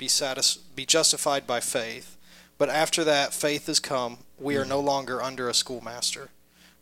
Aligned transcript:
be 0.00 0.08
satis- 0.08 0.56
be 0.74 0.86
justified 0.86 1.46
by 1.46 1.60
faith. 1.60 2.16
But 2.56 2.70
after 2.70 3.04
that 3.04 3.34
faith 3.34 3.68
is 3.68 3.78
come, 3.78 4.18
we 4.38 4.56
are 4.56 4.64
no 4.64 4.80
longer 4.80 5.22
under 5.22 5.48
a 5.48 5.54
schoolmaster. 5.54 6.30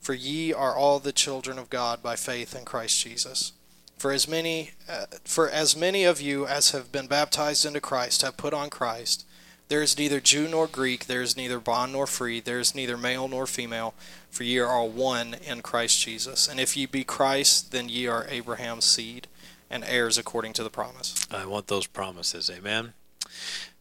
For 0.00 0.14
ye 0.14 0.52
are 0.52 0.76
all 0.76 1.00
the 1.00 1.12
children 1.12 1.58
of 1.58 1.68
God 1.68 2.02
by 2.02 2.14
faith 2.14 2.54
in 2.54 2.64
Christ 2.64 3.02
Jesus. 3.02 3.52
For 3.98 4.12
as 4.12 4.28
many 4.28 4.70
uh, 4.88 5.06
for 5.24 5.50
as 5.50 5.76
many 5.76 6.04
of 6.04 6.20
you 6.20 6.46
as 6.46 6.70
have 6.70 6.92
been 6.92 7.08
baptized 7.08 7.66
into 7.66 7.80
Christ 7.80 8.22
have 8.22 8.36
put 8.36 8.54
on 8.54 8.70
Christ. 8.70 9.26
There 9.66 9.82
is 9.82 9.98
neither 9.98 10.20
Jew 10.20 10.48
nor 10.48 10.66
Greek, 10.66 11.06
there 11.06 11.20
is 11.20 11.36
neither 11.36 11.58
bond 11.58 11.92
nor 11.92 12.06
free, 12.06 12.40
there 12.40 12.60
is 12.60 12.74
neither 12.74 12.96
male 12.96 13.28
nor 13.28 13.46
female, 13.46 13.92
for 14.30 14.44
ye 14.44 14.58
are 14.58 14.68
all 14.68 14.88
one 14.88 15.34
in 15.34 15.60
Christ 15.60 16.00
Jesus. 16.00 16.48
And 16.48 16.58
if 16.58 16.74
ye 16.74 16.86
be 16.86 17.04
Christ, 17.04 17.70
then 17.72 17.88
ye 17.90 18.06
are 18.06 18.26
Abraham's 18.30 18.86
seed 18.86 19.26
and 19.68 19.84
heirs 19.84 20.16
according 20.16 20.54
to 20.54 20.62
the 20.62 20.70
promise. 20.70 21.26
I 21.30 21.44
want 21.44 21.66
those 21.66 21.86
promises. 21.86 22.48
Amen. 22.50 22.94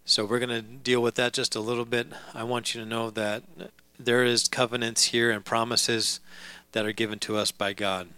So 0.05 0.25
we're 0.25 0.39
going 0.39 0.49
to 0.49 0.61
deal 0.61 1.01
with 1.01 1.15
that 1.15 1.33
just 1.33 1.55
a 1.55 1.59
little 1.59 1.85
bit. 1.85 2.07
I 2.33 2.43
want 2.43 2.73
you 2.73 2.81
to 2.81 2.87
know 2.87 3.09
that 3.11 3.43
there 3.99 4.23
is 4.23 4.47
covenants 4.47 5.05
here 5.05 5.31
and 5.31 5.43
promises 5.43 6.19
that 6.71 6.85
are 6.85 6.93
given 6.93 7.19
to 7.19 7.37
us 7.37 7.51
by 7.51 7.73
God. 7.73 8.09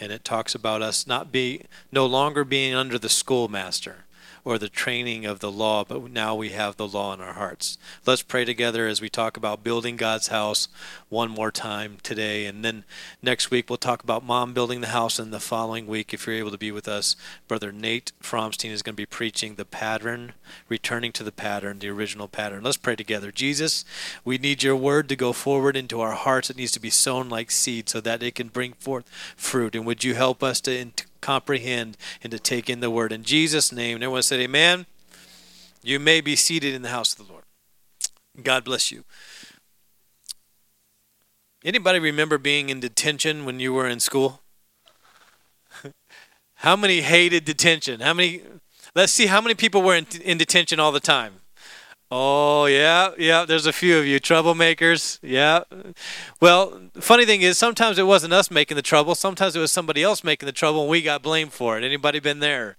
And 0.00 0.10
it 0.10 0.24
talks 0.24 0.54
about 0.54 0.82
us 0.82 1.06
not 1.06 1.30
be 1.30 1.62
no 1.92 2.06
longer 2.06 2.44
being 2.44 2.74
under 2.74 2.98
the 2.98 3.08
schoolmaster 3.08 4.03
or 4.44 4.58
the 4.58 4.68
training 4.68 5.24
of 5.24 5.40
the 5.40 5.50
law, 5.50 5.84
but 5.84 6.10
now 6.10 6.34
we 6.34 6.50
have 6.50 6.76
the 6.76 6.86
law 6.86 7.14
in 7.14 7.20
our 7.20 7.32
hearts. 7.32 7.78
Let's 8.04 8.22
pray 8.22 8.44
together 8.44 8.86
as 8.86 9.00
we 9.00 9.08
talk 9.08 9.36
about 9.36 9.64
building 9.64 9.96
God's 9.96 10.28
house 10.28 10.68
one 11.08 11.30
more 11.30 11.50
time 11.50 11.96
today. 12.02 12.44
And 12.44 12.62
then 12.62 12.84
next 13.22 13.50
week 13.50 13.70
we'll 13.70 13.78
talk 13.78 14.02
about 14.02 14.24
mom 14.24 14.52
building 14.52 14.82
the 14.82 14.88
house. 14.88 15.18
And 15.18 15.32
the 15.32 15.40
following 15.40 15.86
week, 15.86 16.12
if 16.12 16.26
you're 16.26 16.36
able 16.36 16.50
to 16.50 16.58
be 16.58 16.70
with 16.70 16.86
us, 16.86 17.16
Brother 17.48 17.72
Nate 17.72 18.12
Fromstein 18.22 18.70
is 18.70 18.82
going 18.82 18.94
to 18.94 19.00
be 19.00 19.06
preaching 19.06 19.54
the 19.54 19.64
pattern, 19.64 20.34
returning 20.68 21.12
to 21.12 21.24
the 21.24 21.32
pattern, 21.32 21.78
the 21.78 21.88
original 21.88 22.28
pattern. 22.28 22.64
Let's 22.64 22.76
pray 22.76 22.96
together. 22.96 23.32
Jesus, 23.32 23.84
we 24.24 24.36
need 24.36 24.62
your 24.62 24.76
word 24.76 25.08
to 25.08 25.16
go 25.16 25.32
forward 25.32 25.74
into 25.74 26.02
our 26.02 26.12
hearts. 26.12 26.50
It 26.50 26.58
needs 26.58 26.72
to 26.72 26.80
be 26.80 26.90
sown 26.90 27.30
like 27.30 27.50
seed 27.50 27.88
so 27.88 28.00
that 28.02 28.22
it 28.22 28.34
can 28.34 28.48
bring 28.48 28.74
forth 28.74 29.08
fruit. 29.36 29.74
And 29.74 29.86
would 29.86 30.04
you 30.04 30.14
help 30.14 30.42
us 30.42 30.60
to 30.62 30.76
comprehend 31.24 31.96
and 32.22 32.30
to 32.30 32.38
take 32.38 32.68
in 32.68 32.80
the 32.80 32.90
word. 32.90 33.10
In 33.10 33.22
Jesus' 33.22 33.72
name, 33.72 33.96
everyone 33.96 34.22
said, 34.22 34.40
Amen. 34.40 34.84
You 35.82 35.98
may 35.98 36.20
be 36.20 36.36
seated 36.36 36.74
in 36.74 36.82
the 36.82 36.90
house 36.90 37.18
of 37.18 37.26
the 37.26 37.32
Lord. 37.32 37.44
God 38.42 38.62
bless 38.64 38.92
you. 38.92 39.04
Anybody 41.64 41.98
remember 41.98 42.36
being 42.36 42.68
in 42.68 42.78
detention 42.78 43.46
when 43.46 43.58
you 43.58 43.72
were 43.72 43.88
in 43.88 44.00
school? 44.00 44.42
how 46.56 46.76
many 46.76 47.00
hated 47.00 47.46
detention? 47.46 48.00
How 48.00 48.12
many? 48.12 48.42
Let's 48.94 49.12
see 49.12 49.26
how 49.26 49.40
many 49.40 49.54
people 49.54 49.80
were 49.80 49.96
in, 49.96 50.06
in 50.22 50.36
detention 50.36 50.78
all 50.78 50.92
the 50.92 51.00
time. 51.00 51.40
Oh, 52.16 52.66
yeah, 52.66 53.10
yeah, 53.18 53.44
there's 53.44 53.66
a 53.66 53.72
few 53.72 53.98
of 53.98 54.06
you 54.06 54.20
troublemakers. 54.20 55.18
Yeah. 55.20 55.64
Well, 56.40 56.82
funny 57.00 57.26
thing 57.26 57.42
is 57.42 57.58
sometimes 57.58 57.98
it 57.98 58.06
wasn't 58.06 58.32
us 58.32 58.52
making 58.52 58.76
the 58.76 58.82
trouble, 58.82 59.16
sometimes 59.16 59.56
it 59.56 59.58
was 59.58 59.72
somebody 59.72 60.04
else 60.04 60.22
making 60.22 60.46
the 60.46 60.52
trouble 60.52 60.82
and 60.82 60.90
we 60.90 61.02
got 61.02 61.24
blamed 61.24 61.52
for 61.52 61.76
it. 61.76 61.82
Anybody 61.82 62.20
been 62.20 62.38
there? 62.38 62.76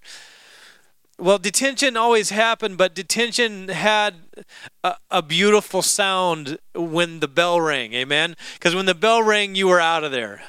Well, 1.18 1.36
detention 1.36 1.98
always 1.98 2.30
happened, 2.30 2.78
but 2.78 2.94
detention 2.94 3.68
had 3.68 4.14
a, 4.82 4.94
a 5.10 5.20
beautiful 5.20 5.82
sound 5.82 6.58
when 6.74 7.20
the 7.20 7.28
bell 7.28 7.60
rang. 7.60 7.92
Amen. 7.92 8.36
Because 8.54 8.74
when 8.74 8.86
the 8.86 8.94
bell 8.94 9.22
rang, 9.22 9.54
you 9.54 9.68
were 9.68 9.80
out 9.80 10.02
of 10.02 10.12
there. 10.12 10.44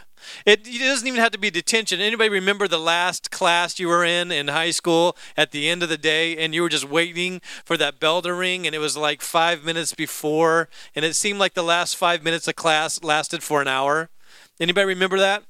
It, 0.45 0.67
it, 0.67 0.79
doesn't 0.79 1.07
even 1.07 1.19
have 1.19 1.31
to 1.31 1.37
be 1.37 1.49
detention. 1.49 2.01
Anybody 2.01 2.29
remember 2.29 2.67
the 2.67 2.79
last 2.79 3.31
class 3.31 3.79
you 3.79 3.87
were 3.87 4.03
in 4.03 4.31
in 4.31 4.49
high 4.49 4.71
school 4.71 5.15
at 5.35 5.51
the 5.51 5.69
end 5.69 5.83
of 5.83 5.89
the 5.89 5.97
day 5.97 6.37
and 6.37 6.53
you 6.53 6.61
were 6.61 6.69
just 6.69 6.89
waiting 6.89 7.41
for 7.65 7.77
that 7.77 7.99
bell 7.99 8.21
to 8.21 8.33
ring 8.33 8.65
and 8.65 8.75
it 8.75 8.79
was 8.79 8.97
like 8.97 9.21
five 9.21 9.63
minutes 9.63 9.93
before 9.93 10.69
and 10.95 11.03
it 11.05 11.15
seemed 11.15 11.39
like 11.39 11.53
the 11.53 11.63
last 11.63 11.95
five 11.95 12.23
minutes 12.23 12.47
of 12.47 12.55
class 12.55 13.03
lasted 13.03 13.43
for 13.43 13.61
an 13.61 13.67
hour? 13.67 14.09
Anybody 14.59 14.85
remember 14.85 15.19
that? 15.19 15.43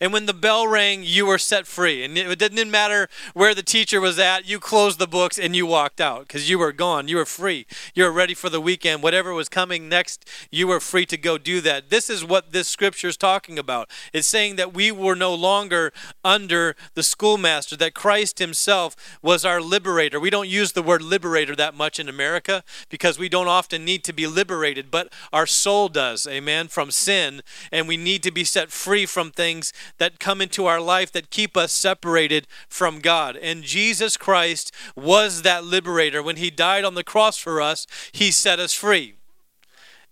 And 0.00 0.12
when 0.12 0.26
the 0.26 0.34
bell 0.34 0.66
rang, 0.66 1.02
you 1.02 1.26
were 1.26 1.38
set 1.38 1.66
free. 1.66 2.04
And 2.04 2.16
it 2.16 2.38
didn't 2.38 2.70
matter 2.70 3.08
where 3.34 3.54
the 3.54 3.62
teacher 3.62 4.00
was 4.00 4.18
at, 4.18 4.46
you 4.46 4.58
closed 4.58 4.98
the 4.98 5.06
books 5.06 5.38
and 5.38 5.56
you 5.56 5.66
walked 5.66 6.00
out 6.00 6.28
because 6.28 6.50
you 6.50 6.58
were 6.58 6.72
gone. 6.72 7.08
You 7.08 7.16
were 7.16 7.24
free. 7.24 7.66
You 7.94 8.04
were 8.04 8.12
ready 8.12 8.34
for 8.34 8.48
the 8.48 8.60
weekend. 8.60 9.02
Whatever 9.02 9.32
was 9.32 9.48
coming 9.48 9.88
next, 9.88 10.28
you 10.50 10.66
were 10.66 10.80
free 10.80 11.06
to 11.06 11.16
go 11.16 11.38
do 11.38 11.60
that. 11.62 11.90
This 11.90 12.10
is 12.10 12.24
what 12.24 12.52
this 12.52 12.68
scripture 12.68 13.08
is 13.08 13.16
talking 13.16 13.58
about. 13.58 13.88
It's 14.12 14.28
saying 14.28 14.56
that 14.56 14.74
we 14.74 14.92
were 14.92 15.14
no 15.14 15.34
longer 15.34 15.92
under 16.24 16.76
the 16.94 17.02
schoolmaster, 17.02 17.76
that 17.76 17.94
Christ 17.94 18.38
himself 18.38 19.18
was 19.22 19.44
our 19.44 19.60
liberator. 19.60 20.20
We 20.20 20.30
don't 20.30 20.48
use 20.48 20.72
the 20.72 20.82
word 20.82 21.02
liberator 21.02 21.56
that 21.56 21.74
much 21.74 21.98
in 21.98 22.08
America 22.08 22.62
because 22.88 23.18
we 23.18 23.28
don't 23.28 23.48
often 23.48 23.84
need 23.84 24.04
to 24.04 24.12
be 24.12 24.26
liberated, 24.26 24.90
but 24.90 25.12
our 25.32 25.46
soul 25.46 25.88
does, 25.88 26.26
amen, 26.26 26.68
from 26.68 26.90
sin. 26.90 27.42
And 27.72 27.88
we 27.88 27.96
need 27.96 28.22
to 28.24 28.30
be 28.30 28.44
set 28.44 28.70
free 28.70 29.06
from 29.06 29.30
things 29.30 29.72
that 29.98 30.18
come 30.18 30.40
into 30.40 30.66
our 30.66 30.80
life 30.80 31.12
that 31.12 31.30
keep 31.30 31.56
us 31.56 31.72
separated 31.72 32.46
from 32.68 33.00
God. 33.00 33.36
And 33.36 33.62
Jesus 33.62 34.16
Christ 34.16 34.72
was 34.96 35.42
that 35.42 35.64
liberator. 35.64 36.22
When 36.22 36.36
he 36.36 36.50
died 36.50 36.84
on 36.84 36.94
the 36.94 37.04
cross 37.04 37.36
for 37.36 37.60
us, 37.60 37.86
he 38.12 38.30
set 38.30 38.58
us 38.58 38.72
free. 38.72 39.14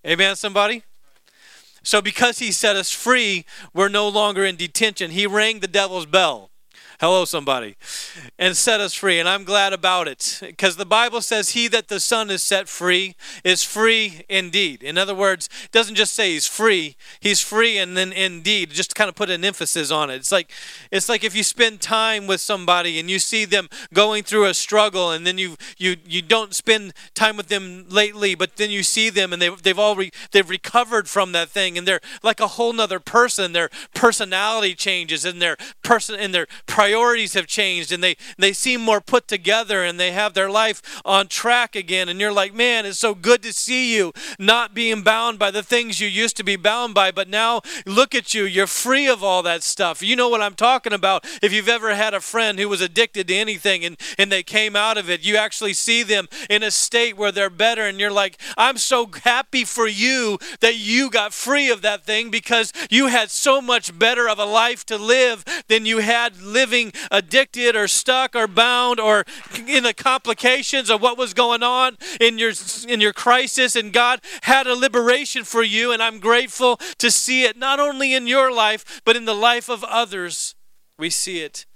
Amen, 0.07 0.37
somebody? 0.37 0.85
So, 1.83 2.03
because 2.03 2.39
he 2.39 2.53
set 2.53 2.77
us 2.77 2.91
free, 2.93 3.45
we're 3.73 3.89
no 3.89 4.09
longer 4.09 4.45
in 4.45 4.57
detention. 4.57 5.11
He 5.11 5.27
rang 5.27 5.61
the 5.61 5.67
devil's 5.67 6.07
bell. 6.07 6.48
Hello, 7.01 7.25
somebody. 7.25 7.77
And 8.41 8.57
set 8.57 8.81
us 8.81 8.93
free. 8.93 9.21
And 9.21 9.29
I'm 9.29 9.45
glad 9.45 9.73
about 9.73 10.09
it 10.09 10.41
because 10.43 10.75
the 10.75 10.85
Bible 10.85 11.21
says, 11.21 11.51
He 11.51 11.69
that 11.69 11.87
the 11.87 12.01
Son 12.01 12.29
is 12.29 12.43
set 12.43 12.69
free 12.69 13.15
is 13.45 13.63
free 13.63 14.23
indeed. 14.29 14.83
In 14.83 14.99
other 14.99 15.15
words, 15.15 15.49
it 15.63 15.71
doesn't 15.71 15.95
just 15.95 16.13
say 16.13 16.33
He's 16.33 16.49
free, 16.49 16.97
He's 17.21 17.41
free 17.41 17.79
and 17.79 17.97
then 17.97 18.11
indeed, 18.11 18.71
just 18.71 18.97
kind 18.97 19.09
of 19.09 19.15
put 19.15 19.31
an 19.31 19.45
emphasis 19.45 19.93
on 19.93 20.11
it. 20.11 20.17
It's 20.17 20.33
like, 20.33 20.51
it's 20.91 21.09
like 21.09 21.23
if 21.23 21.37
you 21.37 21.45
spend 21.45 21.81
time 21.81 22.27
with 22.27 22.41
somebody 22.41 22.99
and 22.99 23.09
you 23.09 23.21
see 23.21 23.45
them 23.45 23.69
going 23.95 24.25
through 24.25 24.47
a 24.47 24.55
struggle 24.55 25.13
and 25.13 25.25
then 25.25 25.39
you, 25.39 25.55
you, 25.77 25.99
you 26.05 26.21
don't 26.21 26.53
spend 26.53 26.95
time 27.15 27.37
with 27.37 27.47
them 27.47 27.87
lately, 27.89 28.35
but 28.35 28.57
then 28.57 28.73
you 28.73 28.83
see 28.83 29.09
them 29.09 29.33
and 29.33 29.41
they've, 29.41 29.63
they've 29.63 29.79
all 29.79 29.95
re, 29.95 30.11
they've 30.33 30.51
recovered 30.51 31.09
from 31.09 31.31
that 31.31 31.49
thing 31.49 31.79
and 31.79 31.87
they're 31.87 32.01
like 32.25 32.41
a 32.41 32.49
whole 32.49 32.73
nother 32.73 32.99
person. 32.99 33.53
Their 33.53 33.71
personality 33.95 34.75
changes 34.75 35.25
and 35.25 35.41
their 35.41 35.57
person 35.85 36.17
and 36.17 36.35
their 36.35 36.49
priorities 36.89 37.35
have 37.35 37.47
changed 37.47 37.93
and 37.93 38.03
they, 38.03 38.17
they 38.39 38.51
seem 38.51 38.81
more 38.81 38.99
put 38.99 39.29
together 39.29 39.85
and 39.85 40.01
they 40.01 40.11
have 40.13 40.33
their 40.33 40.51
life 40.51 40.81
on 41.05 41.29
track 41.29 41.77
again. 41.77 42.09
And 42.09 42.19
you're 42.19 42.33
like, 42.33 42.55
man, 42.55 42.87
it's 42.87 42.99
so 42.99 43.15
good 43.15 43.43
to 43.43 43.53
see 43.53 43.95
you 43.95 44.15
not 44.39 44.73
being 44.73 45.03
bound 45.03 45.39
by 45.39 45.51
the 45.51 45.63
things 45.63 46.01
you 46.01 46.09
used 46.09 46.35
to 46.39 46.43
be 46.43 46.57
bound 46.57 46.95
by. 46.95 47.11
But 47.11 47.29
now 47.29 47.61
look 47.85 48.15
at 48.15 48.33
you, 48.33 48.45
you're 48.45 48.67
free 48.67 49.07
of 49.07 49.23
all 49.23 49.43
that 49.43 49.63
stuff. 49.63 50.03
You 50.03 50.17
know 50.17 50.31
what 50.31 50.41
I'm 50.41 50.55
talking 50.55 50.95
about. 50.95 51.27
If 51.43 51.53
you've 51.53 51.69
ever 51.69 51.95
had 51.95 52.15
a 52.15 52.23
friend 52.23 52.59
who 52.59 52.71
was 52.71 52.81
addicted 52.81 53.29
to 53.29 53.35
anything 53.35 53.85
and, 53.85 54.01
and 54.17 54.33
they 54.33 54.43
came 54.43 54.75
out 54.75 54.97
of 54.97 55.11
it, 55.11 55.23
you 55.23 55.37
actually 55.37 55.75
see 55.75 56.03
them 56.03 56.27
in 56.49 56.63
a 56.63 56.71
state 56.71 57.19
where 57.19 57.33
they're 57.33 57.51
better. 57.51 57.83
And 57.83 58.01
you're 58.01 58.11
like, 58.11 58.41
I'm 58.57 58.79
so 58.79 59.11
happy 59.25 59.67
for 59.67 59.87
you 59.87 60.39
that 60.61 60.77
you 60.77 61.11
got 61.11 61.35
free 61.35 61.69
of 61.69 61.83
that 61.83 62.07
thing 62.07 62.31
because 62.31 62.73
you 62.89 63.09
had 63.09 63.31
so 63.31 63.61
much 63.61 63.99
better 63.99 64.27
of 64.27 64.39
a 64.39 64.47
life 64.47 64.87
to 64.87 64.97
live 64.97 65.45
than 65.69 65.85
you 65.85 65.99
had 65.99 66.41
living 66.41 66.78
addicted 67.11 67.77
or 67.77 67.89
stuck 67.89 68.35
or 68.35 68.47
bound 68.47 69.01
or 69.01 69.25
in 69.67 69.85
the 69.85 69.95
complications 69.95 70.91
of 70.91 71.01
what 71.01 71.19
was 71.19 71.35
going 71.35 71.63
on 71.63 71.97
in 72.21 72.39
your 72.39 72.53
in 72.89 73.01
your 73.01 73.13
crisis 73.13 73.77
and 73.77 73.93
God 73.93 74.21
had 74.43 74.67
a 74.67 74.75
liberation 74.75 75.45
for 75.45 75.63
you 75.63 75.93
and 75.93 76.03
I'm 76.03 76.19
grateful 76.21 76.77
to 76.99 77.11
see 77.11 77.45
it 77.45 77.57
not 77.57 77.81
only 77.81 78.15
in 78.15 78.27
your 78.27 78.53
life 78.53 79.01
but 79.05 79.17
in 79.17 79.25
the 79.25 79.35
life 79.35 79.69
of 79.69 79.85
others. 79.85 80.55
We 80.99 81.11
see 81.11 81.41
it 81.41 81.67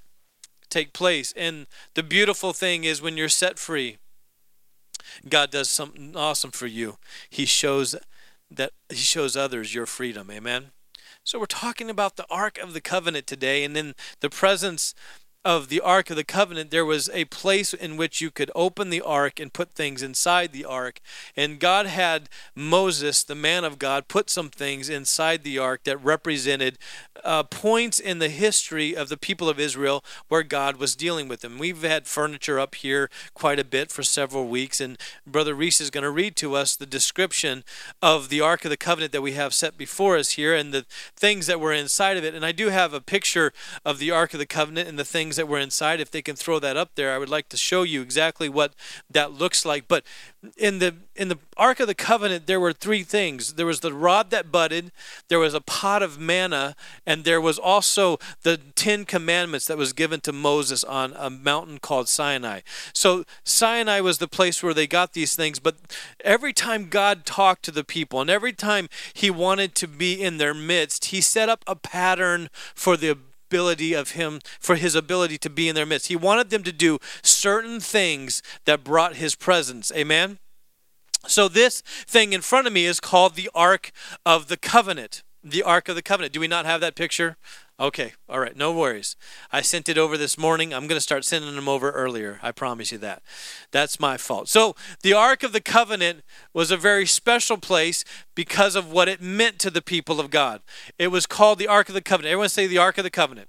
take 0.68 0.92
place 0.92 1.32
and 1.36 1.66
the 1.94 2.02
beautiful 2.02 2.52
thing 2.52 2.84
is 2.84 3.02
when 3.02 3.16
you're 3.16 3.28
set 3.28 3.58
free 3.58 3.98
God 5.28 5.50
does 5.50 5.70
something 5.70 6.14
awesome 6.16 6.50
for 6.50 6.66
you. 6.66 6.96
He 7.28 7.44
shows 7.44 7.94
that 8.50 8.72
he 8.88 8.96
shows 8.96 9.36
others 9.36 9.74
your 9.74 9.86
freedom. 9.86 10.30
Amen. 10.30 10.70
So 11.24 11.38
we're 11.38 11.46
talking 11.46 11.88
about 11.88 12.16
the 12.16 12.26
Ark 12.28 12.58
of 12.58 12.72
the 12.72 12.80
Covenant 12.80 13.28
today, 13.28 13.62
and 13.62 13.76
then 13.76 13.94
the 14.20 14.28
presence 14.28 14.92
of 15.44 15.68
the 15.68 15.80
Ark 15.80 16.10
of 16.10 16.16
the 16.16 16.24
Covenant, 16.24 16.70
there 16.70 16.84
was 16.84 17.10
a 17.12 17.24
place 17.26 17.74
in 17.74 17.96
which 17.96 18.20
you 18.20 18.30
could 18.30 18.50
open 18.54 18.90
the 18.90 19.00
ark 19.00 19.40
and 19.40 19.52
put 19.52 19.72
things 19.72 20.02
inside 20.02 20.52
the 20.52 20.64
ark. 20.64 21.00
And 21.36 21.58
God 21.58 21.86
had 21.86 22.28
Moses, 22.54 23.24
the 23.24 23.34
man 23.34 23.64
of 23.64 23.78
God, 23.78 24.06
put 24.06 24.30
some 24.30 24.50
things 24.50 24.88
inside 24.88 25.42
the 25.42 25.58
ark 25.58 25.82
that 25.84 26.02
represented 26.02 26.78
uh, 27.24 27.42
points 27.42 27.98
in 27.98 28.20
the 28.20 28.28
history 28.28 28.96
of 28.96 29.08
the 29.08 29.16
people 29.16 29.48
of 29.48 29.58
Israel 29.58 30.04
where 30.28 30.42
God 30.42 30.76
was 30.76 30.94
dealing 30.94 31.26
with 31.26 31.40
them. 31.40 31.58
We've 31.58 31.82
had 31.82 32.06
furniture 32.06 32.60
up 32.60 32.76
here 32.76 33.10
quite 33.34 33.58
a 33.58 33.64
bit 33.64 33.90
for 33.90 34.02
several 34.02 34.46
weeks, 34.46 34.80
and 34.80 34.96
Brother 35.26 35.54
Reese 35.54 35.80
is 35.80 35.90
going 35.90 36.04
to 36.04 36.10
read 36.10 36.36
to 36.36 36.54
us 36.54 36.76
the 36.76 36.86
description 36.86 37.64
of 38.00 38.28
the 38.28 38.40
Ark 38.40 38.64
of 38.64 38.70
the 38.70 38.76
Covenant 38.76 39.12
that 39.12 39.22
we 39.22 39.32
have 39.32 39.54
set 39.54 39.76
before 39.76 40.16
us 40.16 40.30
here 40.30 40.54
and 40.54 40.72
the 40.72 40.86
things 41.16 41.46
that 41.46 41.60
were 41.60 41.72
inside 41.72 42.16
of 42.16 42.24
it. 42.24 42.34
And 42.34 42.44
I 42.44 42.52
do 42.52 42.68
have 42.68 42.94
a 42.94 43.00
picture 43.00 43.52
of 43.84 43.98
the 43.98 44.10
Ark 44.10 44.32
of 44.32 44.38
the 44.38 44.46
Covenant 44.46 44.88
and 44.88 44.98
the 44.98 45.04
things 45.04 45.31
that 45.36 45.48
were 45.48 45.58
inside. 45.58 46.00
If 46.00 46.10
they 46.10 46.22
can 46.22 46.36
throw 46.36 46.58
that 46.58 46.76
up 46.76 46.94
there, 46.94 47.14
I 47.14 47.18
would 47.18 47.28
like 47.28 47.48
to 47.50 47.56
show 47.56 47.82
you 47.82 48.02
exactly 48.02 48.48
what 48.48 48.74
that 49.10 49.32
looks 49.32 49.64
like. 49.64 49.88
But 49.88 50.04
in 50.56 50.80
the 50.80 50.96
in 51.14 51.28
the 51.28 51.38
ark 51.56 51.78
of 51.78 51.86
the 51.86 51.94
covenant 51.94 52.46
there 52.46 52.58
were 52.58 52.72
three 52.72 53.04
things 53.04 53.52
there 53.52 53.66
was 53.66 53.78
the 53.78 53.92
rod 53.92 54.30
that 54.30 54.50
budded 54.50 54.90
there 55.28 55.38
was 55.38 55.54
a 55.54 55.60
pot 55.60 56.02
of 56.02 56.18
manna 56.18 56.74
and 57.06 57.22
there 57.22 57.40
was 57.40 57.60
also 57.60 58.18
the 58.42 58.56
10 58.74 59.04
commandments 59.04 59.66
that 59.66 59.78
was 59.78 59.92
given 59.92 60.20
to 60.20 60.32
Moses 60.32 60.82
on 60.82 61.14
a 61.16 61.30
mountain 61.30 61.78
called 61.78 62.08
Sinai 62.08 62.60
so 62.92 63.24
Sinai 63.44 64.00
was 64.00 64.18
the 64.18 64.26
place 64.26 64.62
where 64.62 64.74
they 64.74 64.88
got 64.88 65.12
these 65.12 65.36
things 65.36 65.60
but 65.60 65.76
every 66.24 66.52
time 66.52 66.88
God 66.88 67.24
talked 67.24 67.64
to 67.66 67.70
the 67.70 67.84
people 67.84 68.20
and 68.20 68.28
every 68.28 68.52
time 68.52 68.88
he 69.14 69.30
wanted 69.30 69.76
to 69.76 69.86
be 69.86 70.20
in 70.20 70.38
their 70.38 70.54
midst 70.54 71.06
he 71.06 71.20
set 71.20 71.48
up 71.48 71.62
a 71.68 71.76
pattern 71.76 72.50
for 72.74 72.96
the 72.96 73.16
ability 73.52 73.92
of 73.92 74.12
him 74.12 74.40
for 74.58 74.76
his 74.76 74.94
ability 74.94 75.36
to 75.36 75.50
be 75.50 75.68
in 75.68 75.74
their 75.74 75.84
midst. 75.84 76.08
He 76.08 76.16
wanted 76.16 76.48
them 76.48 76.62
to 76.62 76.72
do 76.72 76.98
certain 77.22 77.80
things 77.80 78.42
that 78.64 78.82
brought 78.82 79.16
his 79.16 79.34
presence. 79.34 79.92
Amen. 79.94 80.38
So 81.26 81.48
this 81.48 81.82
thing 82.06 82.32
in 82.32 82.40
front 82.40 82.66
of 82.66 82.72
me 82.72 82.86
is 82.86 82.98
called 82.98 83.34
the 83.34 83.50
Ark 83.54 83.92
of 84.24 84.48
the 84.48 84.56
Covenant. 84.56 85.22
The 85.44 85.62
Ark 85.62 85.90
of 85.90 85.96
the 85.96 86.02
Covenant. 86.02 86.32
Do 86.32 86.40
we 86.40 86.48
not 86.48 86.64
have 86.64 86.80
that 86.80 86.94
picture? 86.94 87.36
Okay, 87.82 88.12
all 88.28 88.38
right, 88.38 88.56
no 88.56 88.72
worries. 88.72 89.16
I 89.50 89.60
sent 89.60 89.88
it 89.88 89.98
over 89.98 90.16
this 90.16 90.38
morning. 90.38 90.72
I'm 90.72 90.86
going 90.86 90.98
to 90.98 91.00
start 91.00 91.24
sending 91.24 91.56
them 91.56 91.68
over 91.68 91.90
earlier. 91.90 92.38
I 92.40 92.52
promise 92.52 92.92
you 92.92 92.98
that. 92.98 93.24
That's 93.72 93.98
my 93.98 94.16
fault. 94.16 94.48
So, 94.48 94.76
the 95.02 95.14
Ark 95.14 95.42
of 95.42 95.52
the 95.52 95.60
Covenant 95.60 96.22
was 96.54 96.70
a 96.70 96.76
very 96.76 97.06
special 97.06 97.56
place 97.56 98.04
because 98.36 98.76
of 98.76 98.92
what 98.92 99.08
it 99.08 99.20
meant 99.20 99.58
to 99.58 99.68
the 99.70 99.82
people 99.82 100.20
of 100.20 100.30
God. 100.30 100.60
It 100.96 101.08
was 101.08 101.26
called 101.26 101.58
the 101.58 101.66
Ark 101.66 101.88
of 101.88 101.96
the 101.96 102.00
Covenant. 102.00 102.30
Everyone 102.30 102.50
say 102.50 102.68
the 102.68 102.78
Ark 102.78 102.98
of 102.98 103.04
the 103.04 103.10
Covenant. 103.10 103.48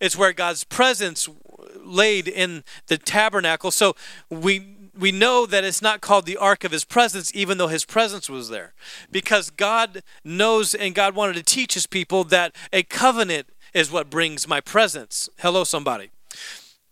It's 0.00 0.16
where 0.16 0.32
God's 0.32 0.64
presence 0.64 1.28
laid 1.76 2.26
in 2.26 2.64
the 2.88 2.98
tabernacle. 2.98 3.70
So, 3.70 3.94
we 4.28 4.58
we 5.00 5.12
know 5.12 5.46
that 5.46 5.64
it's 5.64 5.82
not 5.82 6.00
called 6.00 6.26
the 6.26 6.36
ark 6.36 6.64
of 6.64 6.72
his 6.72 6.84
presence 6.84 7.32
even 7.34 7.58
though 7.58 7.68
his 7.68 7.84
presence 7.84 8.28
was 8.28 8.48
there. 8.48 8.74
Because 9.10 9.50
god 9.50 10.02
knows 10.24 10.74
and 10.74 10.94
god 10.94 11.14
wanted 11.14 11.34
to 11.34 11.42
teach 11.42 11.74
his 11.74 11.86
people 11.86 12.24
that 12.24 12.54
a 12.72 12.82
covenant 12.82 13.48
is 13.74 13.90
what 13.90 14.10
brings 14.10 14.46
my 14.46 14.60
presence. 14.60 15.28
Hello 15.38 15.64
somebody. 15.64 16.10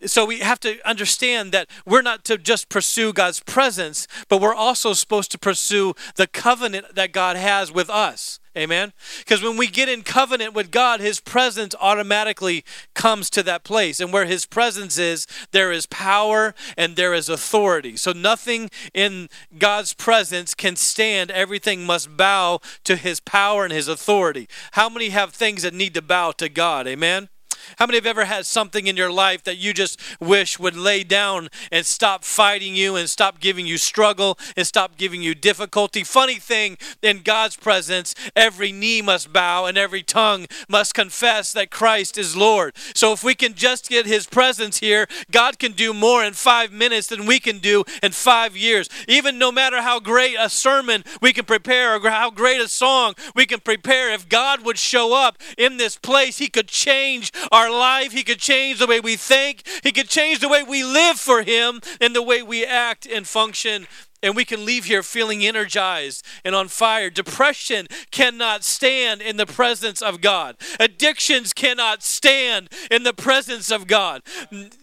So 0.06 0.24
we 0.24 0.38
have 0.38 0.60
to 0.60 0.78
understand 0.88 1.50
that 1.52 1.68
we're 1.84 2.02
not 2.02 2.24
to 2.26 2.38
just 2.38 2.68
pursue 2.68 3.12
God's 3.12 3.40
presence, 3.40 4.06
but 4.28 4.40
we're 4.40 4.54
also 4.54 4.92
supposed 4.92 5.32
to 5.32 5.38
pursue 5.38 5.94
the 6.14 6.28
covenant 6.28 6.94
that 6.94 7.12
God 7.12 7.36
has 7.36 7.72
with 7.72 7.90
us. 7.90 8.38
Amen? 8.58 8.92
Because 9.18 9.42
when 9.42 9.56
we 9.56 9.68
get 9.68 9.88
in 9.88 10.02
covenant 10.02 10.52
with 10.52 10.70
God, 10.70 11.00
His 11.00 11.20
presence 11.20 11.74
automatically 11.80 12.64
comes 12.94 13.30
to 13.30 13.42
that 13.44 13.64
place. 13.64 14.00
And 14.00 14.12
where 14.12 14.26
His 14.26 14.46
presence 14.46 14.98
is, 14.98 15.26
there 15.52 15.70
is 15.70 15.86
power 15.86 16.54
and 16.76 16.96
there 16.96 17.14
is 17.14 17.28
authority. 17.28 17.96
So 17.96 18.12
nothing 18.12 18.70
in 18.92 19.28
God's 19.56 19.94
presence 19.94 20.54
can 20.54 20.76
stand. 20.76 21.30
Everything 21.30 21.86
must 21.86 22.16
bow 22.16 22.60
to 22.84 22.96
His 22.96 23.20
power 23.20 23.64
and 23.64 23.72
His 23.72 23.88
authority. 23.88 24.48
How 24.72 24.88
many 24.88 25.10
have 25.10 25.32
things 25.32 25.62
that 25.62 25.74
need 25.74 25.94
to 25.94 26.02
bow 26.02 26.32
to 26.32 26.48
God? 26.48 26.86
Amen? 26.86 27.28
How 27.76 27.86
many 27.86 27.96
have 27.96 28.06
ever 28.06 28.24
had 28.24 28.46
something 28.46 28.86
in 28.86 28.96
your 28.96 29.10
life 29.10 29.42
that 29.44 29.56
you 29.56 29.72
just 29.72 30.00
wish 30.20 30.58
would 30.58 30.76
lay 30.76 31.04
down 31.04 31.48
and 31.70 31.84
stop 31.84 32.24
fighting 32.24 32.74
you 32.74 32.96
and 32.96 33.08
stop 33.08 33.40
giving 33.40 33.66
you 33.66 33.78
struggle 33.78 34.38
and 34.56 34.66
stop 34.66 34.96
giving 34.96 35.22
you 35.22 35.34
difficulty? 35.34 36.04
Funny 36.04 36.36
thing, 36.36 36.76
in 37.02 37.22
God's 37.22 37.56
presence, 37.56 38.14
every 38.34 38.72
knee 38.72 39.02
must 39.02 39.32
bow 39.32 39.66
and 39.66 39.78
every 39.78 40.02
tongue 40.02 40.46
must 40.68 40.94
confess 40.94 41.52
that 41.52 41.70
Christ 41.70 42.18
is 42.18 42.36
Lord. 42.36 42.74
So 42.94 43.12
if 43.12 43.22
we 43.22 43.34
can 43.34 43.54
just 43.54 43.88
get 43.88 44.06
his 44.06 44.26
presence 44.26 44.78
here, 44.78 45.06
God 45.30 45.58
can 45.58 45.72
do 45.72 45.92
more 45.92 46.24
in 46.24 46.34
five 46.34 46.72
minutes 46.72 47.08
than 47.08 47.26
we 47.26 47.40
can 47.40 47.58
do 47.58 47.84
in 48.02 48.12
five 48.12 48.56
years. 48.56 48.88
Even 49.06 49.38
no 49.38 49.52
matter 49.52 49.82
how 49.82 50.00
great 50.00 50.36
a 50.38 50.48
sermon 50.48 51.04
we 51.20 51.32
can 51.32 51.44
prepare 51.44 51.96
or 51.96 52.10
how 52.10 52.30
great 52.30 52.60
a 52.60 52.68
song 52.68 53.14
we 53.34 53.46
can 53.46 53.60
prepare, 53.60 54.12
if 54.12 54.28
God 54.28 54.64
would 54.64 54.78
show 54.78 55.14
up 55.14 55.38
in 55.56 55.76
this 55.76 55.96
place, 55.96 56.38
he 56.38 56.48
could 56.48 56.68
change 56.68 57.32
our 57.50 57.70
life. 57.70 58.12
He 58.12 58.24
could 58.24 58.38
change 58.38 58.78
the 58.78 58.86
way 58.86 59.00
we 59.00 59.16
think. 59.16 59.66
He 59.82 59.92
could 59.92 60.08
change 60.08 60.40
the 60.40 60.48
way 60.48 60.62
we 60.62 60.84
live 60.84 61.18
for 61.18 61.42
Him 61.42 61.80
and 62.00 62.14
the 62.14 62.22
way 62.22 62.42
we 62.42 62.64
act 62.64 63.06
and 63.06 63.26
function. 63.26 63.86
And 64.20 64.34
we 64.34 64.44
can 64.44 64.64
leave 64.64 64.86
here 64.86 65.04
feeling 65.04 65.44
energized 65.44 66.24
and 66.44 66.54
on 66.54 66.66
fire. 66.66 67.08
Depression 67.08 67.86
cannot 68.10 68.64
stand 68.64 69.22
in 69.22 69.36
the 69.36 69.46
presence 69.46 70.02
of 70.02 70.20
God. 70.20 70.56
Addictions 70.80 71.52
cannot 71.52 72.02
stand 72.02 72.68
in 72.90 73.04
the 73.04 73.12
presence 73.12 73.70
of 73.70 73.86
God. 73.86 74.22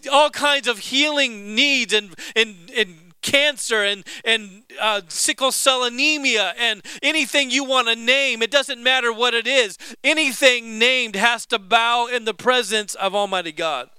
All 0.09 0.29
kinds 0.29 0.69
of 0.69 0.79
healing 0.79 1.53
needs 1.53 1.93
and, 1.93 2.15
and, 2.33 2.71
and 2.77 3.04
cancer 3.25 3.83
and, 3.83 4.05
and 4.23 4.63
uh, 4.79 5.01
sickle 5.07 5.51
cell 5.51 5.83
anemia 5.83 6.53
and 6.59 6.81
anything 7.01 7.49
you 7.49 7.63
want 7.63 7.87
to 7.87 7.95
name. 7.95 8.41
It 8.41 8.51
doesn't 8.51 8.81
matter 8.81 9.11
what 9.11 9.33
it 9.33 9.47
is. 9.47 9.77
Anything 10.03 10.77
named 10.77 11.15
has 11.15 11.45
to 11.47 11.59
bow 11.59 12.07
in 12.07 12.25
the 12.25 12.33
presence 12.35 12.93
of 12.95 13.15
Almighty 13.15 13.51
God. 13.51 13.89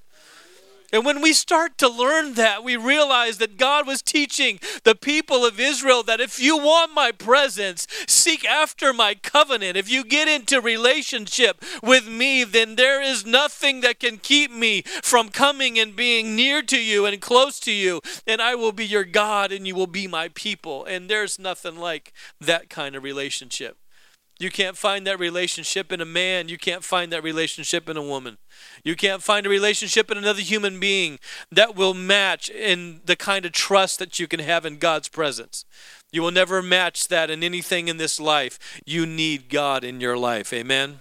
And 0.92 1.04
when 1.04 1.20
we 1.20 1.32
start 1.32 1.78
to 1.78 1.88
learn 1.88 2.34
that, 2.34 2.62
we 2.62 2.76
realize 2.76 3.38
that 3.38 3.56
God 3.56 3.86
was 3.86 4.02
teaching 4.02 4.60
the 4.84 4.94
people 4.94 5.44
of 5.44 5.58
Israel 5.60 6.02
that 6.04 6.20
if 6.20 6.40
you 6.40 6.56
want 6.56 6.94
my 6.94 7.12
presence, 7.12 7.86
seek 8.06 8.44
after 8.44 8.92
my 8.92 9.14
covenant. 9.14 9.76
If 9.76 9.90
you 9.90 10.04
get 10.04 10.28
into 10.28 10.60
relationship 10.60 11.62
with 11.82 12.08
me, 12.08 12.44
then 12.44 12.76
there 12.76 13.02
is 13.02 13.26
nothing 13.26 13.80
that 13.80 14.00
can 14.00 14.18
keep 14.18 14.50
me 14.50 14.82
from 14.82 15.28
coming 15.28 15.78
and 15.78 15.96
being 15.96 16.36
near 16.36 16.62
to 16.62 16.78
you 16.78 17.06
and 17.06 17.20
close 17.20 17.58
to 17.60 17.72
you. 17.72 18.00
And 18.26 18.40
I 18.40 18.54
will 18.54 18.72
be 18.72 18.86
your 18.86 19.04
God 19.04 19.52
and 19.52 19.66
you 19.66 19.74
will 19.74 19.86
be 19.86 20.06
my 20.06 20.28
people. 20.28 20.84
And 20.84 21.08
there's 21.08 21.38
nothing 21.38 21.76
like 21.78 22.12
that 22.40 22.70
kind 22.70 22.94
of 22.94 23.02
relationship. 23.02 23.76
You 24.38 24.50
can't 24.50 24.76
find 24.76 25.06
that 25.06 25.19
relationship 25.19 25.90
in 25.90 26.00
a 26.00 26.05
man. 26.05 26.48
You 26.48 26.58
can't 26.58 26.84
find 26.84 27.10
that 27.10 27.22
relationship 27.22 27.88
in 27.88 27.96
a 27.96 28.02
woman. 28.02 28.36
You 28.84 28.94
can't 28.94 29.22
find 29.22 29.46
a 29.46 29.50
relationship 29.50 30.10
in 30.10 30.19
another 30.19 30.43
human 30.43 30.78
being 30.78 31.19
that 31.50 31.74
will 31.74 31.94
match 31.94 32.50
in 32.50 33.00
the 33.06 33.16
kind 33.16 33.46
of 33.46 33.52
trust 33.52 33.98
that 33.98 34.19
you 34.19 34.28
can 34.28 34.40
have 34.40 34.66
in 34.66 34.76
God's 34.76 35.08
presence. 35.08 35.64
You 36.12 36.20
will 36.20 36.31
never 36.31 36.62
match 36.62 37.08
that 37.08 37.31
in 37.31 37.43
anything 37.43 37.88
in 37.88 37.96
this 37.96 38.20
life. 38.20 38.58
You 38.84 39.06
need 39.06 39.48
God 39.48 39.84
in 39.84 40.02
your 40.02 40.19
life. 40.19 40.52
Amen. 40.52 41.00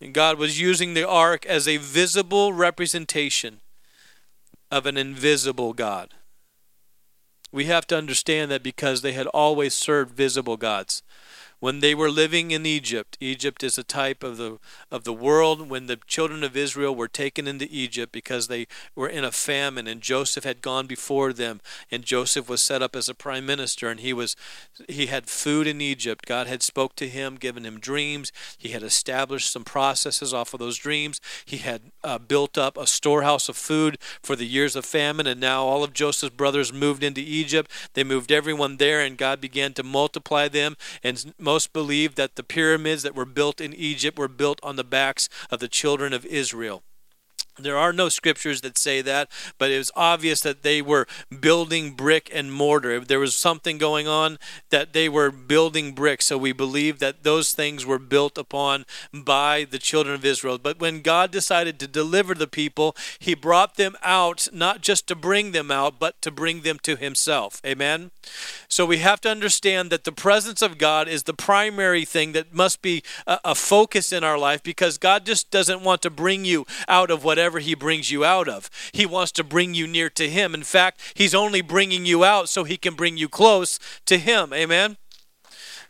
And 0.00 0.14
God 0.14 0.38
was 0.38 0.60
using 0.60 0.94
the 0.94 1.08
ark 1.08 1.44
as 1.44 1.66
a 1.66 1.78
visible 1.78 2.52
representation 2.52 3.60
of 4.70 4.86
an 4.86 4.96
invisible 4.96 5.72
God. 5.72 6.14
We 7.50 7.64
have 7.64 7.86
to 7.88 7.96
understand 7.96 8.50
that 8.50 8.62
because 8.62 9.02
they 9.02 9.12
had 9.12 9.26
always 9.28 9.74
served 9.74 10.14
visible 10.14 10.56
gods 10.56 11.02
when 11.58 11.80
they 11.80 11.94
were 11.94 12.10
living 12.10 12.50
in 12.50 12.66
Egypt. 12.66 13.16
Egypt 13.20 13.62
is 13.62 13.78
a 13.78 13.82
type 13.82 14.22
of 14.22 14.36
the 14.36 14.58
of 14.90 15.04
the 15.04 15.12
world 15.12 15.68
when 15.68 15.86
the 15.86 15.98
children 16.06 16.44
of 16.44 16.56
Israel 16.56 16.94
were 16.94 17.08
taken 17.08 17.48
into 17.48 17.66
Egypt 17.70 18.12
because 18.12 18.48
they 18.48 18.66
were 18.94 19.08
in 19.08 19.24
a 19.24 19.32
famine 19.32 19.86
and 19.86 20.00
Joseph 20.00 20.44
had 20.44 20.60
gone 20.60 20.86
before 20.86 21.32
them 21.32 21.60
and 21.90 22.04
Joseph 22.04 22.48
was 22.48 22.60
set 22.60 22.82
up 22.82 22.94
as 22.94 23.08
a 23.08 23.14
prime 23.14 23.46
minister 23.46 23.88
and 23.88 24.00
he 24.00 24.12
was 24.12 24.36
he 24.88 25.06
had 25.06 25.28
food 25.28 25.66
in 25.66 25.80
Egypt. 25.80 26.26
God 26.26 26.46
had 26.46 26.62
spoke 26.62 26.94
to 26.96 27.08
him, 27.08 27.36
given 27.36 27.64
him 27.64 27.80
dreams. 27.80 28.32
He 28.58 28.70
had 28.70 28.82
established 28.82 29.50
some 29.50 29.64
processes 29.64 30.34
off 30.34 30.52
of 30.52 30.60
those 30.60 30.76
dreams. 30.76 31.20
He 31.44 31.58
had 31.58 31.80
uh, 32.04 32.18
built 32.18 32.58
up 32.58 32.76
a 32.76 32.86
storehouse 32.86 33.48
of 33.48 33.56
food 33.56 33.98
for 34.22 34.36
the 34.36 34.46
years 34.46 34.76
of 34.76 34.84
famine 34.84 35.26
and 35.26 35.40
now 35.40 35.64
all 35.64 35.82
of 35.82 35.94
Joseph's 35.94 36.34
brothers 36.34 36.72
moved 36.72 37.02
into 37.02 37.20
Egypt. 37.20 37.70
They 37.94 38.04
moved 38.04 38.30
everyone 38.30 38.76
there 38.76 39.00
and 39.00 39.16
God 39.16 39.40
began 39.40 39.72
to 39.74 39.82
multiply 39.82 40.48
them 40.48 40.76
and 41.02 41.32
most 41.46 41.72
believe 41.72 42.16
that 42.16 42.34
the 42.34 42.42
pyramids 42.42 43.04
that 43.04 43.14
were 43.14 43.24
built 43.24 43.60
in 43.60 43.72
Egypt 43.72 44.18
were 44.18 44.26
built 44.26 44.58
on 44.64 44.74
the 44.74 44.82
backs 44.82 45.28
of 45.48 45.60
the 45.60 45.68
children 45.68 46.12
of 46.12 46.26
Israel. 46.26 46.82
There 47.58 47.78
are 47.78 47.92
no 47.92 48.10
scriptures 48.10 48.60
that 48.60 48.76
say 48.76 49.00
that, 49.02 49.30
but 49.56 49.70
it 49.70 49.78
was 49.78 49.90
obvious 49.96 50.42
that 50.42 50.62
they 50.62 50.82
were 50.82 51.06
building 51.40 51.92
brick 51.92 52.30
and 52.32 52.52
mortar. 52.52 53.00
There 53.00 53.18
was 53.18 53.34
something 53.34 53.78
going 53.78 54.06
on 54.06 54.38
that 54.68 54.92
they 54.92 55.08
were 55.08 55.30
building 55.30 55.92
brick, 55.92 56.20
so 56.20 56.36
we 56.36 56.52
believe 56.52 56.98
that 56.98 57.22
those 57.22 57.52
things 57.52 57.86
were 57.86 57.98
built 57.98 58.36
upon 58.36 58.84
by 59.12 59.66
the 59.68 59.78
children 59.78 60.14
of 60.14 60.24
Israel. 60.24 60.58
But 60.58 60.78
when 60.80 61.00
God 61.00 61.30
decided 61.30 61.78
to 61.80 61.88
deliver 61.88 62.34
the 62.34 62.46
people, 62.46 62.94
He 63.18 63.34
brought 63.34 63.76
them 63.76 63.96
out 64.02 64.48
not 64.52 64.82
just 64.82 65.06
to 65.08 65.14
bring 65.14 65.52
them 65.52 65.70
out, 65.70 65.98
but 65.98 66.20
to 66.22 66.30
bring 66.30 66.60
them 66.60 66.78
to 66.82 66.96
Himself. 66.96 67.62
Amen? 67.64 68.10
So 68.68 68.84
we 68.84 68.98
have 68.98 69.20
to 69.22 69.30
understand 69.30 69.90
that 69.90 70.04
the 70.04 70.12
presence 70.12 70.60
of 70.60 70.76
God 70.76 71.08
is 71.08 71.22
the 71.22 71.32
primary 71.32 72.04
thing 72.04 72.32
that 72.32 72.52
must 72.52 72.82
be 72.82 73.02
a, 73.26 73.38
a 73.46 73.54
focus 73.54 74.12
in 74.12 74.24
our 74.24 74.38
life 74.38 74.62
because 74.62 74.98
God 74.98 75.24
just 75.24 75.50
doesn't 75.50 75.82
want 75.82 76.02
to 76.02 76.10
bring 76.10 76.44
you 76.44 76.66
out 76.88 77.10
of 77.10 77.24
whatever 77.24 77.45
whatever 77.46 77.60
He 77.60 77.76
brings 77.76 78.10
you 78.10 78.24
out 78.24 78.48
of. 78.48 78.68
He 78.90 79.06
wants 79.06 79.30
to 79.32 79.44
bring 79.44 79.72
you 79.72 79.86
near 79.86 80.10
to 80.10 80.28
Him. 80.28 80.52
In 80.52 80.64
fact, 80.64 81.00
He's 81.14 81.32
only 81.32 81.60
bringing 81.60 82.04
you 82.04 82.24
out 82.24 82.48
so 82.48 82.64
He 82.64 82.76
can 82.76 82.94
bring 82.94 83.16
you 83.16 83.28
close 83.28 83.78
to 84.06 84.18
Him. 84.18 84.52
Amen? 84.52 84.96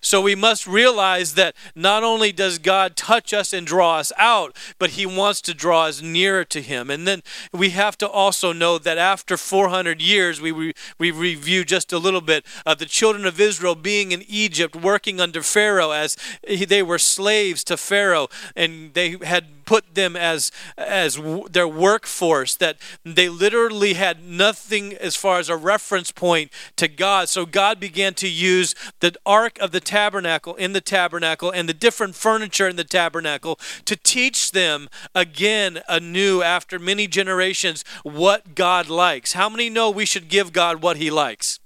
So 0.03 0.21
we 0.21 0.35
must 0.35 0.67
realize 0.67 1.33
that 1.35 1.57
not 1.75 2.05
only 2.05 2.31
does 2.31 2.59
God 2.59 2.95
touch 2.95 3.33
us 3.33 3.55
and 3.55 3.67
draw 3.67 3.97
us 3.97 4.13
out, 4.19 4.55
but 4.79 4.91
He 4.91 5.07
wants 5.07 5.41
to 5.41 5.55
draw 5.55 5.87
us 5.87 6.03
nearer 6.03 6.45
to 6.45 6.61
Him. 6.61 6.91
And 6.91 7.09
then 7.09 7.23
we 7.53 7.71
have 7.71 7.97
to 7.99 8.09
also 8.09 8.53
know 8.53 8.77
that 8.77 8.99
after 8.99 9.39
400 9.39 10.03
years, 10.03 10.43
we, 10.43 10.53
we, 10.53 10.75
we 10.99 11.11
review 11.11 11.65
just 11.65 11.91
a 11.91 11.99
little 11.99 12.21
bit 12.21 12.45
of 12.67 12.77
the 12.77 12.85
children 12.85 13.25
of 13.25 13.41
Israel 13.41 13.75
being 13.75 14.13
in 14.13 14.23
Egypt, 14.29 14.77
working 14.77 15.21
under 15.23 15.43
Pharaoh 15.43 15.93
as 15.93 16.19
they 16.47 16.83
were 16.83 16.99
slaves 16.99 17.65
to 17.65 17.79
Pharaoh, 17.79 18.29
and 18.55 18.93
they 18.93 19.17
had 19.23 19.65
put 19.67 19.95
them 19.95 20.17
as 20.17 20.51
as 20.79 21.21
their 21.51 21.69
workforce 21.69 22.55
that 22.55 22.79
they 23.05 23.29
literally 23.29 23.95
had 23.95 24.25
nothing 24.25 24.95
as 24.95 25.17
far 25.17 25.39
as 25.39 25.49
a 25.49 25.57
reference 25.57 26.11
point 26.13 26.51
to 26.77 26.89
God. 26.89 27.29
So 27.29 27.45
God 27.45 27.79
began 27.79 28.15
to 28.15 28.29
use 28.29 28.75
the 29.01 29.15
ark 29.27 29.59
of 29.59 29.73
the 29.73 29.81
tabernacle 29.81 30.55
in 30.55 30.73
the 30.73 30.81
tabernacle 30.81 31.51
and 31.51 31.69
the 31.69 31.75
different 31.75 32.15
furniture 32.15 32.69
in 32.69 32.77
the 32.77 32.85
tabernacle 32.85 33.59
to 33.85 33.97
teach 33.97 34.53
them 34.53 34.89
again 35.15 35.81
anew 35.89 36.43
after 36.43 36.79
many 36.79 37.07
generations 37.07 37.85
what 38.03 38.55
God 38.55 38.89
likes. 38.89 39.35
How 39.35 39.49
many 39.49 39.69
know 39.69 39.91
we 39.91 40.07
should 40.07 40.29
give 40.29 40.53
God 40.53 40.81
what 40.83 40.97
he 40.97 41.11
likes 41.11 41.61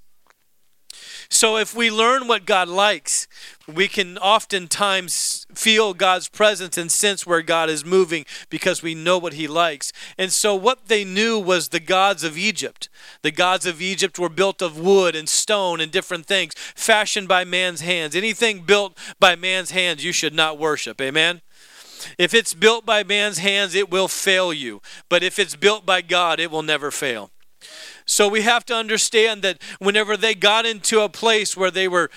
so 1.32 1.56
if 1.56 1.76
we 1.76 1.92
learn 1.92 2.26
what 2.26 2.44
God 2.44 2.68
likes, 2.68 3.28
we 3.72 3.86
can 3.86 4.18
oftentimes 4.18 5.46
feel 5.54 5.94
God's 5.94 6.26
presence 6.26 6.76
and 6.76 6.90
sense 6.90 7.24
where 7.24 7.40
God 7.40 7.70
is 7.70 7.84
moving 7.84 8.26
because 8.50 8.82
we 8.82 8.96
know 8.96 9.16
what 9.16 9.34
He 9.34 9.46
likes. 9.46 9.92
And 10.18 10.32
so 10.32 10.56
what 10.56 10.88
they 10.88 11.04
knew 11.04 11.38
was 11.38 11.68
the 11.68 11.78
gods 11.78 12.24
of 12.24 12.36
Egypt. 12.36 12.88
The 13.22 13.30
gods 13.30 13.64
of 13.64 13.80
Egypt 13.80 14.18
were 14.18 14.28
built 14.28 14.60
of 14.60 14.76
wood 14.76 15.14
and 15.14 15.28
stone 15.28 15.80
and 15.80 15.92
different 15.92 16.26
things, 16.26 16.52
fashioned 16.56 17.28
by 17.28 17.44
man's 17.44 17.80
hands. 17.80 18.16
Anything 18.16 18.62
built 18.62 18.98
by 19.20 19.36
man's 19.36 19.70
hands, 19.70 20.04
you 20.04 20.12
should 20.12 20.34
not 20.34 20.58
worship. 20.58 21.00
Amen? 21.00 21.42
If 22.18 22.34
it's 22.34 22.54
built 22.54 22.84
by 22.84 23.04
man's 23.04 23.38
hands, 23.38 23.76
it 23.76 23.88
will 23.88 24.08
fail 24.08 24.52
you. 24.52 24.82
But 25.08 25.22
if 25.22 25.38
it's 25.38 25.54
built 25.54 25.86
by 25.86 26.02
God, 26.02 26.40
it 26.40 26.50
will 26.50 26.62
never 26.62 26.90
fail. 26.90 27.30
So 28.10 28.26
we 28.26 28.42
have 28.42 28.66
to 28.66 28.74
understand 28.74 29.42
that 29.42 29.62
whenever 29.78 30.16
they 30.16 30.34
got 30.34 30.66
into 30.66 30.98
a 31.00 31.08
place 31.08 31.56
where 31.56 31.70
they 31.70 31.86
were 31.86 32.10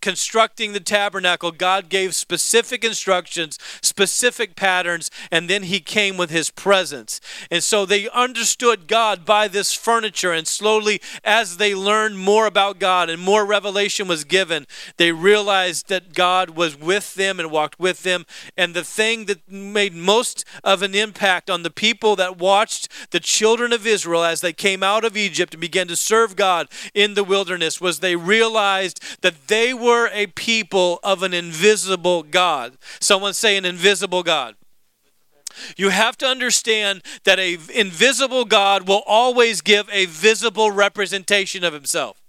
constructing 0.00 0.72
the 0.72 0.78
tabernacle, 0.78 1.50
God 1.50 1.88
gave 1.88 2.14
specific 2.14 2.84
instructions, 2.84 3.58
specific 3.82 4.54
patterns, 4.54 5.10
and 5.32 5.50
then 5.50 5.64
He 5.64 5.80
came 5.80 6.16
with 6.16 6.30
His 6.30 6.50
presence. 6.50 7.20
And 7.50 7.60
so 7.60 7.84
they 7.84 8.08
understood 8.10 8.86
God 8.86 9.24
by 9.24 9.48
this 9.48 9.74
furniture. 9.74 10.32
And 10.32 10.46
slowly, 10.46 11.00
as 11.24 11.56
they 11.56 11.74
learned 11.74 12.20
more 12.20 12.46
about 12.46 12.78
God 12.78 13.10
and 13.10 13.20
more 13.20 13.44
revelation 13.44 14.06
was 14.06 14.22
given, 14.22 14.64
they 14.96 15.10
realized 15.10 15.88
that 15.88 16.14
God 16.14 16.50
was 16.50 16.78
with 16.78 17.16
them 17.16 17.40
and 17.40 17.50
walked 17.50 17.80
with 17.80 18.04
them. 18.04 18.26
And 18.56 18.74
the 18.74 18.84
thing 18.84 19.24
that 19.24 19.50
made 19.50 19.92
most 19.92 20.44
of 20.62 20.82
an 20.82 20.94
impact 20.94 21.50
on 21.50 21.64
the 21.64 21.70
people 21.70 22.14
that 22.14 22.38
watched 22.38 22.88
the 23.10 23.18
children 23.18 23.72
of 23.72 23.88
Israel 23.88 24.22
as 24.22 24.40
they 24.40 24.52
came 24.52 24.84
out 24.84 25.04
of 25.04 25.16
Egypt 25.16 25.31
Egypt 25.32 25.54
and 25.54 25.60
began 25.62 25.88
to 25.88 25.96
serve 25.96 26.36
God 26.36 26.68
in 26.92 27.14
the 27.14 27.24
wilderness 27.24 27.80
was 27.80 28.00
they 28.00 28.16
realized 28.16 29.02
that 29.22 29.48
they 29.48 29.72
were 29.72 30.10
a 30.12 30.26
people 30.26 31.00
of 31.02 31.22
an 31.22 31.32
invisible 31.32 32.22
God. 32.22 32.76
Someone 33.00 33.32
say 33.32 33.56
an 33.56 33.64
invisible 33.64 34.22
God. 34.22 34.56
You 35.78 35.88
have 35.88 36.18
to 36.18 36.26
understand 36.26 37.02
that 37.24 37.38
a 37.38 37.54
invisible 37.74 38.44
God 38.44 38.86
will 38.86 39.02
always 39.06 39.62
give 39.62 39.88
a 39.90 40.04
visible 40.04 40.70
representation 40.70 41.64
of 41.64 41.72
himself. 41.72 42.20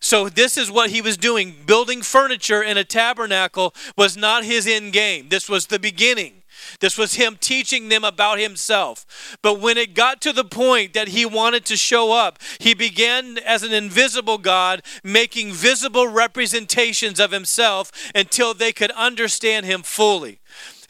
So 0.00 0.28
this 0.28 0.56
is 0.56 0.70
what 0.70 0.90
he 0.90 1.02
was 1.02 1.16
doing. 1.16 1.56
Building 1.66 2.00
furniture 2.00 2.62
in 2.62 2.76
a 2.76 2.84
tabernacle 2.84 3.74
was 3.96 4.16
not 4.16 4.44
his 4.44 4.68
end 4.68 4.92
game. 4.92 5.30
This 5.30 5.48
was 5.48 5.66
the 5.66 5.80
beginning. 5.80 6.39
This 6.80 6.98
was 6.98 7.14
him 7.14 7.36
teaching 7.40 7.88
them 7.88 8.04
about 8.04 8.38
himself. 8.38 9.38
But 9.42 9.60
when 9.60 9.78
it 9.78 9.94
got 9.94 10.20
to 10.22 10.32
the 10.32 10.44
point 10.44 10.94
that 10.94 11.08
he 11.08 11.24
wanted 11.24 11.64
to 11.66 11.76
show 11.76 12.12
up, 12.12 12.38
he 12.58 12.74
began 12.74 13.38
as 13.38 13.62
an 13.62 13.72
invisible 13.72 14.38
God, 14.38 14.82
making 15.04 15.52
visible 15.52 16.08
representations 16.08 17.20
of 17.20 17.32
himself 17.32 17.92
until 18.14 18.54
they 18.54 18.72
could 18.72 18.90
understand 18.92 19.66
him 19.66 19.82
fully. 19.82 20.39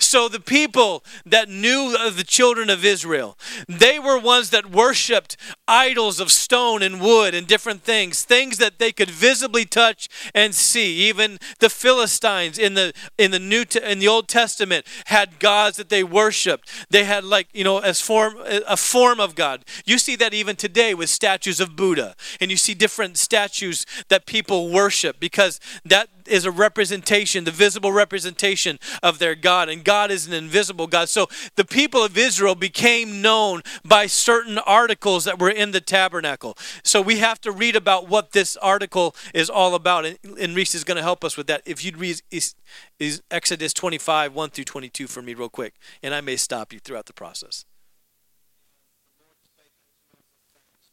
So 0.01 0.29
the 0.29 0.41
people 0.41 1.05
that 1.27 1.49
knew 1.49 1.95
of 1.99 2.17
the 2.17 2.25
children 2.25 2.71
of 2.71 2.85
Israel, 2.85 3.39
they 3.69 3.99
were 3.99 4.19
ones 4.19 4.51
that 4.51 4.71
worshiped 4.71 5.37
idols 5.69 6.19
of 6.19 6.33
stone 6.33 6.83
and 6.83 7.01
wood 7.01 7.35
and 7.35 7.47
different 7.47 7.83
things, 7.83 8.25
things 8.25 8.57
that 8.59 8.79
they 8.79 8.93
could 8.93 9.11
visibly 9.11 9.65
touch 9.67 10.09
and 10.35 10.55
see. 10.55 11.09
Even 11.09 11.39
the 11.59 11.69
Philistines 11.69 12.59
in 12.59 12.75
the 12.75 12.93
in 13.19 13.31
the 13.31 13.39
New 13.39 13.65
in 13.83 13.99
the 13.99 14.09
Old 14.09 14.27
Testament 14.27 14.87
had 15.07 15.39
gods 15.39 15.77
that 15.77 15.91
they 15.91 16.03
worshiped. 16.03 16.71
They 16.89 17.05
had 17.05 17.23
like 17.23 17.49
you 17.53 17.63
know 17.63 17.79
as 17.79 18.01
form 18.01 18.37
a 18.47 18.77
form 18.79 19.21
of 19.21 19.35
God. 19.35 19.65
You 19.85 19.99
see 19.99 20.17
that 20.17 20.33
even 20.33 20.57
today 20.57 20.95
with 20.95 21.11
statues 21.11 21.61
of 21.61 21.77
Buddha, 21.77 22.17
and 22.41 22.51
you 22.51 22.57
see 22.57 22.75
different 22.75 23.19
statues 23.19 23.85
that 24.09 24.25
people 24.25 24.71
worship 24.71 25.21
because 25.21 25.61
that 25.85 26.09
is 26.31 26.45
a 26.45 26.51
representation, 26.51 27.45
the 27.45 27.51
visible 27.51 27.93
representation 27.93 28.79
of 29.03 29.19
their 29.19 29.35
God. 29.35 29.69
And 29.69 29.85
God 29.85 30.11
is 30.11 30.27
an 30.27 30.33
invisible 30.33 30.87
God. 30.87 31.09
So 31.09 31.29
the 31.57 31.65
people 31.65 32.05
of 32.05 32.17
Israel 32.17 32.55
became 32.55 33.21
known 33.21 33.63
by 33.85 34.07
certain 34.07 34.59
articles 34.59 35.25
that 35.25 35.39
were 35.39 35.51
in 35.51 35.73
the 35.73 35.81
tabernacle. 35.81 36.57
So 36.83 37.01
we 37.03 37.19
have 37.19 37.41
to 37.43 37.53
read 37.53 37.77
about 37.77 38.09
what 38.09 38.33
this 38.33 38.57
article 38.59 39.15
is 39.35 39.51
all 39.51 39.75
about. 39.75 40.07
And, 40.07 40.19
and 40.39 40.55
Reese 40.55 40.75
is 40.75 40.85
going 40.85 40.97
to 40.97 41.03
help 41.03 41.25
us 41.25 41.37
with 41.37 41.47
that. 41.49 41.63
If 41.65 41.85
you'd 41.85 41.97
read 41.97 42.23
is, 42.31 42.55
is 42.99 43.23
Exodus 43.31 43.73
25, 43.73 44.35
1 44.35 44.51
through 44.51 44.65
22 44.65 45.07
for 45.07 45.23
me, 45.23 45.35
real 45.35 45.49
quick. 45.49 45.75
And 46.03 46.15
I 46.15 46.21
may 46.21 46.37
stop 46.37 46.73
you 46.73 46.79
throughout 46.79 47.07
the 47.07 47.13
process. 47.13 47.65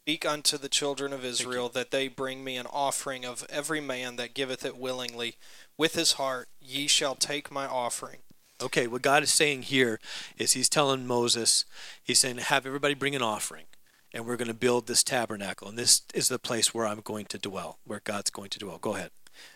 Speak 0.08 0.26
unto 0.26 0.58
the 0.58 0.70
children 0.70 1.12
of 1.12 1.26
Israel 1.26 1.68
that 1.68 1.92
they 1.92 2.08
bring 2.08 2.42
me 2.42 2.56
an 2.56 2.66
offering 2.68 3.26
of 3.26 3.46
every 3.50 3.82
man 3.82 4.16
that 4.16 4.34
giveth 4.34 4.64
it 4.64 4.78
willingly 4.78 5.36
with 5.78 5.96
his 5.96 6.14
heart. 6.14 6.48
Ye 6.62 6.88
shall 6.88 7.14
take 7.14 7.52
my 7.52 7.66
offering. 7.68 8.20
Okay, 8.62 8.88
what 8.88 9.02
God 9.02 9.22
is 9.22 9.34
saying 9.34 9.64
here 9.64 10.00
is 10.38 10.54
He's 10.54 10.70
telling 10.70 11.06
Moses, 11.06 11.66
He's 12.02 12.20
saying, 12.20 12.38
have 12.38 12.66
everybody 12.66 12.94
bring 12.94 13.18
an 13.18 13.22
offering, 13.22 13.66
and 14.14 14.26
we're 14.26 14.38
going 14.38 14.48
to 14.48 14.54
build 14.54 14.88
this 14.88 15.04
tabernacle, 15.04 15.68
and 15.68 15.78
this 15.78 16.04
is 16.14 16.30
the 16.30 16.40
place 16.40 16.74
where 16.74 16.88
I'm 16.88 17.02
going 17.02 17.26
to 17.26 17.38
dwell, 17.38 17.80
where 17.84 18.00
God's 18.02 18.30
going 18.30 18.50
to 18.52 18.60
dwell. 18.60 18.78
Go 18.78 18.96
ahead. 18.96 19.12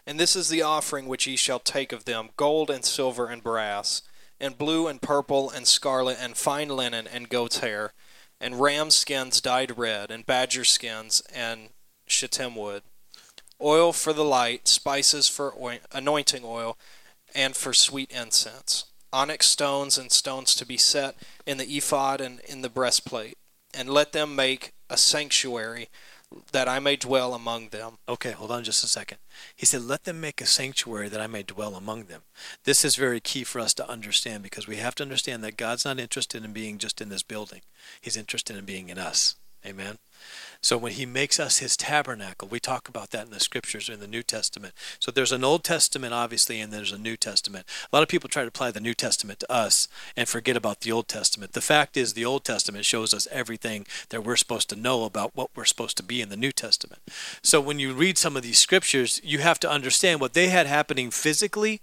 And 0.06 0.20
this 0.20 0.36
is 0.36 0.50
the 0.50 0.64
offering 0.64 1.08
which 1.08 1.28
ye 1.28 1.38
shall 1.38 1.60
take 1.60 1.94
of 1.94 2.04
them 2.04 2.32
gold 2.36 2.70
and 2.70 2.84
silver 2.84 3.28
and 3.28 3.42
brass, 3.42 4.02
and 4.38 4.58
blue 4.58 4.90
and 4.90 5.02
purple 5.02 5.50
and 5.50 5.66
scarlet 5.66 6.18
and 6.20 6.36
fine 6.36 6.68
linen 6.68 7.08
and 7.08 7.30
goat's 7.30 7.60
hair 7.60 7.94
and 8.42 8.60
ram 8.60 8.90
skins 8.90 9.40
dyed 9.40 9.78
red, 9.78 10.10
and 10.10 10.26
badger 10.26 10.66
skins, 10.66 11.22
and 11.34 11.70
shittim 12.08 12.56
wood, 12.56 12.82
oil 13.62 13.94
for 13.94 14.12
the 14.12 14.26
light, 14.26 14.68
spices 14.68 15.30
for 15.30 15.54
anointing 15.94 16.42
oil, 16.44 16.78
and 17.36 17.56
for 17.56 17.72
sweet 17.72 18.12
incense, 18.12 18.86
onyx 19.14 19.48
stones 19.48 19.98
and 19.98 20.12
stones 20.12 20.56
to 20.56 20.66
be 20.66 20.76
set 20.76 21.16
in 21.46 21.58
the 21.58 21.78
ephod 21.78 22.20
and 22.20 22.40
in 22.42 22.64
the 22.64 22.70
breastplate, 22.70 23.38
and 23.74 23.88
let 23.88 24.12
them 24.12 24.36
make 24.36 24.74
a 24.90 24.98
sanctuary 24.98 25.88
that 26.52 26.68
I 26.68 26.80
may 26.80 26.96
dwell 26.96 27.34
among 27.34 27.70
them. 27.70 27.98
Okay, 28.08 28.32
hold 28.32 28.52
on 28.52 28.64
just 28.64 28.84
a 28.84 28.88
second. 28.88 29.18
He 29.56 29.66
said, 29.66 29.84
Let 29.84 30.04
them 30.04 30.22
make 30.22 30.42
a 30.42 30.46
sanctuary 30.46 31.10
that 31.10 31.22
I 31.22 31.28
may 31.28 31.44
dwell 31.44 31.76
among 31.76 32.06
them. 32.06 32.22
This 32.64 32.86
is 32.86 32.96
very 32.96 33.20
key 33.20 33.44
for 33.44 33.60
us 33.60 33.74
to 33.76 33.90
understand 33.90 34.44
because 34.44 34.68
we 34.68 34.78
have 34.78 34.96
to 34.96 35.04
understand 35.04 35.44
that 35.44 35.58
God's 35.58 35.86
not 35.86 36.00
interested 36.00 36.44
in 36.44 36.54
being 36.54 36.78
just 36.78 37.02
in 37.02 37.10
this 37.10 37.24
building, 37.24 37.62
He's 38.00 38.18
interested 38.18 38.56
in 38.56 38.66
being 38.66 38.90
in 38.90 38.98
us. 38.98 39.36
Amen. 39.66 39.98
So 40.64 40.78
when 40.78 40.92
he 40.92 41.08
makes 41.08 41.40
us 41.40 41.58
his 41.58 41.76
tabernacle, 41.76 42.48
we 42.48 42.60
talk 42.60 42.88
about 42.88 43.10
that 43.10 43.26
in 43.26 43.32
the 43.32 43.40
scriptures 43.40 43.90
in 43.90 44.00
the 44.00 44.08
New 44.08 44.22
Testament. 44.22 44.76
So 45.00 45.12
there's 45.12 45.32
an 45.32 45.44
Old 45.44 45.64
Testament, 45.64 46.14
obviously, 46.14 46.62
and 46.62 46.72
there's 46.72 46.92
a 46.92 47.00
New 47.00 47.18
Testament. 47.18 47.66
A 47.92 47.96
lot 47.96 48.04
of 48.04 48.10
people 48.10 48.30
try 48.30 48.44
to 48.44 48.48
apply 48.48 48.70
the 48.70 48.80
New 48.80 48.94
Testament 48.94 49.40
to 49.40 49.52
us 49.52 49.88
and 50.16 50.30
forget 50.30 50.56
about 50.56 50.82
the 50.82 50.92
Old 50.92 51.08
Testament. 51.08 51.54
The 51.54 51.62
fact 51.62 51.98
is, 51.98 52.14
the 52.14 52.26
Old 52.26 52.44
Testament 52.46 52.86
shows 52.86 53.12
us 53.12 53.28
everything 53.32 53.88
that 54.10 54.24
we're 54.24 54.36
supposed 54.36 54.70
to 54.70 54.76
know 54.76 55.04
about 55.04 55.36
what 55.36 55.50
we're 55.56 55.66
supposed 55.66 55.98
to 55.98 56.04
be 56.04 56.22
in 56.22 56.30
the 56.30 56.38
New 56.38 56.52
Testament. 56.52 57.02
So 57.42 57.60
when 57.60 57.80
you 57.80 57.94
read 57.94 58.20
some 58.20 58.38
of 58.38 58.44
these 58.44 58.60
scriptures, 58.60 59.20
you 59.24 59.40
have 59.40 59.60
to 59.62 59.70
understand 59.70 60.22
what 60.22 60.34
they 60.34 60.50
had 60.50 60.68
happening 60.68 61.10
physically 61.10 61.82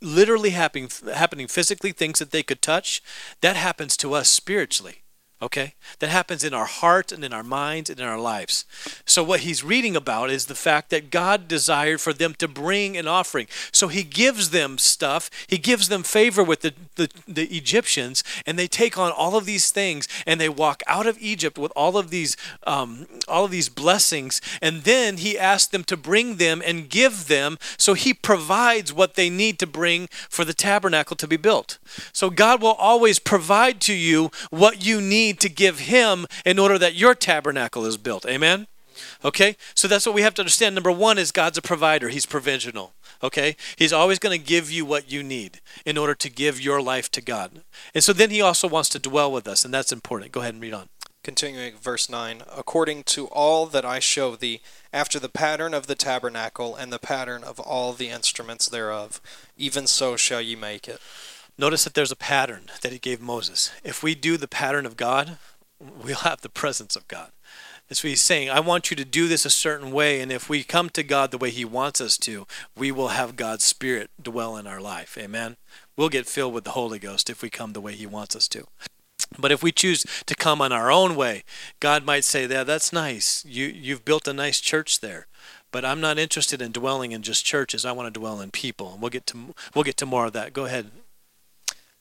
literally 0.00 0.50
happening 0.50 0.90
happening 1.14 1.46
physically 1.46 1.92
things 1.92 2.18
that 2.18 2.32
they 2.32 2.42
could 2.42 2.60
touch 2.60 3.00
that 3.42 3.54
happens 3.54 3.96
to 3.96 4.12
us 4.12 4.28
spiritually 4.28 5.04
Okay? 5.40 5.74
That 6.00 6.10
happens 6.10 6.42
in 6.42 6.52
our 6.52 6.64
heart 6.64 7.12
and 7.12 7.24
in 7.24 7.32
our 7.32 7.44
minds 7.44 7.88
and 7.88 8.00
in 8.00 8.06
our 8.06 8.18
lives. 8.18 8.64
So, 9.06 9.22
what 9.22 9.40
he's 9.40 9.62
reading 9.62 9.94
about 9.94 10.30
is 10.30 10.46
the 10.46 10.54
fact 10.56 10.90
that 10.90 11.10
God 11.10 11.46
desired 11.46 12.00
for 12.00 12.12
them 12.12 12.34
to 12.38 12.48
bring 12.48 12.96
an 12.96 13.06
offering. 13.06 13.46
So, 13.70 13.86
he 13.86 14.02
gives 14.02 14.50
them 14.50 14.78
stuff, 14.78 15.30
he 15.46 15.56
gives 15.56 15.88
them 15.88 16.02
favor 16.02 16.42
with 16.42 16.62
the, 16.62 16.74
the, 16.96 17.08
the 17.28 17.46
Egyptians, 17.56 18.24
and 18.46 18.58
they 18.58 18.66
take 18.66 18.98
on 18.98 19.12
all 19.12 19.36
of 19.36 19.46
these 19.46 19.70
things 19.70 20.08
and 20.26 20.40
they 20.40 20.48
walk 20.48 20.82
out 20.88 21.06
of 21.06 21.16
Egypt 21.20 21.56
with 21.56 21.72
all 21.76 21.96
of 21.96 22.10
these, 22.10 22.36
um, 22.66 23.06
all 23.28 23.44
of 23.44 23.52
these 23.52 23.68
blessings. 23.68 24.40
And 24.60 24.82
then 24.82 25.18
he 25.18 25.38
asks 25.38 25.70
them 25.70 25.84
to 25.84 25.96
bring 25.96 26.36
them 26.36 26.62
and 26.66 26.88
give 26.88 27.28
them. 27.28 27.58
So, 27.76 27.94
he 27.94 28.12
provides 28.12 28.92
what 28.92 29.14
they 29.14 29.30
need 29.30 29.60
to 29.60 29.68
bring 29.68 30.08
for 30.28 30.44
the 30.44 30.54
tabernacle 30.54 31.16
to 31.16 31.28
be 31.28 31.36
built. 31.36 31.78
So, 32.12 32.28
God 32.28 32.60
will 32.60 32.72
always 32.72 33.20
provide 33.20 33.80
to 33.82 33.94
you 33.94 34.32
what 34.50 34.84
you 34.84 35.00
need 35.00 35.27
need 35.28 35.40
to 35.40 35.48
give 35.48 35.80
him 35.80 36.26
in 36.44 36.58
order 36.58 36.78
that 36.78 36.94
your 36.94 37.14
tabernacle 37.14 37.84
is 37.84 37.96
built. 37.96 38.26
Amen? 38.26 38.66
Okay? 39.24 39.56
So 39.74 39.86
that's 39.86 40.06
what 40.06 40.14
we 40.14 40.22
have 40.22 40.34
to 40.34 40.42
understand. 40.42 40.74
Number 40.74 40.92
one 40.92 41.18
is 41.18 41.32
God's 41.32 41.58
a 41.58 41.62
provider, 41.62 42.08
He's 42.08 42.26
provisional. 42.26 42.94
Okay? 43.22 43.56
He's 43.76 43.92
always 43.92 44.18
going 44.18 44.38
to 44.38 44.44
give 44.44 44.70
you 44.70 44.84
what 44.84 45.10
you 45.10 45.22
need 45.22 45.60
in 45.84 45.98
order 45.98 46.14
to 46.14 46.30
give 46.30 46.60
your 46.60 46.80
life 46.80 47.10
to 47.12 47.20
God. 47.20 47.62
And 47.94 48.02
so 48.02 48.12
then 48.12 48.30
He 48.30 48.40
also 48.40 48.68
wants 48.68 48.88
to 48.90 48.98
dwell 48.98 49.30
with 49.30 49.46
us, 49.46 49.64
and 49.64 49.72
that's 49.72 49.92
important. 49.92 50.32
Go 50.32 50.40
ahead 50.40 50.54
and 50.54 50.62
read 50.62 50.74
on. 50.74 50.88
Continuing 51.24 51.76
verse 51.76 52.08
9 52.08 52.42
According 52.56 53.02
to 53.04 53.26
all 53.26 53.66
that 53.66 53.84
I 53.84 53.98
show 53.98 54.34
thee, 54.34 54.60
after 54.92 55.18
the 55.18 55.28
pattern 55.28 55.74
of 55.74 55.86
the 55.86 55.94
tabernacle 55.94 56.74
and 56.74 56.92
the 56.92 56.98
pattern 56.98 57.44
of 57.44 57.60
all 57.60 57.92
the 57.92 58.08
instruments 58.08 58.68
thereof, 58.68 59.20
even 59.56 59.86
so 59.86 60.16
shall 60.16 60.40
ye 60.40 60.56
make 60.56 60.88
it. 60.88 61.00
Notice 61.58 61.82
that 61.84 61.94
there's 61.94 62.12
a 62.12 62.16
pattern 62.16 62.70
that 62.82 62.92
he 62.92 62.98
gave 62.98 63.20
Moses. 63.20 63.72
If 63.82 64.02
we 64.02 64.14
do 64.14 64.36
the 64.36 64.46
pattern 64.46 64.86
of 64.86 64.96
God, 64.96 65.38
we'll 65.80 66.16
have 66.16 66.40
the 66.40 66.48
presence 66.48 66.94
of 66.94 67.08
God. 67.08 67.32
That's 67.88 68.04
what 68.04 68.10
he's 68.10 68.20
saying. 68.20 68.50
I 68.50 68.60
want 68.60 68.90
you 68.90 68.96
to 68.96 69.04
do 69.04 69.28
this 69.28 69.44
a 69.44 69.50
certain 69.50 69.90
way, 69.90 70.20
and 70.20 70.30
if 70.30 70.48
we 70.48 70.62
come 70.62 70.90
to 70.90 71.02
God 71.02 71.30
the 71.30 71.38
way 71.38 71.50
he 71.50 71.64
wants 71.64 72.00
us 72.00 72.18
to, 72.18 72.46
we 72.76 72.92
will 72.92 73.08
have 73.08 73.34
God's 73.34 73.64
Spirit 73.64 74.10
dwell 74.22 74.56
in 74.56 74.66
our 74.66 74.80
life. 74.80 75.16
Amen. 75.18 75.56
We'll 75.96 76.10
get 76.10 76.26
filled 76.26 76.54
with 76.54 76.64
the 76.64 76.72
Holy 76.72 76.98
Ghost 76.98 77.30
if 77.30 77.42
we 77.42 77.50
come 77.50 77.72
the 77.72 77.80
way 77.80 77.94
he 77.94 78.06
wants 78.06 78.36
us 78.36 78.46
to. 78.48 78.66
But 79.38 79.50
if 79.50 79.62
we 79.62 79.72
choose 79.72 80.06
to 80.26 80.34
come 80.34 80.60
on 80.60 80.70
our 80.70 80.92
own 80.92 81.16
way, 81.16 81.44
God 81.80 82.04
might 82.04 82.24
say, 82.24 82.46
"Yeah, 82.46 82.62
that's 82.62 82.92
nice. 82.92 83.44
You 83.44 83.66
you've 83.66 84.04
built 84.04 84.28
a 84.28 84.32
nice 84.32 84.60
church 84.60 85.00
there." 85.00 85.26
But 85.70 85.84
I'm 85.84 86.00
not 86.00 86.18
interested 86.18 86.62
in 86.62 86.72
dwelling 86.72 87.12
in 87.12 87.22
just 87.22 87.44
churches. 87.44 87.84
I 87.84 87.92
want 87.92 88.12
to 88.12 88.20
dwell 88.20 88.40
in 88.40 88.50
people. 88.50 88.92
And 88.92 89.02
we'll 89.02 89.10
get 89.10 89.26
to 89.26 89.54
we'll 89.74 89.84
get 89.84 89.96
to 89.98 90.06
more 90.06 90.26
of 90.26 90.32
that. 90.34 90.52
Go 90.52 90.66
ahead. 90.66 90.90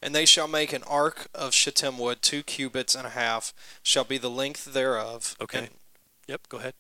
And 0.01 0.13
they 0.13 0.25
shall 0.25 0.47
make 0.47 0.73
an 0.73 0.83
ark 0.83 1.27
of 1.33 1.53
shittim 1.53 1.97
wood, 1.97 2.21
two 2.21 2.43
cubits 2.43 2.93
and 2.93 3.07
a 3.07 3.11
half 3.11 3.53
shall 3.81 4.03
be 4.03 4.17
the 4.17 4.29
length 4.29 4.65
thereof. 4.73 5.35
Okay. 5.41 5.59
And, 5.59 5.69
yep, 6.27 6.47
go 6.49 6.57
ahead. 6.57 6.75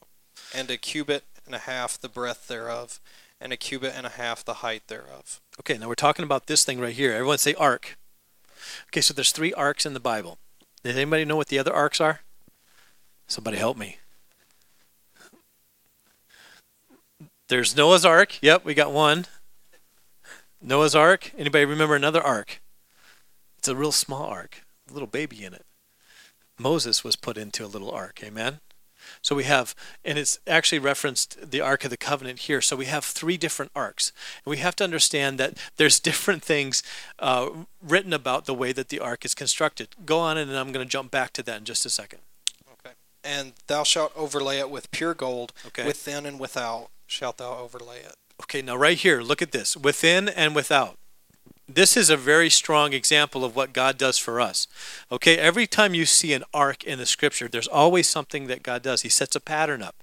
And 0.53 0.69
a 0.69 0.77
cubit 0.77 1.23
and 1.45 1.55
a 1.55 1.59
half 1.59 1.99
the 1.99 2.09
breadth 2.09 2.47
thereof, 2.47 2.99
and 3.41 3.51
a 3.51 3.57
cubit 3.57 3.93
and 3.95 4.05
a 4.05 4.09
half 4.09 4.45
the 4.45 4.55
height 4.55 4.83
thereof. 4.87 5.41
Okay, 5.59 5.77
now 5.77 5.87
we're 5.87 5.95
talking 5.95 6.23
about 6.23 6.47
this 6.47 6.63
thing 6.63 6.79
right 6.79 6.93
here. 6.93 7.13
Everyone 7.13 7.37
say 7.37 7.55
ark. 7.55 7.97
Okay, 8.89 9.01
so 9.01 9.13
there's 9.13 9.31
three 9.31 9.53
arcs 9.53 9.85
in 9.85 9.93
the 9.93 9.99
Bible. 9.99 10.37
Does 10.83 10.95
anybody 10.95 11.25
know 11.25 11.35
what 11.35 11.47
the 11.47 11.59
other 11.59 11.73
arcs 11.73 11.99
are? 11.99 12.21
Somebody 13.27 13.57
help 13.57 13.77
me. 13.77 13.97
There's 17.49 17.75
Noah's 17.75 18.05
Ark. 18.05 18.39
Yep, 18.41 18.65
we 18.65 18.73
got 18.73 18.91
one. 18.91 19.25
Noah's 20.61 20.95
Ark. 20.95 21.31
Anybody 21.37 21.65
remember 21.65 21.95
another 21.95 22.21
ark? 22.21 22.61
It's 23.57 23.67
a 23.67 23.75
real 23.75 23.91
small 23.91 24.23
ark, 24.23 24.63
a 24.89 24.93
little 24.93 25.07
baby 25.07 25.43
in 25.43 25.53
it. 25.53 25.65
Moses 26.59 27.03
was 27.03 27.15
put 27.15 27.37
into 27.37 27.65
a 27.65 27.67
little 27.67 27.91
ark. 27.91 28.21
Amen. 28.23 28.59
So 29.21 29.35
we 29.35 29.43
have, 29.43 29.75
and 30.03 30.17
it's 30.17 30.39
actually 30.47 30.79
referenced 30.79 31.51
the 31.51 31.61
Ark 31.61 31.83
of 31.83 31.89
the 31.89 31.97
Covenant 31.97 32.39
here. 32.39 32.61
So 32.61 32.75
we 32.75 32.85
have 32.85 33.05
three 33.05 33.37
different 33.37 33.71
arks. 33.75 34.11
And 34.45 34.51
we 34.51 34.57
have 34.57 34.75
to 34.77 34.83
understand 34.83 35.37
that 35.39 35.57
there's 35.77 35.99
different 35.99 36.43
things 36.43 36.83
uh, 37.19 37.49
written 37.81 38.13
about 38.13 38.45
the 38.45 38.53
way 38.53 38.71
that 38.73 38.89
the 38.89 38.99
ark 38.99 39.25
is 39.25 39.33
constructed. 39.33 39.89
Go 40.05 40.19
on, 40.19 40.37
and 40.37 40.51
I'm 40.55 40.71
going 40.71 40.85
to 40.85 40.89
jump 40.89 41.11
back 41.11 41.33
to 41.33 41.43
that 41.43 41.59
in 41.59 41.65
just 41.65 41.85
a 41.85 41.89
second. 41.89 42.19
Okay. 42.73 42.95
And 43.23 43.53
thou 43.67 43.83
shalt 43.83 44.11
overlay 44.15 44.59
it 44.59 44.69
with 44.69 44.91
pure 44.91 45.13
gold, 45.13 45.53
okay. 45.67 45.85
within 45.85 46.25
and 46.25 46.39
without 46.39 46.89
shalt 47.05 47.37
thou 47.37 47.57
overlay 47.57 47.99
it. 47.99 48.15
Okay, 48.43 48.61
now 48.61 48.75
right 48.75 48.97
here, 48.97 49.21
look 49.21 49.41
at 49.41 49.51
this 49.51 49.75
within 49.75 50.29
and 50.29 50.53
without 50.53 50.97
this 51.67 51.97
is 51.97 52.09
a 52.09 52.17
very 52.17 52.49
strong 52.49 52.93
example 52.93 53.43
of 53.43 53.55
what 53.55 53.73
God 53.73 53.97
does 53.97 54.17
for 54.17 54.39
us. 54.39 54.67
Okay, 55.11 55.37
every 55.37 55.67
time 55.67 55.93
you 55.93 56.05
see 56.05 56.33
an 56.33 56.43
ark 56.53 56.83
in 56.83 56.97
the 56.97 57.05
scripture, 57.05 57.47
there's 57.47 57.67
always 57.67 58.07
something 58.07 58.47
that 58.47 58.63
God 58.63 58.81
does. 58.81 59.01
He 59.01 59.09
sets 59.09 59.35
a 59.35 59.41
pattern 59.41 59.81
up. 59.81 59.95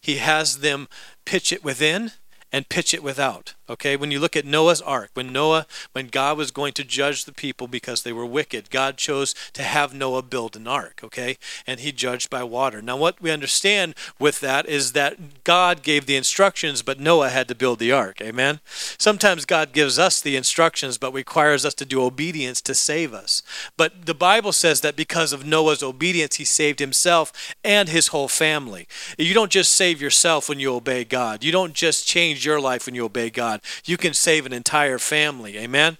He 0.00 0.16
has 0.16 0.58
them 0.58 0.88
pitch 1.24 1.52
it 1.52 1.62
within 1.62 2.12
and 2.52 2.68
pitch 2.68 2.92
it 2.92 3.02
without. 3.02 3.54
Okay, 3.70 3.96
when 3.96 4.10
you 4.10 4.20
look 4.20 4.36
at 4.36 4.44
Noah's 4.44 4.82
ark, 4.82 5.10
when 5.14 5.32
Noah, 5.32 5.66
when 5.92 6.08
God 6.08 6.36
was 6.36 6.50
going 6.50 6.74
to 6.74 6.84
judge 6.84 7.24
the 7.24 7.32
people 7.32 7.66
because 7.66 8.02
they 8.02 8.12
were 8.12 8.26
wicked, 8.26 8.68
God 8.68 8.98
chose 8.98 9.34
to 9.54 9.62
have 9.62 9.94
Noah 9.94 10.22
build 10.22 10.56
an 10.56 10.66
ark. 10.66 11.00
Okay, 11.02 11.38
and 11.66 11.80
he 11.80 11.90
judged 11.90 12.28
by 12.28 12.42
water. 12.44 12.82
Now, 12.82 12.98
what 12.98 13.22
we 13.22 13.30
understand 13.30 13.94
with 14.18 14.40
that 14.40 14.68
is 14.68 14.92
that 14.92 15.44
God 15.44 15.82
gave 15.82 16.04
the 16.04 16.16
instructions, 16.16 16.82
but 16.82 17.00
Noah 17.00 17.30
had 17.30 17.48
to 17.48 17.54
build 17.54 17.78
the 17.78 17.92
ark. 17.92 18.20
Amen. 18.20 18.60
Sometimes 18.66 19.46
God 19.46 19.72
gives 19.72 19.98
us 19.98 20.20
the 20.20 20.36
instructions, 20.36 20.98
but 20.98 21.14
requires 21.14 21.64
us 21.64 21.74
to 21.74 21.86
do 21.86 22.02
obedience 22.02 22.60
to 22.62 22.74
save 22.74 23.14
us. 23.14 23.42
But 23.78 24.04
the 24.04 24.14
Bible 24.14 24.52
says 24.52 24.82
that 24.82 24.96
because 24.96 25.32
of 25.32 25.46
Noah's 25.46 25.82
obedience, 25.82 26.36
he 26.36 26.44
saved 26.44 26.78
himself 26.78 27.54
and 27.64 27.88
his 27.88 28.08
whole 28.08 28.28
family. 28.28 28.86
You 29.16 29.32
don't 29.32 29.50
just 29.50 29.74
save 29.74 30.02
yourself 30.02 30.48
when 30.48 30.60
you 30.60 30.74
obey 30.74 31.04
God. 31.04 31.42
You 31.42 31.52
don't 31.52 31.72
just 31.72 32.06
change 32.06 32.41
your 32.44 32.60
life 32.60 32.86
when 32.86 32.94
you 32.94 33.04
obey 33.04 33.30
God 33.30 33.60
you 33.84 33.96
can 33.96 34.14
save 34.14 34.46
an 34.46 34.52
entire 34.52 34.98
family. 34.98 35.58
Amen? 35.58 35.98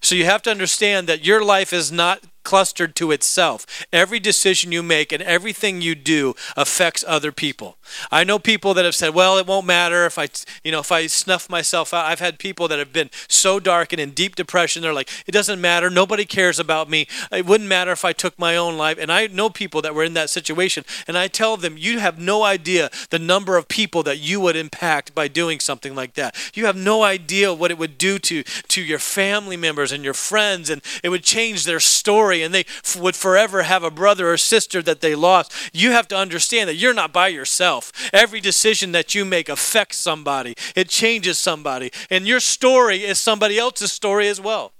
So 0.00 0.14
you 0.14 0.24
have 0.24 0.42
to 0.42 0.50
understand 0.50 1.06
that 1.08 1.24
your 1.24 1.44
life 1.44 1.72
is 1.72 1.92
not 1.92 2.24
clustered 2.42 2.94
to 2.96 3.10
itself. 3.12 3.66
Every 3.92 4.20
decision 4.20 4.72
you 4.72 4.82
make 4.82 5.12
and 5.12 5.22
everything 5.22 5.80
you 5.80 5.94
do 5.94 6.34
affects 6.56 7.04
other 7.06 7.32
people. 7.32 7.76
I 8.10 8.24
know 8.24 8.38
people 8.38 8.74
that 8.74 8.84
have 8.84 8.94
said, 8.94 9.14
"Well, 9.14 9.38
it 9.38 9.46
won't 9.46 9.66
matter 9.66 10.06
if 10.06 10.18
I, 10.18 10.28
you 10.62 10.72
know, 10.72 10.80
if 10.80 10.92
I 10.92 11.06
snuff 11.06 11.50
myself 11.50 11.92
out." 11.92 12.06
I've 12.06 12.20
had 12.20 12.38
people 12.38 12.68
that 12.68 12.78
have 12.78 12.92
been 12.92 13.10
so 13.28 13.60
dark 13.60 13.92
and 13.92 14.00
in 14.00 14.12
deep 14.12 14.36
depression. 14.36 14.82
They're 14.82 14.92
like, 14.92 15.10
"It 15.26 15.32
doesn't 15.32 15.60
matter. 15.60 15.90
Nobody 15.90 16.24
cares 16.24 16.58
about 16.58 16.88
me. 16.88 17.06
It 17.32 17.46
wouldn't 17.46 17.68
matter 17.68 17.92
if 17.92 18.04
I 18.04 18.12
took 18.12 18.38
my 18.38 18.56
own 18.56 18.76
life." 18.76 18.96
And 18.98 19.12
I 19.12 19.26
know 19.26 19.50
people 19.50 19.82
that 19.82 19.94
were 19.94 20.04
in 20.04 20.14
that 20.14 20.30
situation, 20.30 20.84
and 21.06 21.18
I 21.18 21.28
tell 21.28 21.56
them, 21.56 21.76
"You 21.76 21.98
have 21.98 22.18
no 22.18 22.44
idea 22.44 22.90
the 23.10 23.18
number 23.18 23.56
of 23.56 23.68
people 23.68 24.02
that 24.04 24.18
you 24.18 24.40
would 24.40 24.56
impact 24.56 25.14
by 25.14 25.28
doing 25.28 25.60
something 25.60 25.94
like 25.94 26.14
that. 26.14 26.34
You 26.54 26.66
have 26.66 26.76
no 26.76 27.02
idea 27.02 27.52
what 27.52 27.70
it 27.70 27.78
would 27.78 27.98
do 27.98 28.18
to 28.18 28.44
to 28.68 28.80
your 28.80 28.98
family 28.98 29.56
members 29.56 29.92
and 29.92 30.04
your 30.04 30.14
friends, 30.14 30.70
and 30.70 30.80
it 31.02 31.08
would 31.08 31.24
change 31.24 31.64
their 31.64 31.80
story." 31.80 32.29
Story 32.30 32.42
and 32.42 32.54
they 32.54 32.60
f- 32.60 32.96
would 32.96 33.16
forever 33.16 33.62
have 33.62 33.82
a 33.82 33.90
brother 33.90 34.30
or 34.30 34.36
sister 34.36 34.82
that 34.82 35.00
they 35.00 35.14
lost, 35.14 35.52
you 35.72 35.92
have 35.92 36.06
to 36.08 36.16
understand 36.16 36.68
that 36.68 36.76
you're 36.76 36.94
not 36.94 37.12
by 37.12 37.28
yourself. 37.28 37.92
Every 38.12 38.40
decision 38.40 38.92
that 38.92 39.14
you 39.14 39.24
make 39.24 39.48
affects 39.48 39.96
somebody, 39.96 40.54
it 40.76 40.88
changes 40.88 41.38
somebody, 41.38 41.90
and 42.08 42.26
your 42.26 42.40
story 42.40 43.02
is 43.04 43.18
somebody 43.18 43.58
else's 43.58 43.92
story 43.92 44.28
as 44.28 44.40
well. 44.40 44.72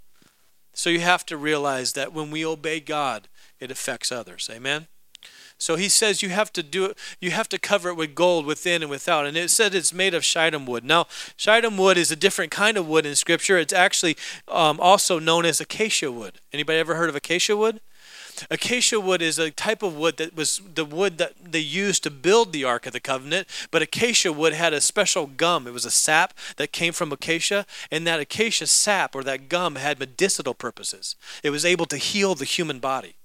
So 0.72 0.90
you 0.90 1.00
have 1.00 1.26
to 1.26 1.36
realize 1.36 1.92
that 1.94 2.12
when 2.12 2.30
we 2.30 2.46
obey 2.46 2.80
God, 2.80 3.28
it 3.58 3.70
affects 3.70 4.12
others. 4.12 4.48
Amen. 4.52 4.86
So 5.60 5.76
he 5.76 5.88
says 5.88 6.22
you 6.22 6.30
have 6.30 6.52
to 6.54 6.62
do 6.62 6.86
it, 6.86 6.98
you 7.20 7.30
have 7.30 7.48
to 7.50 7.58
cover 7.58 7.90
it 7.90 7.96
with 7.96 8.14
gold 8.14 8.46
within 8.46 8.82
and 8.82 8.90
without. 8.90 9.26
And 9.26 9.36
it 9.36 9.50
said 9.50 9.74
it's 9.74 9.92
made 9.92 10.14
of 10.14 10.24
shittim 10.24 10.66
wood. 10.66 10.84
Now, 10.84 11.06
shittim 11.36 11.76
wood 11.76 11.98
is 11.98 12.10
a 12.10 12.16
different 12.16 12.50
kind 12.50 12.76
of 12.76 12.88
wood 12.88 13.04
in 13.04 13.14
Scripture. 13.14 13.58
It's 13.58 13.72
actually 13.72 14.16
um, 14.48 14.80
also 14.80 15.18
known 15.18 15.44
as 15.44 15.60
acacia 15.60 16.10
wood. 16.10 16.40
Anybody 16.52 16.78
ever 16.78 16.94
heard 16.94 17.10
of 17.10 17.14
acacia 17.14 17.56
wood? 17.56 17.80
Acacia 18.50 18.98
wood 18.98 19.20
is 19.20 19.38
a 19.38 19.50
type 19.50 19.82
of 19.82 19.96
wood 19.96 20.16
that 20.16 20.34
was 20.34 20.62
the 20.74 20.84
wood 20.84 21.18
that 21.18 21.52
they 21.52 21.60
used 21.60 22.02
to 22.04 22.10
build 22.10 22.52
the 22.52 22.64
Ark 22.64 22.86
of 22.86 22.92
the 22.92 23.00
Covenant, 23.00 23.46
but 23.70 23.82
acacia 23.82 24.32
wood 24.32 24.54
had 24.54 24.72
a 24.72 24.80
special 24.80 25.26
gum. 25.26 25.66
It 25.66 25.74
was 25.74 25.84
a 25.84 25.90
sap 25.90 26.32
that 26.56 26.72
came 26.72 26.92
from 26.92 27.12
acacia, 27.12 27.66
and 27.90 28.06
that 28.06 28.20
acacia 28.20 28.66
sap 28.66 29.14
or 29.14 29.22
that 29.24 29.48
gum 29.48 29.76
had 29.76 29.98
medicinal 29.98 30.54
purposes. 30.54 31.16
It 31.42 31.50
was 31.50 31.64
able 31.64 31.86
to 31.86 31.98
heal 31.98 32.34
the 32.34 32.44
human 32.44 32.78
body. 32.78 33.16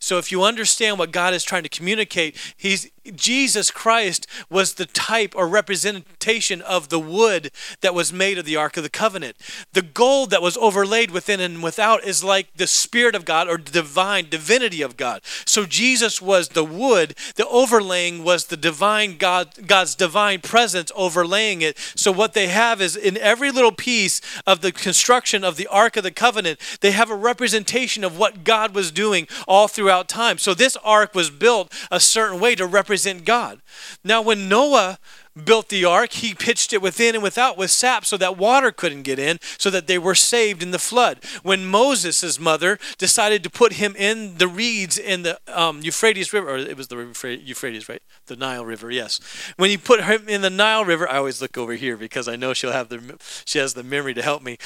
So 0.00 0.18
if 0.18 0.30
you 0.32 0.42
understand 0.42 0.98
what 0.98 1.12
God 1.12 1.34
is 1.34 1.44
trying 1.44 1.62
to 1.62 1.68
communicate, 1.68 2.36
he's 2.56 2.90
Jesus 3.14 3.70
Christ 3.70 4.26
was 4.50 4.74
the 4.74 4.86
type 4.86 5.34
or 5.36 5.48
representation 5.48 6.60
of 6.62 6.88
the 6.88 6.98
wood 6.98 7.50
that 7.80 7.94
was 7.94 8.12
made 8.12 8.38
of 8.38 8.44
the 8.44 8.56
Ark 8.56 8.76
of 8.76 8.82
the 8.82 8.88
Covenant. 8.88 9.36
The 9.72 9.82
gold 9.82 10.30
that 10.30 10.42
was 10.42 10.56
overlaid 10.56 11.10
within 11.10 11.40
and 11.40 11.62
without 11.62 12.04
is 12.04 12.24
like 12.24 12.54
the 12.56 12.66
Spirit 12.66 13.14
of 13.14 13.24
God 13.24 13.48
or 13.48 13.56
divine 13.56 14.28
divinity 14.28 14.82
of 14.82 14.96
God. 14.96 15.22
So 15.44 15.64
Jesus 15.64 16.20
was 16.20 16.50
the 16.50 16.64
wood, 16.64 17.14
the 17.36 17.46
overlaying 17.48 18.24
was 18.24 18.46
the 18.46 18.56
divine 18.56 19.16
God, 19.16 19.66
God's 19.66 19.94
divine 19.94 20.40
presence 20.40 20.92
overlaying 20.94 21.62
it. 21.62 21.78
So 21.94 22.12
what 22.12 22.34
they 22.34 22.48
have 22.48 22.80
is 22.80 22.96
in 22.96 23.16
every 23.18 23.50
little 23.50 23.72
piece 23.72 24.20
of 24.46 24.60
the 24.60 24.72
construction 24.72 25.44
of 25.44 25.56
the 25.56 25.66
Ark 25.68 25.96
of 25.96 26.04
the 26.04 26.10
Covenant, 26.10 26.58
they 26.80 26.90
have 26.92 27.10
a 27.10 27.14
representation 27.14 28.04
of 28.04 28.18
what 28.18 28.44
God 28.44 28.74
was 28.74 28.90
doing 28.90 29.28
all 29.46 29.68
throughout 29.68 30.08
time. 30.08 30.38
So 30.38 30.54
this 30.54 30.76
ark 30.84 31.14
was 31.14 31.30
built 31.30 31.72
a 31.90 32.00
certain 32.00 32.40
way 32.40 32.54
to 32.54 32.66
represent 32.66 32.97
represent 32.98 33.24
God. 33.24 33.60
Now, 34.02 34.22
when 34.22 34.48
Noah 34.48 34.98
built 35.44 35.68
the 35.68 35.84
ark, 35.84 36.14
he 36.14 36.34
pitched 36.34 36.72
it 36.72 36.82
within 36.82 37.14
and 37.14 37.22
without 37.22 37.56
with 37.56 37.70
sap 37.70 38.04
so 38.04 38.16
that 38.16 38.36
water 38.36 38.72
couldn't 38.72 39.04
get 39.04 39.20
in, 39.20 39.38
so 39.56 39.70
that 39.70 39.86
they 39.86 39.98
were 39.98 40.16
saved 40.16 40.64
in 40.64 40.72
the 40.72 40.80
flood. 40.80 41.20
When 41.44 41.64
Moses' 41.64 42.40
mother 42.40 42.76
decided 42.98 43.44
to 43.44 43.50
put 43.50 43.74
him 43.74 43.94
in 43.94 44.38
the 44.38 44.48
reeds 44.48 44.98
in 44.98 45.22
the 45.22 45.38
um, 45.46 45.80
Euphrates 45.82 46.32
River, 46.32 46.50
or 46.50 46.58
it 46.58 46.76
was 46.76 46.88
the 46.88 46.96
Euphrates, 47.40 47.88
right? 47.88 48.02
The 48.26 48.34
Nile 48.34 48.64
River, 48.64 48.90
yes. 48.90 49.20
When 49.56 49.70
you 49.70 49.78
put 49.78 50.02
him 50.02 50.28
in 50.28 50.40
the 50.40 50.50
Nile 50.50 50.84
River, 50.84 51.08
I 51.08 51.18
always 51.18 51.40
look 51.40 51.56
over 51.56 51.74
here 51.74 51.96
because 51.96 52.26
I 52.26 52.34
know 52.34 52.52
she'll 52.52 52.72
have 52.72 52.88
the 52.88 53.16
she 53.44 53.60
has 53.60 53.74
the 53.74 53.84
memory 53.84 54.14
to 54.14 54.22
help 54.22 54.42
me. 54.42 54.58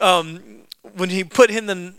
Um, 0.00 0.62
when 0.96 1.10
he 1.10 1.22
put 1.22 1.50
him 1.50 1.68
in 1.68 1.76
the 1.76 1.94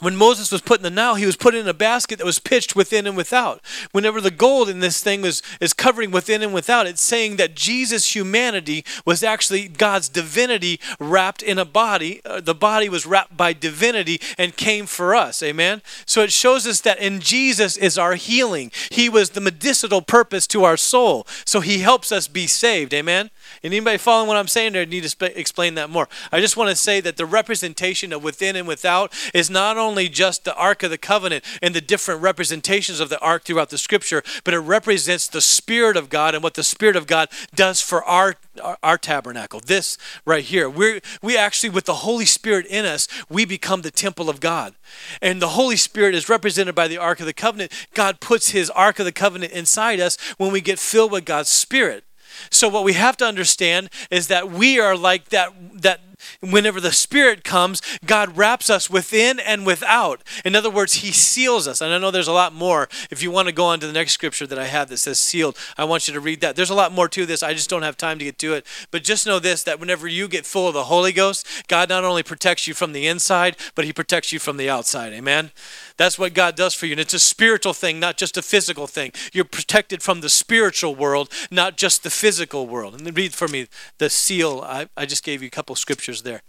when 0.00 0.14
Moses 0.14 0.52
was 0.52 0.60
put 0.60 0.80
in 0.80 0.82
the 0.82 0.90
Nile, 0.90 1.14
he 1.14 1.24
was 1.24 1.36
put 1.36 1.54
in 1.54 1.66
a 1.66 1.72
basket 1.72 2.18
that 2.18 2.26
was 2.26 2.38
pitched 2.38 2.76
within 2.76 3.06
and 3.06 3.16
without. 3.16 3.62
Whenever 3.92 4.20
the 4.20 4.30
gold 4.30 4.68
in 4.68 4.80
this 4.80 5.02
thing 5.02 5.22
was 5.22 5.42
is 5.58 5.72
covering 5.72 6.10
within 6.10 6.42
and 6.42 6.52
without, 6.52 6.86
it's 6.86 7.02
saying 7.02 7.36
that 7.36 7.54
Jesus' 7.54 8.14
humanity 8.14 8.84
was 9.06 9.22
actually 9.22 9.68
God's 9.68 10.10
divinity 10.10 10.80
wrapped 11.00 11.42
in 11.42 11.58
a 11.58 11.64
body. 11.64 12.20
Uh, 12.26 12.40
the 12.40 12.54
body 12.54 12.90
was 12.90 13.06
wrapped 13.06 13.36
by 13.36 13.54
divinity 13.54 14.20
and 14.36 14.56
came 14.56 14.84
for 14.84 15.14
us. 15.14 15.42
Amen. 15.42 15.80
So 16.04 16.20
it 16.20 16.32
shows 16.32 16.66
us 16.66 16.80
that 16.82 16.98
in 16.98 17.20
Jesus 17.20 17.76
is 17.78 17.96
our 17.96 18.16
healing. 18.16 18.72
He 18.90 19.08
was 19.08 19.30
the 19.30 19.40
medicinal 19.40 20.02
purpose 20.02 20.46
to 20.48 20.64
our 20.64 20.76
soul. 20.76 21.26
So 21.46 21.60
he 21.60 21.78
helps 21.78 22.12
us 22.12 22.28
be 22.28 22.46
saved. 22.46 22.92
Amen. 22.92 23.30
Anybody 23.62 23.98
following 23.98 24.28
what 24.28 24.36
I'm 24.36 24.48
saying 24.48 24.72
there 24.72 24.86
need 24.86 25.02
to 25.02 25.08
sp- 25.10 25.34
explain 25.34 25.74
that 25.74 25.90
more. 25.90 26.08
I 26.32 26.40
just 26.40 26.56
want 26.56 26.70
to 26.70 26.76
say 26.76 27.00
that 27.00 27.16
the 27.16 27.26
representation 27.26 28.12
of 28.12 28.22
within 28.22 28.56
and 28.56 28.68
without 28.68 29.12
is 29.34 29.50
not 29.50 29.76
only 29.76 30.08
just 30.08 30.44
the 30.44 30.54
Ark 30.56 30.82
of 30.82 30.90
the 30.90 30.98
Covenant 30.98 31.44
and 31.62 31.74
the 31.74 31.80
different 31.80 32.22
representations 32.22 33.00
of 33.00 33.08
the 33.08 33.20
Ark 33.20 33.44
throughout 33.44 33.70
the 33.70 33.78
Scripture, 33.78 34.22
but 34.44 34.54
it 34.54 34.58
represents 34.58 35.26
the 35.26 35.40
Spirit 35.40 35.96
of 35.96 36.08
God 36.08 36.34
and 36.34 36.42
what 36.42 36.54
the 36.54 36.62
Spirit 36.62 36.96
of 36.96 37.06
God 37.06 37.28
does 37.54 37.80
for 37.80 38.04
our 38.04 38.36
our, 38.62 38.78
our 38.82 38.98
tabernacle. 38.98 39.60
This 39.60 39.98
right 40.24 40.44
here, 40.44 40.68
we 40.68 41.00
we 41.22 41.36
actually 41.36 41.70
with 41.70 41.84
the 41.84 41.94
Holy 41.94 42.24
Spirit 42.24 42.66
in 42.66 42.84
us, 42.84 43.08
we 43.28 43.44
become 43.44 43.82
the 43.82 43.90
temple 43.90 44.30
of 44.30 44.40
God, 44.40 44.74
and 45.20 45.40
the 45.40 45.48
Holy 45.48 45.76
Spirit 45.76 46.14
is 46.14 46.28
represented 46.28 46.74
by 46.74 46.88
the 46.88 46.98
Ark 46.98 47.20
of 47.20 47.26
the 47.26 47.32
Covenant. 47.32 47.72
God 47.94 48.20
puts 48.20 48.50
His 48.50 48.70
Ark 48.70 48.98
of 48.98 49.04
the 49.04 49.12
Covenant 49.12 49.52
inside 49.52 50.00
us 50.00 50.16
when 50.38 50.52
we 50.52 50.60
get 50.60 50.78
filled 50.78 51.12
with 51.12 51.24
God's 51.24 51.50
Spirit. 51.50 52.04
So 52.50 52.68
what 52.68 52.84
we 52.84 52.94
have 52.94 53.16
to 53.18 53.24
understand 53.24 53.90
is 54.10 54.28
that 54.28 54.50
we 54.50 54.80
are 54.80 54.96
like 54.96 55.30
that 55.30 55.52
that 55.82 56.00
whenever 56.40 56.80
the 56.80 56.92
Spirit 56.92 57.44
comes, 57.44 57.82
God 58.04 58.36
wraps 58.36 58.70
us 58.70 58.90
within 58.90 59.38
and 59.38 59.66
without. 59.66 60.22
In 60.44 60.54
other 60.54 60.70
words, 60.70 60.94
He 60.94 61.12
seals 61.12 61.66
us. 61.68 61.80
And 61.80 61.92
I 61.92 61.98
know 61.98 62.10
there's 62.10 62.28
a 62.28 62.32
lot 62.32 62.54
more. 62.54 62.88
If 63.10 63.22
you 63.22 63.30
want 63.30 63.48
to 63.48 63.54
go 63.54 63.66
on 63.66 63.80
to 63.80 63.86
the 63.86 63.92
next 63.92 64.12
scripture 64.12 64.46
that 64.46 64.58
I 64.58 64.66
have 64.66 64.88
that 64.88 64.98
says 64.98 65.18
sealed, 65.18 65.56
I 65.76 65.84
want 65.84 66.08
you 66.08 66.14
to 66.14 66.20
read 66.20 66.40
that. 66.40 66.56
There's 66.56 66.70
a 66.70 66.74
lot 66.74 66.92
more 66.92 67.08
to 67.08 67.26
this. 67.26 67.42
I 67.42 67.54
just 67.54 67.70
don't 67.70 67.82
have 67.82 67.96
time 67.96 68.18
to 68.18 68.24
get 68.24 68.38
to 68.38 68.54
it. 68.54 68.66
But 68.90 69.04
just 69.04 69.26
know 69.26 69.38
this 69.38 69.62
that 69.64 69.80
whenever 69.80 70.06
you 70.08 70.28
get 70.28 70.46
full 70.46 70.68
of 70.68 70.74
the 70.74 70.84
Holy 70.84 71.12
Ghost, 71.12 71.46
God 71.68 71.88
not 71.88 72.04
only 72.04 72.22
protects 72.22 72.66
you 72.66 72.74
from 72.74 72.92
the 72.92 73.06
inside, 73.06 73.56
but 73.74 73.84
He 73.84 73.92
protects 73.92 74.32
you 74.32 74.38
from 74.38 74.56
the 74.56 74.70
outside. 74.70 75.12
Amen? 75.12 75.50
That's 75.96 76.18
what 76.18 76.34
God 76.34 76.56
does 76.56 76.74
for 76.74 76.86
you. 76.86 76.92
And 76.92 77.00
it's 77.00 77.14
a 77.14 77.18
spiritual 77.18 77.72
thing, 77.72 77.98
not 77.98 78.16
just 78.16 78.36
a 78.36 78.42
physical 78.42 78.86
thing. 78.86 79.12
You're 79.32 79.44
protected 79.44 80.02
from 80.02 80.20
the 80.20 80.28
spiritual 80.28 80.94
world, 80.94 81.30
not 81.50 81.76
just 81.76 82.02
the 82.02 82.10
physical 82.10 82.66
world. 82.66 82.94
And 82.94 83.16
read 83.16 83.32
for 83.32 83.48
me 83.48 83.68
the 83.98 84.10
seal. 84.10 84.60
I, 84.64 84.88
I 84.96 85.06
just 85.06 85.24
gave 85.24 85.42
you 85.42 85.48
a 85.48 85.50
couple 85.50 85.74
scriptures 85.74 86.15
there. 86.22 86.42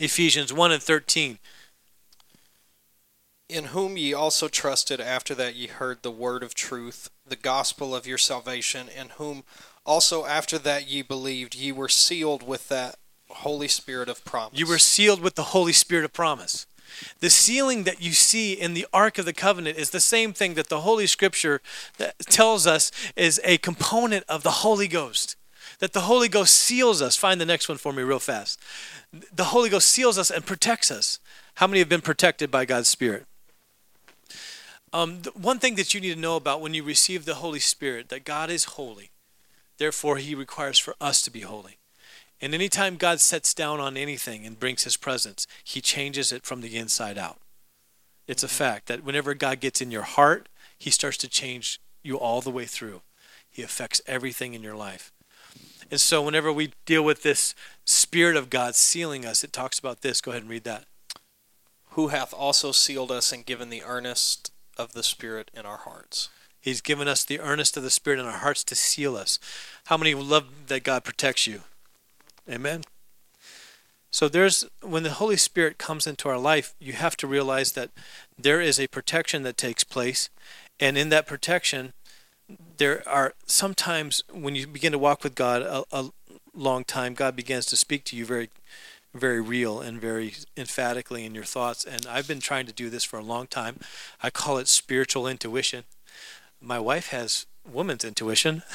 Ephesians 0.00 0.52
1 0.52 0.72
and 0.72 0.82
13. 0.82 1.38
In 3.48 3.64
whom 3.66 3.96
ye 3.96 4.12
also 4.12 4.48
trusted 4.48 5.00
after 5.00 5.34
that 5.34 5.54
ye 5.54 5.66
heard 5.68 6.02
the 6.02 6.10
word 6.10 6.42
of 6.42 6.54
truth, 6.54 7.10
the 7.26 7.36
gospel 7.36 7.94
of 7.94 8.06
your 8.06 8.18
salvation, 8.18 8.88
in 8.88 9.08
whom 9.16 9.42
also 9.86 10.26
after 10.26 10.58
that 10.58 10.86
ye 10.86 11.00
believed, 11.00 11.54
ye 11.54 11.72
were 11.72 11.88
sealed 11.88 12.46
with 12.46 12.68
that 12.68 12.96
Holy 13.30 13.68
Spirit 13.68 14.08
of 14.08 14.24
promise. 14.24 14.58
You 14.58 14.66
were 14.66 14.78
sealed 14.78 15.20
with 15.20 15.34
the 15.34 15.44
Holy 15.44 15.72
Spirit 15.72 16.04
of 16.04 16.12
promise. 16.12 16.66
The 17.20 17.30
sealing 17.30 17.84
that 17.84 18.02
you 18.02 18.12
see 18.12 18.52
in 18.52 18.74
the 18.74 18.86
Ark 18.92 19.18
of 19.18 19.24
the 19.24 19.32
Covenant 19.32 19.78
is 19.78 19.90
the 19.90 20.00
same 20.00 20.32
thing 20.32 20.54
that 20.54 20.68
the 20.68 20.80
Holy 20.80 21.06
Scripture 21.06 21.60
tells 22.20 22.66
us 22.66 22.90
is 23.16 23.40
a 23.44 23.58
component 23.58 24.24
of 24.28 24.42
the 24.42 24.50
Holy 24.50 24.88
Ghost. 24.88 25.36
That 25.78 25.92
the 25.92 26.02
Holy 26.02 26.28
Ghost 26.28 26.54
seals 26.54 27.00
us. 27.00 27.16
Find 27.16 27.40
the 27.40 27.46
next 27.46 27.68
one 27.68 27.78
for 27.78 27.92
me, 27.92 28.02
real 28.02 28.18
fast. 28.18 28.60
The 29.32 29.44
Holy 29.44 29.70
Ghost 29.70 29.88
seals 29.88 30.18
us 30.18 30.30
and 30.30 30.44
protects 30.44 30.90
us. 30.90 31.20
How 31.54 31.66
many 31.66 31.78
have 31.78 31.88
been 31.88 32.00
protected 32.00 32.50
by 32.50 32.64
God's 32.64 32.88
Spirit? 32.88 33.26
Um, 34.92 35.22
one 35.34 35.58
thing 35.58 35.74
that 35.76 35.94
you 35.94 36.00
need 36.00 36.14
to 36.14 36.20
know 36.20 36.36
about 36.36 36.60
when 36.60 36.74
you 36.74 36.82
receive 36.82 37.24
the 37.24 37.36
Holy 37.36 37.60
Spirit, 37.60 38.08
that 38.08 38.24
God 38.24 38.50
is 38.50 38.64
holy. 38.64 39.10
Therefore, 39.76 40.16
He 40.16 40.34
requires 40.34 40.78
for 40.78 40.94
us 41.00 41.22
to 41.22 41.30
be 41.30 41.40
holy. 41.40 41.78
And 42.40 42.54
anytime 42.54 42.96
God 42.96 43.20
sets 43.20 43.52
down 43.52 43.80
on 43.80 43.96
anything 43.96 44.46
and 44.46 44.60
brings 44.60 44.84
his 44.84 44.96
presence, 44.96 45.46
he 45.64 45.80
changes 45.80 46.30
it 46.30 46.44
from 46.44 46.60
the 46.60 46.76
inside 46.76 47.18
out. 47.18 47.38
It's 48.26 48.44
a 48.44 48.46
mm-hmm. 48.46 48.54
fact 48.54 48.86
that 48.86 49.04
whenever 49.04 49.34
God 49.34 49.60
gets 49.60 49.80
in 49.80 49.90
your 49.90 50.02
heart, 50.02 50.48
he 50.78 50.90
starts 50.90 51.16
to 51.18 51.28
change 51.28 51.80
you 52.02 52.16
all 52.16 52.40
the 52.40 52.50
way 52.50 52.64
through. 52.64 53.02
He 53.50 53.62
affects 53.62 54.00
everything 54.06 54.54
in 54.54 54.62
your 54.62 54.76
life. 54.76 55.12
And 55.90 56.00
so 56.00 56.20
whenever 56.22 56.52
we 56.52 56.72
deal 56.84 57.02
with 57.02 57.22
this 57.22 57.54
spirit 57.84 58.36
of 58.36 58.50
God 58.50 58.74
sealing 58.74 59.24
us, 59.24 59.42
it 59.42 59.52
talks 59.52 59.78
about 59.78 60.02
this. 60.02 60.20
Go 60.20 60.32
ahead 60.32 60.42
and 60.42 60.50
read 60.50 60.64
that. 60.64 60.84
Who 61.90 62.08
hath 62.08 62.34
also 62.34 62.72
sealed 62.72 63.10
us 63.10 63.32
and 63.32 63.46
given 63.46 63.70
the 63.70 63.82
earnest 63.82 64.52
of 64.78 64.92
the 64.92 65.02
Spirit 65.02 65.50
in 65.52 65.66
our 65.66 65.78
hearts. 65.78 66.28
He's 66.60 66.80
given 66.80 67.08
us 67.08 67.24
the 67.24 67.40
earnest 67.40 67.76
of 67.76 67.82
the 67.82 67.90
Spirit 67.90 68.20
in 68.20 68.26
our 68.26 68.38
hearts 68.38 68.62
to 68.64 68.74
seal 68.74 69.16
us. 69.16 69.38
How 69.86 69.96
many 69.96 70.14
love 70.14 70.68
that 70.68 70.84
God 70.84 71.04
protects 71.04 71.46
you? 71.46 71.62
Amen. 72.48 72.82
So 74.10 74.28
there's 74.28 74.64
when 74.80 75.02
the 75.02 75.10
Holy 75.10 75.36
Spirit 75.36 75.78
comes 75.78 76.06
into 76.06 76.28
our 76.28 76.38
life, 76.38 76.74
you 76.78 76.94
have 76.94 77.16
to 77.18 77.26
realize 77.26 77.72
that 77.72 77.90
there 78.38 78.60
is 78.60 78.80
a 78.80 78.88
protection 78.88 79.42
that 79.42 79.56
takes 79.56 79.84
place, 79.84 80.30
and 80.80 80.96
in 80.96 81.10
that 81.10 81.26
protection, 81.26 81.92
there 82.76 83.06
are 83.08 83.34
sometimes 83.46 84.22
when 84.32 84.54
you 84.54 84.66
begin 84.66 84.92
to 84.92 84.98
walk 84.98 85.22
with 85.22 85.34
God 85.34 85.62
a, 85.62 85.84
a 85.92 86.10
long 86.54 86.84
time, 86.84 87.14
God 87.14 87.36
begins 87.36 87.66
to 87.66 87.76
speak 87.76 88.04
to 88.04 88.16
you 88.16 88.24
very, 88.24 88.50
very 89.14 89.40
real 89.40 89.80
and 89.80 90.00
very 90.00 90.34
emphatically 90.56 91.24
in 91.24 91.34
your 91.34 91.44
thoughts. 91.44 91.84
And 91.84 92.06
I've 92.06 92.28
been 92.28 92.40
trying 92.40 92.66
to 92.66 92.72
do 92.72 92.90
this 92.90 93.04
for 93.04 93.18
a 93.18 93.22
long 93.22 93.46
time. 93.46 93.80
I 94.22 94.30
call 94.30 94.58
it 94.58 94.68
spiritual 94.68 95.26
intuition. 95.26 95.84
My 96.60 96.78
wife 96.78 97.08
has 97.08 97.46
woman's 97.70 98.04
intuition. 98.04 98.62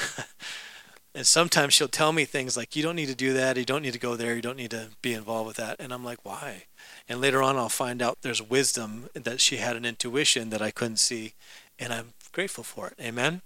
And 1.14 1.26
sometimes 1.26 1.72
she'll 1.72 1.86
tell 1.86 2.12
me 2.12 2.24
things 2.24 2.56
like, 2.56 2.74
you 2.74 2.82
don't 2.82 2.96
need 2.96 3.06
to 3.06 3.14
do 3.14 3.32
that. 3.34 3.56
You 3.56 3.64
don't 3.64 3.82
need 3.82 3.92
to 3.92 4.00
go 4.00 4.16
there. 4.16 4.34
You 4.34 4.42
don't 4.42 4.56
need 4.56 4.72
to 4.72 4.88
be 5.00 5.14
involved 5.14 5.46
with 5.46 5.56
that. 5.58 5.76
And 5.78 5.92
I'm 5.92 6.04
like, 6.04 6.18
why? 6.24 6.64
And 7.08 7.20
later 7.20 7.40
on, 7.40 7.56
I'll 7.56 7.68
find 7.68 8.02
out 8.02 8.18
there's 8.22 8.42
wisdom 8.42 9.08
that 9.14 9.40
she 9.40 9.58
had 9.58 9.76
an 9.76 9.84
intuition 9.84 10.50
that 10.50 10.60
I 10.60 10.72
couldn't 10.72 10.96
see. 10.96 11.34
And 11.78 11.92
I'm 11.92 12.14
grateful 12.32 12.64
for 12.64 12.88
it. 12.88 12.94
Amen. 13.00 13.42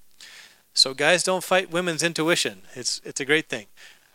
So, 0.79 0.95
guys, 0.95 1.25
don't 1.25 1.43
fight 1.43 1.73
women's 1.73 2.05
intuition. 2.05 2.63
It's, 2.77 3.01
it's 3.05 3.21
a 3.21 3.25
great 3.25 3.49
thing. 3.49 3.67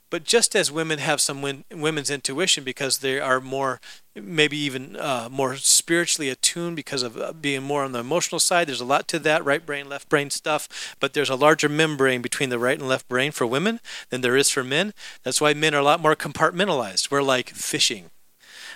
But 0.10 0.24
just 0.24 0.56
as 0.56 0.72
women 0.72 1.00
have 1.00 1.20
some 1.20 1.42
win- 1.42 1.66
women's 1.70 2.10
intuition 2.10 2.64
because 2.64 3.00
they 3.00 3.20
are 3.20 3.42
more, 3.42 3.82
maybe 4.16 4.56
even 4.56 4.96
uh, 4.96 5.28
more 5.30 5.58
spiritually 5.58 6.30
attuned 6.30 6.78
because 6.78 7.04
of 7.04 7.18
uh, 7.18 7.34
being 7.34 7.64
more 7.64 7.84
on 7.84 7.92
the 7.92 8.00
emotional 8.00 8.40
side, 8.40 8.70
there's 8.70 8.80
a 8.80 8.86
lot 8.86 9.10
to 9.10 9.20
that 9.20 9.44
right 9.44 9.66
brain, 9.66 9.90
left 9.90 10.08
brain 10.08 10.30
stuff. 10.30 10.96
But 11.02 11.14
there's 11.14 11.30
a 11.30 11.36
larger 11.36 11.68
membrane 11.68 12.22
between 12.22 12.50
the 12.50 12.60
right 12.60 12.80
and 12.80 12.88
left 12.88 13.10
brain 13.10 13.34
for 13.34 13.46
women 13.46 13.82
than 14.10 14.22
there 14.22 14.38
is 14.38 14.50
for 14.50 14.64
men. 14.64 14.94
That's 15.24 15.42
why 15.42 15.54
men 15.54 15.76
are 15.76 15.82
a 15.82 15.84
lot 15.84 16.00
more 16.00 16.16
compartmentalized. 16.16 17.12
We're 17.12 17.24
like 17.24 17.50
fishing. 17.50 18.10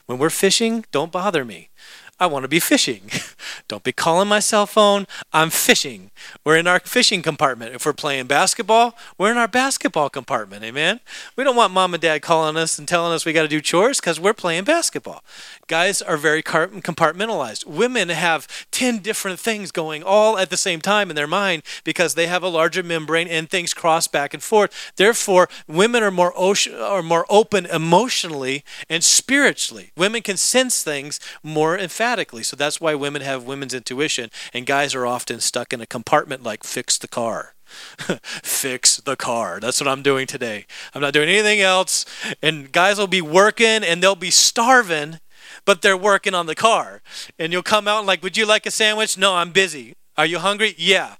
When 0.07 0.17
we're 0.17 0.29
fishing, 0.29 0.83
don't 0.91 1.11
bother 1.11 1.45
me. 1.45 1.69
I 2.19 2.25
want 2.25 2.43
to 2.43 2.49
be 2.49 2.59
fishing. 2.59 3.09
Don't 3.67 3.83
be 3.83 3.91
calling 3.91 4.27
my 4.27 4.39
cell 4.39 4.65
phone. 4.65 5.05
I'm 5.33 5.49
fishing. 5.49 6.09
We're 6.43 6.57
in 6.57 6.67
our 6.67 6.79
fishing 6.79 7.21
compartment. 7.21 7.75
If 7.75 7.85
we're 7.85 7.93
playing 7.93 8.27
basketball, 8.27 8.97
we're 9.17 9.31
in 9.31 9.37
our 9.37 9.47
basketball 9.47 10.09
compartment. 10.09 10.63
Amen. 10.63 10.99
We 11.35 11.43
don't 11.43 11.55
want 11.55 11.73
mom 11.73 11.93
and 11.93 12.01
dad 12.01 12.21
calling 12.21 12.57
us 12.57 12.79
and 12.79 12.87
telling 12.87 13.13
us 13.13 13.25
we 13.25 13.33
got 13.33 13.43
to 13.43 13.47
do 13.47 13.61
chores 13.61 13.99
because 13.99 14.19
we're 14.19 14.33
playing 14.33 14.63
basketball. 14.63 15.23
Guys 15.67 16.01
are 16.01 16.17
very 16.17 16.41
compartmentalized. 16.41 17.65
Women 17.65 18.09
have 18.09 18.47
10 18.71 18.99
different 18.99 19.39
things 19.39 19.71
going 19.71 20.01
all 20.01 20.37
at 20.37 20.49
the 20.49 20.57
same 20.57 20.81
time 20.81 21.09
in 21.09 21.15
their 21.15 21.27
mind 21.27 21.63
because 21.83 22.15
they 22.15 22.27
have 22.27 22.43
a 22.43 22.47
larger 22.47 22.83
membrane 22.83 23.27
and 23.27 23.49
things 23.49 23.73
cross 23.73 24.07
back 24.07 24.33
and 24.33 24.41
forth. 24.41 24.91
Therefore, 24.95 25.49
women 25.67 26.03
are 26.03 26.11
more 26.11 26.33
ocean, 26.35 26.75
are 26.75 27.03
more 27.03 27.25
open 27.29 27.65
emotionally 27.65 28.63
and 28.89 29.03
spiritually. 29.03 29.91
Women 29.95 30.21
can 30.21 30.37
sense 30.37 30.83
things 30.83 31.19
more. 31.43 31.77
So 32.43 32.55
that's 32.55 32.79
why 32.79 32.95
women 32.95 33.21
have 33.21 33.43
women's 33.43 33.73
intuition 33.73 34.29
and 34.53 34.65
guys 34.65 34.95
are 34.95 35.05
often 35.05 35.39
stuck 35.39 35.73
in 35.73 35.81
a 35.81 35.85
compartment 35.85 36.43
like 36.43 36.63
fix 36.63 36.97
the 36.97 37.07
car. 37.07 37.53
fix 38.43 38.97
the 38.97 39.15
car. 39.15 39.59
That's 39.59 39.81
what 39.81 39.87
I'm 39.87 40.01
doing 40.01 40.25
today. 40.25 40.65
I'm 40.93 41.01
not 41.01 41.13
doing 41.13 41.29
anything 41.29 41.59
else. 41.59 42.05
And 42.41 42.71
guys 42.71 42.97
will 42.97 43.07
be 43.07 43.21
working 43.21 43.83
and 43.83 44.01
they'll 44.01 44.15
be 44.15 44.31
starving, 44.31 45.19
but 45.65 45.81
they're 45.81 45.97
working 45.97 46.33
on 46.33 46.45
the 46.45 46.55
car. 46.55 47.01
And 47.37 47.51
you'll 47.51 47.63
come 47.63 47.87
out 47.87 47.99
and 47.99 48.07
like, 48.07 48.23
"Would 48.23 48.37
you 48.37 48.45
like 48.45 48.65
a 48.65 48.71
sandwich?" 48.71 49.17
"No, 49.17 49.35
I'm 49.35 49.51
busy." 49.51 49.95
"Are 50.17 50.25
you 50.25 50.39
hungry?" 50.39 50.75
"Yeah." 50.77 51.15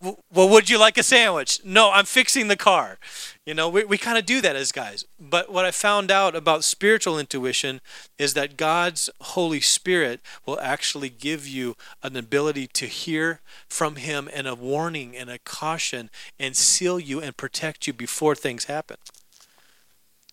"Well, 0.00 0.48
would 0.48 0.68
you 0.68 0.78
like 0.78 0.98
a 0.98 1.02
sandwich?" 1.02 1.60
"No, 1.64 1.90
I'm 1.90 2.04
fixing 2.04 2.48
the 2.48 2.56
car." 2.56 2.98
You 3.46 3.54
know, 3.54 3.68
we, 3.68 3.84
we 3.84 3.98
kind 3.98 4.18
of 4.18 4.26
do 4.26 4.40
that 4.40 4.56
as 4.56 4.72
guys. 4.72 5.04
But 5.18 5.52
what 5.52 5.64
I 5.64 5.70
found 5.70 6.10
out 6.10 6.34
about 6.34 6.64
spiritual 6.64 7.18
intuition 7.18 7.80
is 8.18 8.34
that 8.34 8.56
God's 8.56 9.10
Holy 9.20 9.60
Spirit 9.60 10.20
will 10.46 10.60
actually 10.60 11.10
give 11.10 11.46
you 11.46 11.76
an 12.02 12.16
ability 12.16 12.66
to 12.68 12.86
hear 12.86 13.40
from 13.68 13.96
Him 13.96 14.28
and 14.32 14.46
a 14.46 14.54
warning 14.54 15.16
and 15.16 15.30
a 15.30 15.38
caution 15.38 16.10
and 16.38 16.56
seal 16.56 16.98
you 16.98 17.20
and 17.20 17.36
protect 17.36 17.86
you 17.86 17.92
before 17.92 18.34
things 18.34 18.64
happen. 18.64 18.96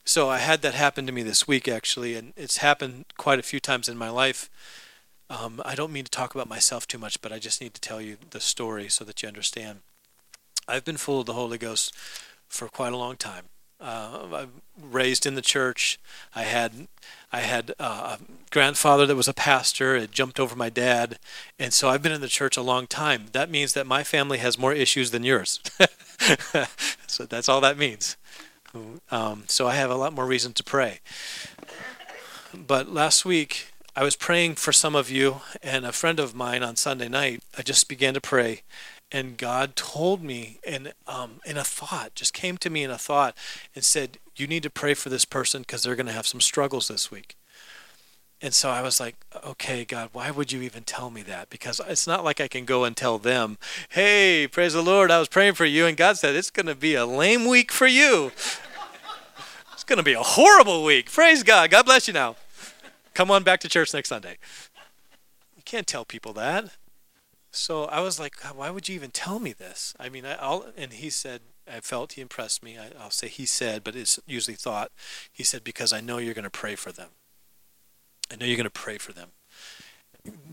So 0.04 0.30
I 0.30 0.40
had 0.40 0.62
that 0.64 0.74
happen 0.74 1.06
to 1.06 1.12
me 1.12 1.24
this 1.24 1.48
week, 1.48 1.68
actually, 1.68 2.16
and 2.16 2.34
it's 2.36 2.58
happened 2.58 3.06
quite 3.18 3.40
a 3.40 3.44
few 3.44 3.60
times 3.60 3.88
in 3.88 3.98
my 3.98 4.10
life. 4.10 4.50
Um, 5.32 5.62
I 5.64 5.76
don't 5.76 5.94
mean 5.94 6.04
to 6.04 6.12
talk 6.12 6.36
about 6.36 6.50
myself 6.50 6.86
too 6.86 6.98
much, 6.98 7.22
but 7.22 7.32
I 7.32 7.40
just 7.40 7.62
need 7.62 7.74
to 7.74 7.80
tell 7.80 8.02
you 8.02 8.18
the 8.32 8.42
story 8.42 8.90
so 8.90 9.06
that 9.06 9.24
you 9.24 9.30
understand. 9.30 9.80
I've 10.68 10.84
been 10.84 10.98
full 10.98 11.22
of 11.22 11.26
the 11.26 11.34
Holy 11.34 11.58
Ghost 11.58 11.96
for 12.50 12.68
quite 12.68 12.92
a 12.92 12.98
long 12.98 13.16
time. 13.16 13.46
Uh, 13.80 14.28
I 14.34 14.46
raised 14.80 15.26
in 15.26 15.36
the 15.36 15.42
church. 15.42 16.00
I 16.36 16.42
had 16.42 16.90
I 17.32 17.40
had 17.40 17.72
uh, 17.80 18.18
a 18.18 18.20
grandfather 18.52 19.06
that 19.06 19.16
was 19.16 19.30
a 19.30 19.34
pastor. 19.34 19.96
It 19.96 20.12
jumped 20.12 20.38
over 20.38 20.54
my 20.54 20.70
dad, 20.70 21.18
and 21.58 21.72
so 21.72 21.88
I've 21.88 22.04
been 22.04 22.12
in 22.12 22.22
the 22.22 22.28
church 22.28 22.58
a 22.58 22.62
long 22.62 22.86
time. 22.86 23.28
That 23.32 23.50
means 23.50 23.72
that 23.72 23.88
my 23.88 24.04
family 24.04 24.38
has 24.40 24.60
more 24.60 24.74
issues 24.74 25.12
than 25.12 25.24
yours. 25.24 25.62
so 27.08 27.26
that's 27.26 27.48
all 27.48 27.62
that 27.62 27.78
means. 27.78 28.18
Um, 29.10 29.46
so 29.48 29.66
I 29.66 29.76
have 29.76 29.90
a 29.90 29.96
lot 29.96 30.14
more 30.14 30.26
reason 30.26 30.52
to 30.54 30.64
pray. 30.64 31.00
But 32.54 32.90
last 32.90 33.24
week 33.24 33.71
I 33.94 34.04
was 34.04 34.16
praying 34.16 34.56
for 34.56 34.72
some 34.72 34.96
of 34.96 35.12
you, 35.12 35.42
and 35.62 35.86
a 35.86 35.92
friend 35.92 36.18
of 36.18 36.34
mine 36.34 36.64
on 36.64 36.78
Sunday 36.78 37.10
night. 37.10 37.44
I 37.58 37.62
just 37.62 37.90
began 37.90 38.14
to 38.14 38.22
pray, 38.22 38.62
and 39.12 39.36
God 39.36 39.76
told 39.76 40.24
me 40.24 40.60
in 40.66 40.94
um, 41.08 41.42
in 41.46 41.58
a 41.58 41.64
thought, 41.66 42.16
just 42.16 42.34
came 42.34 42.58
to 42.60 42.70
me 42.70 42.84
in 42.84 42.92
a 42.92 42.98
thought, 42.98 43.36
and 43.76 43.84
said, 43.84 44.18
"You 44.38 44.48
need 44.48 44.64
to 44.64 44.70
pray 44.70 44.94
for 44.94 45.10
this 45.10 45.26
person 45.26 45.64
because 45.64 45.84
they're 45.84 45.98
going 45.98 46.06
to 46.06 46.14
have 46.14 46.26
some 46.26 46.40
struggles 46.40 46.88
this 46.88 47.12
week." 47.12 47.36
And 48.42 48.54
so 48.54 48.70
I 48.70 48.82
was 48.82 49.02
like, 49.02 49.18
"Okay, 49.46 49.84
God, 49.84 50.12
why 50.14 50.32
would 50.32 50.54
you 50.54 50.62
even 50.62 50.84
tell 50.84 51.10
me 51.10 51.22
that? 51.24 51.50
Because 51.50 51.82
it's 51.86 52.08
not 52.08 52.24
like 52.24 52.40
I 52.40 52.48
can 52.48 52.64
go 52.64 52.86
and 52.86 52.96
tell 52.96 53.18
them, 53.18 53.58
"Hey, 53.90 54.48
praise 54.48 54.72
the 54.72 54.82
Lord, 54.82 55.12
I 55.12 55.20
was 55.20 55.28
praying 55.28 55.56
for 55.56 55.66
you," 55.66 55.86
and 55.86 55.98
God 55.98 56.18
said, 56.18 56.34
"It's 56.34 56.50
going 56.50 56.68
to 56.68 56.76
be 56.76 56.96
a 56.96 57.06
lame 57.06 57.46
week 57.46 57.74
for 57.74 57.88
you. 57.88 58.32
it's 59.74 59.84
going 59.84 59.98
to 59.98 60.04
be 60.04 60.14
a 60.14 60.24
horrible 60.24 60.86
week." 60.86 61.12
Praise 61.12 61.44
God. 61.44 61.72
God 61.72 61.84
bless 61.84 62.08
you 62.08 62.14
now. 62.14 62.38
Come 63.14 63.32
on 63.32 63.44
back 63.44 63.60
to 63.62 63.70
church 63.70 63.94
next 63.94 64.10
Sunday. 64.10 64.38
You 65.56 65.64
can't 65.64 65.88
tell 65.88 66.06
people 66.06 66.34
that. 66.34 66.72
So 67.52 67.86
I 67.86 68.00
was 68.00 68.20
like, 68.20 68.40
why 68.56 68.70
would 68.70 68.88
you 68.88 68.96
even 68.96 69.12
tell 69.12 69.38
me 69.40 69.52
this? 69.52 69.94
I 70.00 70.08
mean, 70.08 70.26
I, 70.26 70.50
will 70.50 70.68
and 70.78 70.94
he 70.94 71.10
said, 71.10 71.42
I 71.72 71.82
felt 71.82 72.14
he 72.14 72.22
impressed 72.22 72.64
me. 72.64 72.78
I, 72.78 73.04
will 73.04 73.12
say 73.12 73.28
he 73.28 73.46
said, 73.46 73.84
but 73.84 73.96
it's 73.96 74.20
usually 74.26 74.56
thought. 74.56 74.92
He 75.32 75.44
said, 75.44 75.64
because 75.64 75.92
I 75.92 76.00
know 76.00 76.18
you're 76.18 76.34
going 76.34 76.44
to 76.44 76.50
pray 76.50 76.76
for 76.76 76.92
them. 76.92 77.10
I 78.32 78.38
know 78.38 78.46
you're 78.46 78.58
going 78.58 78.64
to 78.64 78.70
pray 78.70 78.98
for 78.98 79.12
them. 79.12 79.30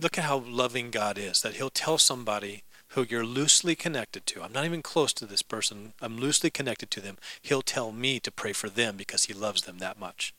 Look 0.00 0.18
at 0.18 0.24
how 0.24 0.38
loving 0.38 0.90
God 0.90 1.18
is, 1.18 1.42
that 1.42 1.54
he'll 1.54 1.70
tell 1.70 1.98
somebody 1.98 2.64
who 2.88 3.06
you're 3.08 3.24
loosely 3.24 3.76
connected 3.76 4.26
to. 4.26 4.42
I'm 4.42 4.52
not 4.52 4.64
even 4.64 4.82
close 4.82 5.12
to 5.14 5.26
this 5.26 5.42
person. 5.42 5.92
I'm 6.00 6.16
loosely 6.16 6.50
connected 6.50 6.90
to 6.92 7.00
them. 7.00 7.18
He'll 7.42 7.62
tell 7.62 7.92
me 7.92 8.18
to 8.20 8.32
pray 8.32 8.52
for 8.52 8.68
them 8.68 8.96
because 8.96 9.24
he 9.24 9.34
loves 9.34 9.62
them 9.62 9.78
that 9.78 10.00
much. 10.00 10.34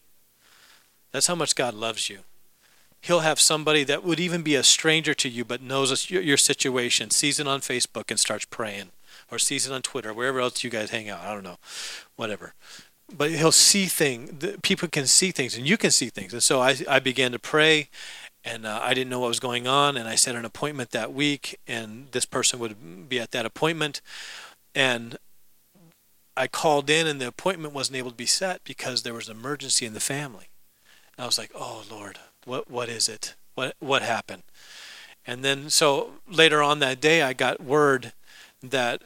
That's 1.12 1.28
how 1.28 1.36
much 1.36 1.56
God 1.56 1.74
loves 1.74 2.10
you 2.10 2.20
he'll 3.02 3.22
have 3.22 3.40
somebody 3.40 3.84
that 3.84 4.04
would 4.04 4.20
even 4.20 4.42
be 4.42 4.56
a 4.56 4.64
stranger 4.64 5.14
to 5.14 5.30
you 5.30 5.46
but 5.46 5.62
knows 5.62 6.10
your, 6.10 6.38
situation, 6.38 7.10
sees 7.10 7.40
it 7.40 7.48
on 7.48 7.62
Facebook 7.62 8.10
and 8.10 8.20
starts 8.20 8.46
praying, 8.46 8.90
or 9.32 9.40
sees 9.40 9.68
it 9.68 9.74
on 9.74 9.82
Twitter, 9.82 10.14
wherever 10.14 10.40
else 10.40 10.64
you 10.64 10.70
guys 10.70 10.90
hang 10.90 11.10
out. 11.10 11.22
I 11.22 11.34
don't 11.34 11.44
know, 11.44 11.58
whatever. 12.16 12.54
But 13.12 13.32
he'll 13.32 13.52
see 13.52 13.86
things. 13.86 14.58
People 14.62 14.88
can 14.88 15.08
see 15.08 15.32
things, 15.32 15.58
and 15.58 15.68
you 15.68 15.78
can 15.78 15.92
see 15.92 16.10
things. 16.10 16.34
And 16.34 16.44
so 16.44 16.62
I, 16.62 16.78
I 16.88 17.00
began 17.00 17.32
to 17.32 17.40
pray, 17.40 17.90
and 18.44 18.66
uh, 18.66 18.80
I 18.82 18.94
didn't 18.94 19.10
know 19.10 19.20
what 19.20 19.30
was 19.30 19.40
going 19.40 19.68
on. 19.68 19.98
And 19.98 20.08
I 20.08 20.16
set 20.16 20.36
an 20.36 20.46
appointment 20.46 20.92
that 20.92 21.12
week, 21.12 21.60
and 21.68 22.08
this 22.12 22.26
person 22.26 22.60
would 22.60 23.10
be 23.10 23.20
at 23.20 23.32
that 23.32 23.48
appointment. 23.48 24.02
And 24.76 25.18
I 26.38 26.48
called 26.48 26.90
in, 26.90 27.08
and 27.08 27.20
the 27.20 27.28
appointment 27.28 27.74
wasn't 27.74 27.98
able 27.98 28.12
to 28.12 28.16
be 28.16 28.28
set 28.28 28.64
because 28.64 29.02
there 29.02 29.16
was 29.16 29.28
an 29.28 29.38
emergency 29.38 29.88
in 29.88 29.94
the 29.94 30.00
family. 30.00 30.49
And 31.20 31.26
I 31.26 31.28
was 31.28 31.38
like, 31.38 31.52
"Oh 31.54 31.84
Lord, 31.92 32.18
what 32.46 32.72
what 32.72 32.88
is 32.88 33.10
it? 33.10 33.36
What 33.54 33.76
what 33.80 34.02
happened? 34.02 34.44
And 35.28 35.44
then 35.44 35.70
so 35.70 36.12
later 36.30 36.64
on 36.64 36.80
that 36.80 37.02
day, 37.02 37.24
I 37.24 37.34
got 37.34 37.60
word 37.60 38.14
that 38.64 39.02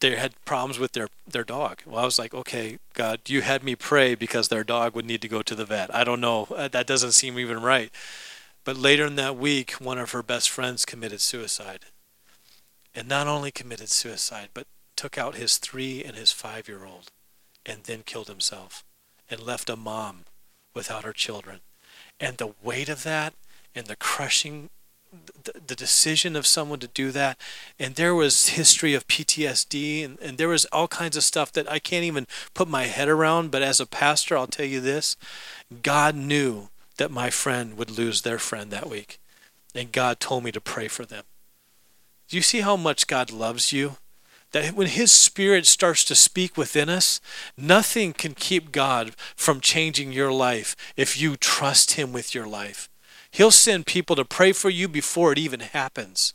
they 0.00 0.16
had 0.16 0.34
problems 0.44 0.80
with 0.80 0.94
their 0.94 1.06
their 1.28 1.44
dog. 1.44 1.82
Well, 1.86 2.02
I 2.02 2.04
was 2.04 2.18
like, 2.18 2.34
okay, 2.34 2.78
God, 2.92 3.20
you 3.28 3.42
had 3.42 3.62
me 3.62 3.76
pray 3.76 4.16
because 4.16 4.48
their 4.48 4.64
dog 4.64 4.96
would 4.96 5.04
need 5.06 5.22
to 5.22 5.28
go 5.28 5.42
to 5.42 5.54
the 5.54 5.64
vet. 5.64 5.94
I 5.94 6.02
don't 6.02 6.20
know. 6.20 6.48
Uh, 6.50 6.66
that 6.66 6.88
doesn't 6.88 7.12
seem 7.12 7.38
even 7.38 7.62
right. 7.62 7.92
But 8.64 8.76
later 8.76 9.06
in 9.06 9.14
that 9.14 9.36
week, 9.36 9.74
one 9.74 9.98
of 9.98 10.10
her 10.10 10.24
best 10.24 10.50
friends 10.50 10.84
committed 10.84 11.20
suicide. 11.20 11.84
And 12.96 13.06
not 13.06 13.28
only 13.28 13.52
committed 13.52 13.90
suicide, 13.90 14.48
but 14.54 14.66
took 14.96 15.16
out 15.16 15.36
his 15.36 15.58
three 15.58 16.02
and 16.02 16.16
his 16.16 16.32
five 16.32 16.66
year 16.66 16.84
old 16.84 17.12
and 17.64 17.84
then 17.84 18.02
killed 18.04 18.26
himself 18.26 18.82
and 19.30 19.40
left 19.40 19.70
a 19.70 19.76
mom 19.76 20.24
without 20.74 21.04
her 21.04 21.12
children. 21.12 21.60
And 22.20 22.36
the 22.36 22.54
weight 22.62 22.88
of 22.88 23.02
that 23.04 23.34
and 23.74 23.86
the 23.86 23.96
crushing 23.96 24.70
the, 25.44 25.52
the 25.66 25.74
decision 25.74 26.36
of 26.36 26.46
someone 26.46 26.80
to 26.80 26.88
do 26.88 27.10
that. 27.12 27.38
And 27.78 27.94
there 27.94 28.14
was 28.14 28.48
history 28.48 28.94
of 28.94 29.06
ptsd 29.06 30.04
and, 30.04 30.18
and 30.20 30.38
there 30.38 30.48
was 30.48 30.64
all 30.66 30.88
kinds 30.88 31.16
of 31.16 31.22
stuff 31.22 31.52
that 31.52 31.70
i 31.70 31.78
can't 31.78 32.04
even 32.04 32.26
put 32.52 32.68
my 32.68 32.84
head 32.84 33.08
around. 33.08 33.50
But 33.50 33.62
as 33.62 33.80
a 33.80 33.86
pastor 33.86 34.36
i'll 34.36 34.46
tell 34.46 34.66
you 34.66 34.80
this 34.80 35.16
god 35.82 36.14
knew 36.14 36.68
that 36.96 37.10
my 37.10 37.30
friend 37.30 37.76
would 37.76 37.90
lose 37.90 38.22
their 38.22 38.38
friend 38.38 38.70
that 38.70 38.88
week. 38.88 39.18
And 39.74 39.92
god 39.92 40.20
told 40.20 40.44
me 40.44 40.52
to 40.52 40.60
pray 40.60 40.88
for 40.88 41.04
them. 41.04 41.24
Do 42.28 42.36
you 42.36 42.42
see 42.42 42.60
how 42.60 42.76
much 42.76 43.06
god 43.06 43.30
loves 43.30 43.72
you 43.72 43.96
that 44.54 44.74
when 44.74 44.86
His 44.86 45.10
Spirit 45.10 45.66
starts 45.66 46.04
to 46.04 46.14
speak 46.14 46.56
within 46.56 46.88
us, 46.88 47.20
nothing 47.58 48.12
can 48.12 48.34
keep 48.34 48.70
God 48.70 49.14
from 49.34 49.60
changing 49.60 50.12
your 50.12 50.30
life 50.30 50.76
if 50.96 51.20
you 51.20 51.36
trust 51.36 51.94
Him 51.94 52.12
with 52.12 52.36
your 52.36 52.46
life. 52.46 52.88
He'll 53.32 53.50
send 53.50 53.84
people 53.84 54.14
to 54.14 54.24
pray 54.24 54.52
for 54.52 54.70
you 54.70 54.86
before 54.88 55.32
it 55.32 55.38
even 55.38 55.58
happens 55.58 56.34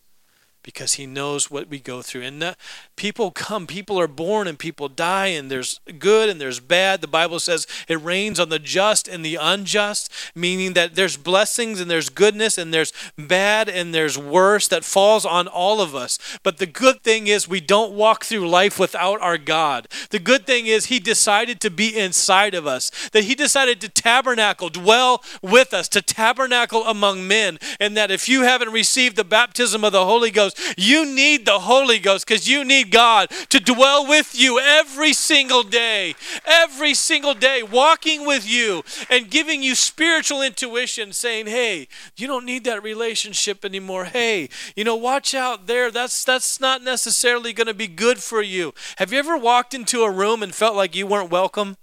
because 0.70 0.94
he 0.94 1.08
knows 1.08 1.50
what 1.50 1.68
we 1.68 1.80
go 1.80 2.04
through. 2.04 2.22
And 2.22 2.56
people 2.96 3.32
come, 3.32 3.66
people 3.66 4.00
are 4.00 4.08
born, 4.08 4.48
and 4.48 4.60
people 4.60 4.88
die, 4.88 5.28
and 5.28 5.50
there's 5.50 5.80
good 5.98 6.30
and 6.30 6.40
there's 6.40 6.60
bad. 6.60 7.02
The 7.02 7.08
Bible 7.08 7.40
says 7.40 7.66
it 7.88 8.00
rains 8.04 8.40
on 8.40 8.50
the 8.50 8.60
just 8.60 9.08
and 9.08 9.26
the 9.26 9.36
unjust, 9.36 10.12
meaning 10.36 10.74
that 10.74 10.94
there's 10.94 11.18
blessings 11.18 11.82
and 11.82 11.90
there's 11.90 12.10
goodness 12.10 12.60
and 12.60 12.72
there's 12.72 12.94
bad 13.18 13.68
and 13.68 13.96
there's 13.96 14.16
worse 14.16 14.68
that 14.68 14.84
falls 14.84 15.26
on 15.26 15.48
all 15.48 15.82
of 15.82 15.96
us. 15.96 16.20
But 16.44 16.60
the 16.60 16.68
good 16.68 17.02
thing 17.02 17.26
is 17.26 17.48
we 17.48 17.62
don't 17.62 17.94
walk 17.94 18.26
through 18.26 18.48
life 18.48 18.78
without 18.78 19.20
our 19.22 19.40
God. 19.40 19.88
The 20.12 20.20
good 20.20 20.46
thing 20.46 20.68
is 20.68 20.86
he 20.86 21.00
decided 21.00 21.60
to 21.62 21.72
be 21.72 21.98
inside 21.98 22.54
of 22.54 22.68
us, 22.68 22.92
that 23.12 23.24
he 23.24 23.34
decided 23.34 23.82
to 23.82 23.90
tabernacle, 23.90 24.70
dwell 24.70 25.24
with 25.42 25.74
us, 25.74 25.88
to 25.90 26.04
tabernacle 26.04 26.86
among 26.86 27.28
men, 27.28 27.58
and 27.80 27.98
that 27.98 28.12
if 28.12 28.30
you 28.30 28.44
haven't 28.44 28.72
received 28.72 29.16
the 29.16 29.24
baptism 29.24 29.84
of 29.84 29.94
the 29.94 30.06
Holy 30.06 30.30
Ghost, 30.30 30.40
Ghost. 30.40 30.59
You 30.78 31.06
need 31.06 31.46
the 31.46 31.60
Holy 31.60 32.00
Ghost 32.00 32.28
because 32.28 32.48
you 32.48 32.64
need 32.64 32.92
God 32.92 33.30
to 33.50 33.60
dwell 33.60 34.08
with 34.08 34.40
you 34.40 34.60
every 34.60 35.14
single 35.14 35.64
day, 35.64 36.16
every 36.46 36.94
single 36.94 37.34
day, 37.34 37.64
walking 37.64 38.26
with 38.26 38.50
you 38.50 38.84
and 39.10 39.30
giving 39.30 39.64
you 39.64 39.76
spiritual 39.76 40.42
intuition, 40.42 41.14
saying, 41.14 41.48
"Hey, 41.48 41.88
you 42.16 42.28
don't 42.28 42.46
need 42.46 42.64
that 42.66 42.84
relationship 42.84 43.66
anymore. 43.66 44.06
Hey, 44.06 44.50
you 44.76 44.84
know, 44.84 44.96
watch 44.96 45.34
out 45.34 45.68
there. 45.68 45.92
That's 45.92 46.24
that's 46.24 46.60
not 46.60 46.84
necessarily 46.84 47.54
going 47.54 47.68
to 47.68 47.74
be 47.74 47.88
good 47.88 48.22
for 48.22 48.42
you." 48.42 48.74
Have 48.98 49.12
you 49.12 49.20
ever 49.20 49.38
walked 49.38 49.74
into 49.74 50.04
a 50.04 50.12
room 50.12 50.44
and 50.44 50.54
felt 50.54 50.76
like 50.76 50.96
you 50.96 51.08
weren't 51.08 51.32
welcome? 51.32 51.78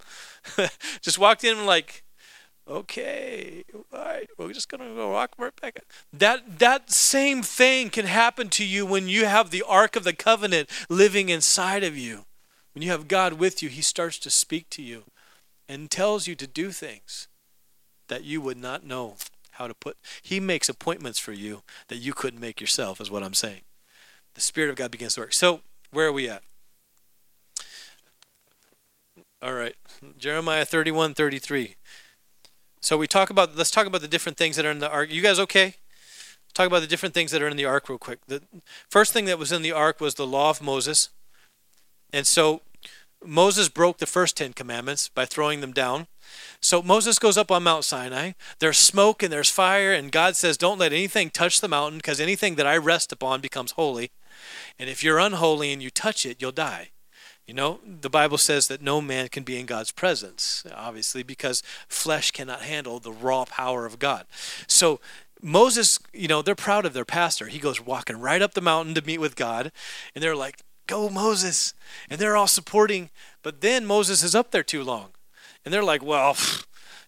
Just 1.01 1.19
walked 1.19 1.43
in 1.43 1.65
like 1.65 2.03
okay, 2.69 3.63
all 3.93 3.99
right, 3.99 4.29
we're 4.37 4.53
just 4.53 4.69
gonna 4.69 4.93
go 4.93 5.11
walk 5.11 5.33
right 5.37 5.55
back. 5.61 5.79
That 6.11 6.59
that 6.59 6.91
same 6.91 7.41
thing 7.41 7.89
can 7.89 8.05
happen 8.05 8.49
to 8.49 8.65
you 8.65 8.85
when 8.85 9.07
you 9.07 9.25
have 9.25 9.51
the 9.51 9.63
Ark 9.67 9.95
of 9.95 10.03
the 10.03 10.13
Covenant 10.13 10.69
living 10.89 11.29
inside 11.29 11.83
of 11.83 11.97
you. 11.97 12.25
When 12.73 12.83
you 12.83 12.91
have 12.91 13.07
God 13.07 13.33
with 13.33 13.63
you, 13.63 13.69
He 13.69 13.81
starts 13.81 14.19
to 14.19 14.29
speak 14.29 14.69
to 14.71 14.81
you 14.81 15.03
and 15.67 15.89
tells 15.89 16.27
you 16.27 16.35
to 16.35 16.47
do 16.47 16.71
things 16.71 17.27
that 18.07 18.23
you 18.23 18.41
would 18.41 18.57
not 18.57 18.85
know 18.85 19.15
how 19.51 19.67
to 19.67 19.73
put. 19.73 19.97
He 20.21 20.39
makes 20.39 20.69
appointments 20.69 21.19
for 21.19 21.33
you 21.33 21.63
that 21.87 21.97
you 21.97 22.13
couldn't 22.13 22.39
make 22.39 22.61
yourself, 22.61 23.01
is 23.01 23.11
what 23.11 23.23
I'm 23.23 23.33
saying. 23.33 23.61
The 24.35 24.41
Spirit 24.41 24.69
of 24.69 24.75
God 24.75 24.91
begins 24.91 25.15
to 25.15 25.21
work. 25.21 25.33
So, 25.33 25.61
where 25.91 26.07
are 26.07 26.11
we 26.11 26.29
at? 26.29 26.43
All 29.41 29.53
right. 29.53 29.75
Jeremiah 30.17 30.65
31 30.65 31.13
33. 31.13 31.75
So 32.87 32.97
we 32.97 33.05
talk 33.05 33.29
about 33.29 33.57
let's 33.57 33.69
talk 33.69 33.85
about 33.85 33.99
the 33.99 34.07
different 34.07 34.37
things 34.37 34.55
that 34.55 34.65
are 34.65 34.71
in 34.71 34.79
the 34.79 34.89
ark. 34.89 35.11
You 35.11 35.21
guys 35.21 35.39
okay? 35.39 35.73
Talk 36.53 36.67
about 36.67 36.79
the 36.79 36.87
different 36.87 37.13
things 37.13 37.31
that 37.31 37.41
are 37.41 37.47
in 37.49 37.57
the 37.57 37.65
ark 37.65 37.89
real 37.89 37.97
quick. 37.97 38.19
The 38.27 38.41
first 38.89 39.11
thing 39.11 39.25
that 39.25 39.37
was 39.37 39.51
in 39.51 39.61
the 39.61 39.73
ark 39.73 39.99
was 39.99 40.15
the 40.15 40.25
law 40.25 40.51
of 40.51 40.61
Moses. 40.61 41.09
And 42.13 42.25
so 42.25 42.61
Moses 43.21 43.67
broke 43.67 43.97
the 43.97 44.05
first 44.05 44.37
10 44.37 44.53
commandments 44.53 45.09
by 45.09 45.25
throwing 45.25 45.59
them 45.59 45.73
down. 45.73 46.07
So 46.61 46.81
Moses 46.81 47.19
goes 47.19 47.37
up 47.37 47.51
on 47.51 47.61
Mount 47.61 47.83
Sinai. 47.83 48.31
There's 48.59 48.77
smoke 48.77 49.21
and 49.21 49.33
there's 49.33 49.49
fire 49.49 49.91
and 49.91 50.09
God 50.09 50.37
says 50.37 50.55
don't 50.55 50.79
let 50.79 50.93
anything 50.93 51.29
touch 51.29 51.59
the 51.59 51.67
mountain 51.67 51.97
because 51.97 52.21
anything 52.21 52.55
that 52.55 52.67
I 52.67 52.77
rest 52.77 53.11
upon 53.11 53.41
becomes 53.41 53.73
holy. 53.73 54.11
And 54.79 54.89
if 54.89 55.03
you're 55.03 55.19
unholy 55.19 55.73
and 55.73 55.83
you 55.83 55.89
touch 55.89 56.25
it, 56.25 56.41
you'll 56.41 56.53
die. 56.53 56.91
You 57.47 57.53
know, 57.53 57.79
the 57.85 58.09
Bible 58.09 58.37
says 58.37 58.67
that 58.67 58.81
no 58.81 58.99
man 58.99 59.29
can 59.29 59.43
be 59.43 59.57
in 59.57 59.65
God's 59.65 59.91
presence, 59.91 60.65
obviously, 60.75 61.23
because 61.23 61.63
flesh 61.87 62.31
cannot 62.31 62.61
handle 62.61 62.99
the 62.99 63.11
raw 63.11 63.45
power 63.45 63.85
of 63.85 63.99
God. 63.99 64.25
So 64.67 64.99
Moses, 65.41 65.97
you 66.11 66.27
know, 66.27 66.41
they're 66.41 66.55
proud 66.55 66.85
of 66.85 66.93
their 66.93 67.05
pastor. 67.05 67.47
He 67.47 67.59
goes 67.59 67.79
walking 67.79 68.19
right 68.19 68.41
up 68.41 68.53
the 68.53 68.61
mountain 68.61 68.93
to 68.95 69.01
meet 69.01 69.19
with 69.19 69.37
God, 69.37 69.71
and 70.13 70.23
they're 70.23 70.35
like, 70.35 70.61
Go, 70.87 71.09
Moses. 71.09 71.73
And 72.09 72.19
they're 72.19 72.37
all 72.37 72.47
supporting. 72.47 73.09
But 73.43 73.59
then 73.61 73.85
Moses 73.85 74.23
is 74.23 74.33
up 74.33 74.51
there 74.51 74.63
too 74.63 74.83
long. 74.83 75.09
And 75.63 75.73
they're 75.73 75.83
like, 75.83 76.01
Well, 76.01 76.35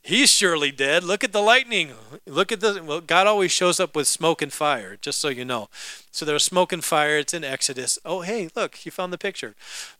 he's 0.03 0.29
surely 0.29 0.71
dead. 0.71 1.03
Look 1.03 1.23
at 1.23 1.31
the 1.31 1.41
lightning. 1.41 1.93
Look 2.25 2.51
at 2.51 2.59
the. 2.59 2.81
Well, 2.83 3.01
God 3.01 3.27
always 3.27 3.51
shows 3.51 3.79
up 3.79 3.95
with 3.95 4.07
smoke 4.07 4.41
and 4.41 4.51
fire, 4.51 4.97
just 5.01 5.19
so 5.19 5.29
you 5.29 5.45
know. 5.45 5.69
So 6.11 6.25
there's 6.25 6.43
smoke 6.43 6.71
and 6.71 6.83
fire. 6.83 7.17
It's 7.17 7.33
in 7.33 7.43
Exodus. 7.43 7.99
Oh, 8.05 8.21
hey, 8.21 8.49
look, 8.55 8.85
you 8.85 8.91
found 8.91 9.13
the 9.13 9.17
picture. 9.17 9.55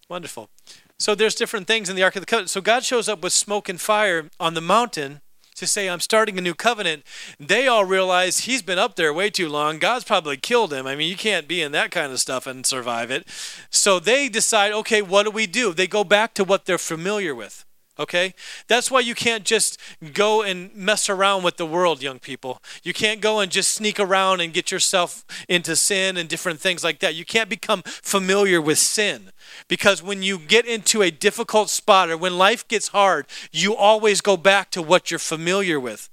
Wonderful. 0.08 0.50
So 0.98 1.16
there's 1.16 1.36
different 1.36 1.68
things 1.68 1.90
in 1.90 1.96
the 1.96 2.04
Ark 2.04 2.16
of 2.16 2.22
the 2.22 2.26
Covenant. 2.26 2.50
So 2.50 2.62
God 2.62 2.84
shows 2.84 3.08
up 3.08 3.24
with 3.24 3.32
smoke 3.32 3.70
and 3.70 3.80
fire 3.80 4.30
on 4.40 4.54
the 4.54 4.62
mountain 4.62 5.22
to 5.60 5.68
say, 5.68 5.90
I'm 5.90 6.00
starting 6.00 6.38
a 6.38 6.42
new 6.42 6.56
covenant. 6.56 7.04
They 7.40 7.68
all 7.68 7.86
realize 7.86 8.40
he's 8.40 8.62
been 8.62 8.80
up 8.80 8.96
there 8.96 9.14
way 9.14 9.30
too 9.30 9.48
long. 9.48 9.78
God's 9.78 10.06
probably 10.06 10.38
killed 10.38 10.74
him. 10.74 10.88
I 10.88 10.96
mean, 10.96 11.10
you 11.10 11.18
can't 11.18 11.48
be 11.48 11.62
in 11.62 11.72
that 11.74 11.92
kind 11.92 12.12
of 12.12 12.20
stuff 12.20 12.48
and 12.48 12.66
survive 12.66 13.12
it. 13.12 13.28
So 13.70 14.00
they 14.00 14.30
decide, 14.30 14.72
okay, 14.72 15.02
what 15.02 15.24
do 15.24 15.32
we 15.32 15.48
do? 15.48 15.74
They 15.74 15.88
go 15.88 16.04
back 16.04 16.34
to 16.36 16.44
what 16.44 16.66
they're 16.66 16.78
familiar 16.78 17.36
with. 17.36 17.66
Okay? 18.00 18.34
That's 18.68 18.90
why 18.90 19.02
you 19.02 19.14
can't 19.14 19.44
just 19.44 19.78
go 20.14 20.42
and 20.42 20.74
mess 20.74 21.10
around 21.10 21.44
with 21.44 21.58
the 21.58 21.66
world, 21.66 22.02
young 22.02 22.20
people. 22.20 22.62
You 22.82 22.94
can't 22.94 23.20
go 23.20 23.40
and 23.40 23.52
just 23.52 23.72
sneak 23.72 24.00
around 24.00 24.40
and 24.40 24.54
get 24.54 24.72
yourself 24.72 25.26
into 25.50 25.76
sin 25.76 26.16
and 26.16 26.30
different 26.30 26.62
things 26.62 26.84
like 26.84 27.00
that. 27.00 27.16
You 27.16 27.26
can't 27.26 27.50
become 27.50 27.84
familiar 27.84 28.62
with 28.62 28.78
sin. 28.78 29.32
Because 29.68 30.02
when 30.02 30.24
you 30.24 30.40
get 30.40 30.66
into 30.66 31.02
a 31.02 31.12
difficult 31.12 31.70
spot 31.70 32.10
or 32.10 32.18
when 32.18 32.38
life 32.38 32.68
gets 32.68 32.90
hard, 32.90 33.26
you 33.52 33.76
always 33.76 34.22
go 34.22 34.38
back 34.38 34.72
to 34.72 34.82
what 34.82 35.12
you're 35.12 35.20
familiar 35.20 35.80
with. 35.80 36.10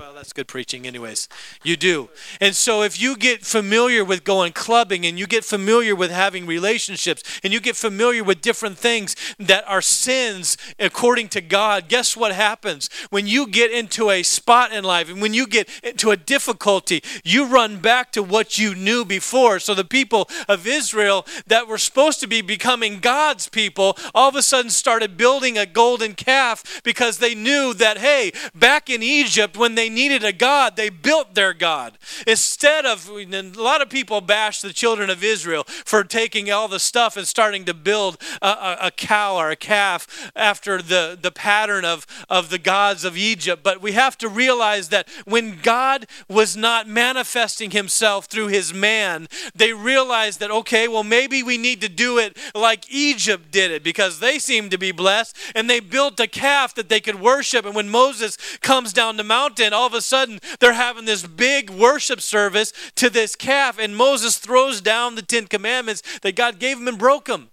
Well, 0.00 0.14
that's 0.14 0.32
good 0.32 0.48
preaching, 0.48 0.86
anyways. 0.86 1.28
You 1.62 1.76
do. 1.76 2.08
And 2.40 2.56
so, 2.56 2.80
if 2.80 2.98
you 2.98 3.18
get 3.18 3.44
familiar 3.44 4.02
with 4.02 4.24
going 4.24 4.54
clubbing 4.54 5.04
and 5.04 5.18
you 5.18 5.26
get 5.26 5.44
familiar 5.44 5.94
with 5.94 6.10
having 6.10 6.46
relationships 6.46 7.22
and 7.44 7.52
you 7.52 7.60
get 7.60 7.76
familiar 7.76 8.24
with 8.24 8.40
different 8.40 8.78
things 8.78 9.14
that 9.38 9.62
are 9.68 9.82
sins 9.82 10.56
according 10.78 11.28
to 11.28 11.42
God, 11.42 11.88
guess 11.88 12.16
what 12.16 12.32
happens? 12.32 12.88
When 13.10 13.26
you 13.26 13.46
get 13.46 13.72
into 13.72 14.08
a 14.08 14.22
spot 14.22 14.72
in 14.72 14.84
life 14.84 15.10
and 15.10 15.20
when 15.20 15.34
you 15.34 15.46
get 15.46 15.68
into 15.82 16.12
a 16.12 16.16
difficulty, 16.16 17.02
you 17.22 17.44
run 17.44 17.76
back 17.76 18.10
to 18.12 18.22
what 18.22 18.56
you 18.56 18.74
knew 18.74 19.04
before. 19.04 19.58
So, 19.58 19.74
the 19.74 19.84
people 19.84 20.30
of 20.48 20.66
Israel 20.66 21.26
that 21.46 21.68
were 21.68 21.76
supposed 21.76 22.20
to 22.20 22.26
be 22.26 22.40
becoming 22.40 23.00
God's 23.00 23.50
people 23.50 23.98
all 24.14 24.30
of 24.30 24.34
a 24.34 24.42
sudden 24.42 24.70
started 24.70 25.18
building 25.18 25.58
a 25.58 25.66
golden 25.66 26.14
calf 26.14 26.80
because 26.84 27.18
they 27.18 27.34
knew 27.34 27.74
that, 27.74 27.98
hey, 27.98 28.32
back 28.54 28.88
in 28.88 29.02
Egypt, 29.02 29.58
when 29.58 29.74
they 29.74 29.89
needed 29.90 30.24
a 30.24 30.32
God, 30.32 30.76
they 30.76 30.88
built 30.88 31.34
their 31.34 31.52
God. 31.52 31.98
Instead 32.26 32.86
of, 32.86 33.08
a 33.08 33.42
lot 33.56 33.82
of 33.82 33.90
people 33.90 34.20
bash 34.20 34.60
the 34.60 34.72
children 34.72 35.10
of 35.10 35.22
Israel 35.22 35.64
for 35.84 36.04
taking 36.04 36.50
all 36.50 36.68
the 36.68 36.78
stuff 36.78 37.16
and 37.16 37.26
starting 37.26 37.64
to 37.66 37.74
build 37.74 38.20
a, 38.40 38.46
a, 38.48 38.78
a 38.82 38.90
cow 38.90 39.36
or 39.36 39.50
a 39.50 39.56
calf 39.56 40.30
after 40.34 40.80
the, 40.80 41.18
the 41.20 41.30
pattern 41.30 41.84
of, 41.84 42.06
of 42.28 42.50
the 42.50 42.58
gods 42.58 43.04
of 43.04 43.16
Egypt. 43.16 43.62
But 43.62 43.82
we 43.82 43.92
have 43.92 44.16
to 44.18 44.28
realize 44.28 44.88
that 44.88 45.08
when 45.24 45.58
God 45.60 46.06
was 46.28 46.56
not 46.56 46.88
manifesting 46.88 47.70
himself 47.70 48.26
through 48.26 48.48
his 48.48 48.72
man, 48.72 49.28
they 49.54 49.72
realized 49.72 50.40
that, 50.40 50.50
okay, 50.50 50.88
well, 50.88 51.04
maybe 51.04 51.42
we 51.42 51.58
need 51.58 51.80
to 51.80 51.88
do 51.88 52.18
it 52.18 52.36
like 52.54 52.90
Egypt 52.90 53.50
did 53.50 53.70
it 53.70 53.82
because 53.82 54.20
they 54.20 54.38
seemed 54.38 54.70
to 54.70 54.78
be 54.78 54.92
blessed 54.92 55.36
and 55.54 55.68
they 55.68 55.80
built 55.80 56.20
a 56.20 56.26
calf 56.26 56.74
that 56.74 56.88
they 56.88 57.00
could 57.00 57.20
worship. 57.20 57.64
And 57.64 57.74
when 57.74 57.88
Moses 57.88 58.36
comes 58.60 58.92
down 58.92 59.16
the 59.16 59.24
mountain, 59.24 59.72
all 59.80 59.86
of 59.86 59.94
a 59.94 60.02
sudden 60.02 60.40
they're 60.58 60.74
having 60.74 61.06
this 61.06 61.26
big 61.26 61.70
worship 61.70 62.20
service 62.20 62.72
to 62.96 63.08
this 63.08 63.34
calf, 63.34 63.78
and 63.78 63.96
Moses 63.96 64.36
throws 64.36 64.82
down 64.82 65.14
the 65.14 65.22
Ten 65.22 65.46
Commandments 65.46 66.02
that 66.20 66.36
God 66.36 66.58
gave 66.58 66.78
him 66.78 66.86
and 66.86 66.98
broke 66.98 67.24
them. 67.24 67.50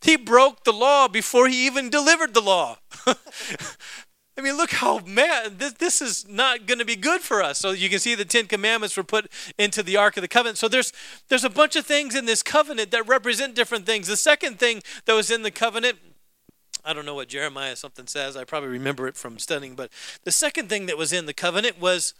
He 0.00 0.16
broke 0.16 0.64
the 0.64 0.72
law 0.72 1.06
before 1.06 1.46
he 1.46 1.64
even 1.66 1.88
delivered 1.88 2.34
the 2.34 2.40
law. 2.40 2.78
I 4.36 4.40
mean, 4.40 4.56
look 4.56 4.72
how 4.72 4.98
man 5.00 5.58
this, 5.58 5.74
this 5.74 6.02
is 6.02 6.26
not 6.26 6.66
going 6.66 6.80
to 6.80 6.84
be 6.84 6.96
good 6.96 7.20
for 7.20 7.42
us. 7.42 7.58
So 7.58 7.70
you 7.70 7.88
can 7.88 8.00
see 8.00 8.16
the 8.16 8.24
Ten 8.24 8.46
Commandments 8.46 8.96
were 8.96 9.04
put 9.04 9.30
into 9.56 9.84
the 9.84 9.96
Ark 9.96 10.16
of 10.16 10.22
the 10.22 10.28
Covenant. 10.28 10.58
So 10.58 10.66
there's 10.66 10.92
there's 11.28 11.44
a 11.44 11.50
bunch 11.50 11.76
of 11.76 11.86
things 11.86 12.16
in 12.16 12.24
this 12.24 12.42
covenant 12.42 12.90
that 12.90 13.06
represent 13.06 13.54
different 13.54 13.86
things. 13.86 14.08
The 14.08 14.16
second 14.16 14.58
thing 14.58 14.82
that 15.04 15.14
was 15.14 15.30
in 15.30 15.42
the 15.42 15.52
covenant 15.52 15.98
I 16.84 16.92
don't 16.92 17.06
know 17.06 17.14
what 17.14 17.28
Jeremiah 17.28 17.76
something 17.76 18.06
says. 18.06 18.36
I 18.36 18.44
probably 18.44 18.70
remember 18.70 19.06
it 19.06 19.16
from 19.16 19.38
studying. 19.38 19.74
But 19.74 19.90
the 20.24 20.32
second 20.32 20.68
thing 20.68 20.86
that 20.86 20.98
was 20.98 21.12
in 21.12 21.26
the 21.26 21.34
covenant 21.34 21.80
was 21.80 22.14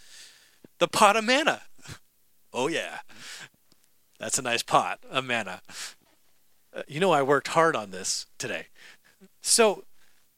the 0.78 0.88
pot 0.88 1.16
of 1.16 1.24
manna. 1.24 1.62
Oh, 2.54 2.66
yeah. 2.66 2.98
That's 4.18 4.38
a 4.38 4.42
nice 4.42 4.62
pot 4.62 4.98
of 5.10 5.24
manna. 5.24 5.62
Uh, 6.76 6.82
you 6.86 7.00
know, 7.00 7.10
I 7.10 7.22
worked 7.22 7.48
hard 7.48 7.74
on 7.74 7.92
this 7.92 8.26
today. 8.36 8.66
So, 9.40 9.84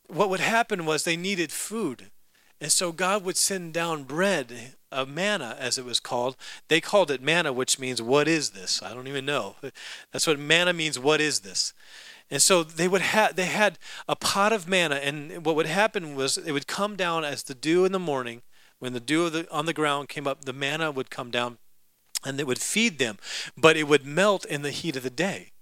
what 0.07 0.31
would 0.31 0.39
happen 0.39 0.87
was 0.87 1.03
they 1.03 1.17
needed 1.17 1.51
food. 1.51 2.13
And 2.61 2.71
so 2.71 2.93
God 2.93 3.25
would 3.25 3.37
send 3.37 3.75
down 3.75 4.05
bread, 4.05 4.77
a 4.91 5.05
manna 5.05 5.57
as 5.59 5.77
it 5.77 5.85
was 5.85 6.01
called. 6.01 6.37
They 6.69 6.81
called 6.81 7.11
it 7.11 7.21
manna, 7.21 7.53
which 7.53 7.79
means, 7.79 8.01
what 8.01 8.29
is 8.29 8.51
this? 8.51 8.83
I 8.83 8.95
don't 8.95 9.09
even 9.09 9.27
know. 9.27 9.57
That's 10.13 10.27
what 10.27 10.39
manna 10.39 10.73
means, 10.73 10.99
what 10.99 11.21
is 11.21 11.41
this? 11.41 11.75
And 12.31 12.41
so 12.41 12.63
they 12.63 12.89
would 12.89 13.03
have 13.03 13.37
they 13.37 13.47
had 13.47 13.79
a 14.09 14.17
pot 14.17 14.53
of 14.53 14.69
manna, 14.69 14.97
and 14.97 15.45
what 15.45 15.57
would 15.57 15.67
happen 15.67 16.17
was 16.17 16.39
it 16.39 16.53
would 16.53 16.67
come 16.67 16.97
down 16.97 17.25
as 17.25 17.43
the 17.43 17.55
dew 17.55 17.85
in 17.85 17.93
the 17.93 17.99
morning. 17.99 18.43
When 18.79 18.93
the 18.93 19.01
dew 19.01 19.31
the, 19.31 19.51
on 19.51 19.67
the 19.67 19.73
ground 19.73 20.09
came 20.09 20.27
up, 20.27 20.45
the 20.45 20.53
manna 20.53 20.91
would 20.91 21.11
come 21.11 21.31
down, 21.31 21.59
and 22.25 22.41
it 22.41 22.47
would 22.47 22.61
feed 22.61 22.99
them, 22.99 23.19
but 23.57 23.77
it 23.77 23.85
would 23.85 24.05
melt 24.05 24.45
in 24.47 24.63
the 24.63 24.71
heat 24.71 24.97
of 24.97 25.03
the 25.03 25.11
day. 25.11 25.53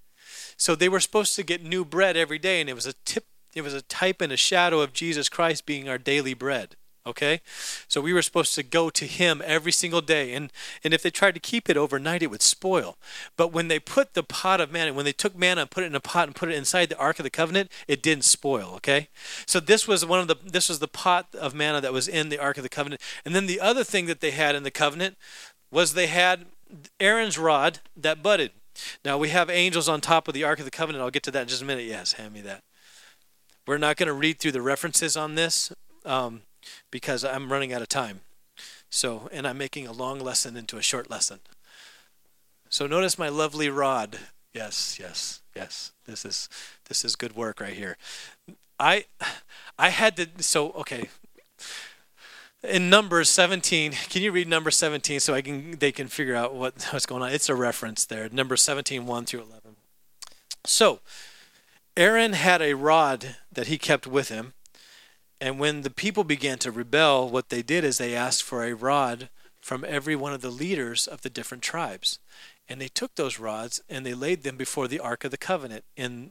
So 0.56 0.74
they 0.74 0.88
were 0.88 1.00
supposed 1.00 1.36
to 1.36 1.42
get 1.42 1.62
new 1.62 1.84
bread 1.84 2.16
every 2.16 2.38
day, 2.38 2.60
and 2.60 2.70
it 2.70 2.74
was 2.74 2.86
a 2.86 2.94
tip. 3.04 3.26
It 3.54 3.62
was 3.62 3.74
a 3.74 3.82
type 3.82 4.22
and 4.22 4.32
a 4.32 4.36
shadow 4.36 4.80
of 4.80 4.94
Jesus 4.94 5.28
Christ 5.28 5.66
being 5.66 5.88
our 5.88 5.98
daily 5.98 6.32
bread. 6.32 6.76
Okay? 7.06 7.40
So 7.88 8.00
we 8.00 8.12
were 8.12 8.22
supposed 8.22 8.54
to 8.54 8.62
go 8.62 8.90
to 8.90 9.06
him 9.06 9.42
every 9.44 9.72
single 9.72 10.00
day. 10.00 10.34
And, 10.34 10.52
and 10.84 10.94
if 10.94 11.02
they 11.02 11.10
tried 11.10 11.34
to 11.34 11.40
keep 11.40 11.68
it 11.68 11.76
overnight, 11.76 12.22
it 12.22 12.30
would 12.30 12.42
spoil. 12.42 12.96
But 13.36 13.52
when 13.52 13.68
they 13.68 13.78
put 13.78 14.14
the 14.14 14.22
pot 14.22 14.60
of 14.60 14.70
manna, 14.70 14.92
when 14.92 15.04
they 15.04 15.12
took 15.12 15.36
manna 15.36 15.62
and 15.62 15.70
put 15.70 15.84
it 15.84 15.88
in 15.88 15.94
a 15.94 16.00
pot 16.00 16.28
and 16.28 16.36
put 16.36 16.48
it 16.48 16.54
inside 16.54 16.88
the 16.88 16.98
Ark 16.98 17.18
of 17.18 17.24
the 17.24 17.30
Covenant, 17.30 17.70
it 17.88 18.02
didn't 18.02 18.24
spoil. 18.24 18.72
Okay? 18.76 19.08
So 19.46 19.60
this 19.60 19.88
was 19.88 20.06
one 20.06 20.20
of 20.20 20.28
the 20.28 20.36
this 20.44 20.68
was 20.68 20.78
the 20.78 20.88
pot 20.88 21.28
of 21.38 21.54
manna 21.54 21.80
that 21.80 21.92
was 21.92 22.08
in 22.08 22.28
the 22.28 22.38
Ark 22.38 22.56
of 22.56 22.62
the 22.62 22.68
Covenant. 22.68 23.00
And 23.24 23.34
then 23.34 23.46
the 23.46 23.60
other 23.60 23.84
thing 23.84 24.06
that 24.06 24.20
they 24.20 24.30
had 24.30 24.54
in 24.54 24.62
the 24.62 24.70
covenant 24.70 25.16
was 25.70 25.94
they 25.94 26.06
had 26.06 26.46
Aaron's 27.00 27.38
rod 27.38 27.80
that 27.96 28.22
budded. 28.22 28.52
Now 29.04 29.18
we 29.18 29.28
have 29.30 29.50
angels 29.50 29.88
on 29.88 30.00
top 30.00 30.28
of 30.28 30.34
the 30.34 30.44
Ark 30.44 30.58
of 30.58 30.64
the 30.64 30.70
Covenant. 30.70 31.02
I'll 31.02 31.10
get 31.10 31.22
to 31.24 31.30
that 31.32 31.42
in 31.42 31.48
just 31.48 31.62
a 31.62 31.64
minute. 31.64 31.84
Yes, 31.84 32.12
hand 32.12 32.32
me 32.32 32.40
that. 32.42 32.62
We're 33.66 33.78
not 33.78 33.96
going 33.96 34.08
to 34.08 34.12
read 34.12 34.38
through 34.38 34.52
the 34.52 34.62
references 34.62 35.16
on 35.16 35.34
this 35.34 35.72
um, 36.04 36.42
because 36.90 37.24
I'm 37.24 37.52
running 37.52 37.72
out 37.72 37.82
of 37.82 37.88
time. 37.88 38.20
So, 38.90 39.28
and 39.32 39.46
I'm 39.46 39.58
making 39.58 39.86
a 39.86 39.92
long 39.92 40.20
lesson 40.20 40.56
into 40.56 40.76
a 40.76 40.82
short 40.82 41.10
lesson. 41.10 41.40
So 42.68 42.86
notice 42.86 43.18
my 43.18 43.28
lovely 43.28 43.68
rod. 43.68 44.18
Yes, 44.52 44.98
yes, 45.00 45.40
yes. 45.54 45.92
This 46.06 46.24
is 46.24 46.48
this 46.88 47.04
is 47.04 47.16
good 47.16 47.34
work 47.36 47.60
right 47.60 47.74
here. 47.74 47.96
I 48.78 49.04
I 49.78 49.90
had 49.90 50.16
to 50.16 50.28
so 50.42 50.72
okay. 50.72 51.08
In 52.62 52.88
Numbers 52.88 53.28
17, 53.28 53.92
can 54.08 54.22
you 54.22 54.30
read 54.30 54.46
number 54.46 54.70
17 54.70 55.18
so 55.18 55.34
I 55.34 55.42
can 55.42 55.78
they 55.78 55.90
can 55.90 56.06
figure 56.06 56.36
out 56.36 56.54
what, 56.54 56.80
what's 56.92 57.06
going 57.06 57.22
on? 57.22 57.32
It's 57.32 57.48
a 57.48 57.54
reference 57.54 58.04
there. 58.04 58.28
Number 58.30 58.56
17, 58.56 59.04
1 59.04 59.24
through 59.24 59.40
11. 59.40 59.76
So, 60.64 61.00
Aaron 61.96 62.34
had 62.34 62.62
a 62.62 62.74
rod 62.74 63.36
that 63.50 63.66
he 63.66 63.78
kept 63.78 64.06
with 64.06 64.28
him, 64.28 64.52
and 65.42 65.58
when 65.58 65.82
the 65.82 65.90
people 65.90 66.22
began 66.22 66.58
to 66.58 66.70
rebel, 66.70 67.28
what 67.28 67.48
they 67.48 67.62
did 67.62 67.82
is 67.82 67.98
they 67.98 68.14
asked 68.14 68.44
for 68.44 68.64
a 68.64 68.74
rod 68.76 69.28
from 69.60 69.84
every 69.84 70.14
one 70.14 70.32
of 70.32 70.40
the 70.40 70.50
leaders 70.50 71.08
of 71.08 71.22
the 71.22 71.30
different 71.30 71.64
tribes. 71.64 72.20
And 72.68 72.80
they 72.80 72.86
took 72.86 73.16
those 73.16 73.40
rods 73.40 73.82
and 73.88 74.06
they 74.06 74.14
laid 74.14 74.44
them 74.44 74.56
before 74.56 74.86
the 74.86 75.00
Ark 75.00 75.24
of 75.24 75.32
the 75.32 75.36
Covenant 75.36 75.82
in 75.96 76.30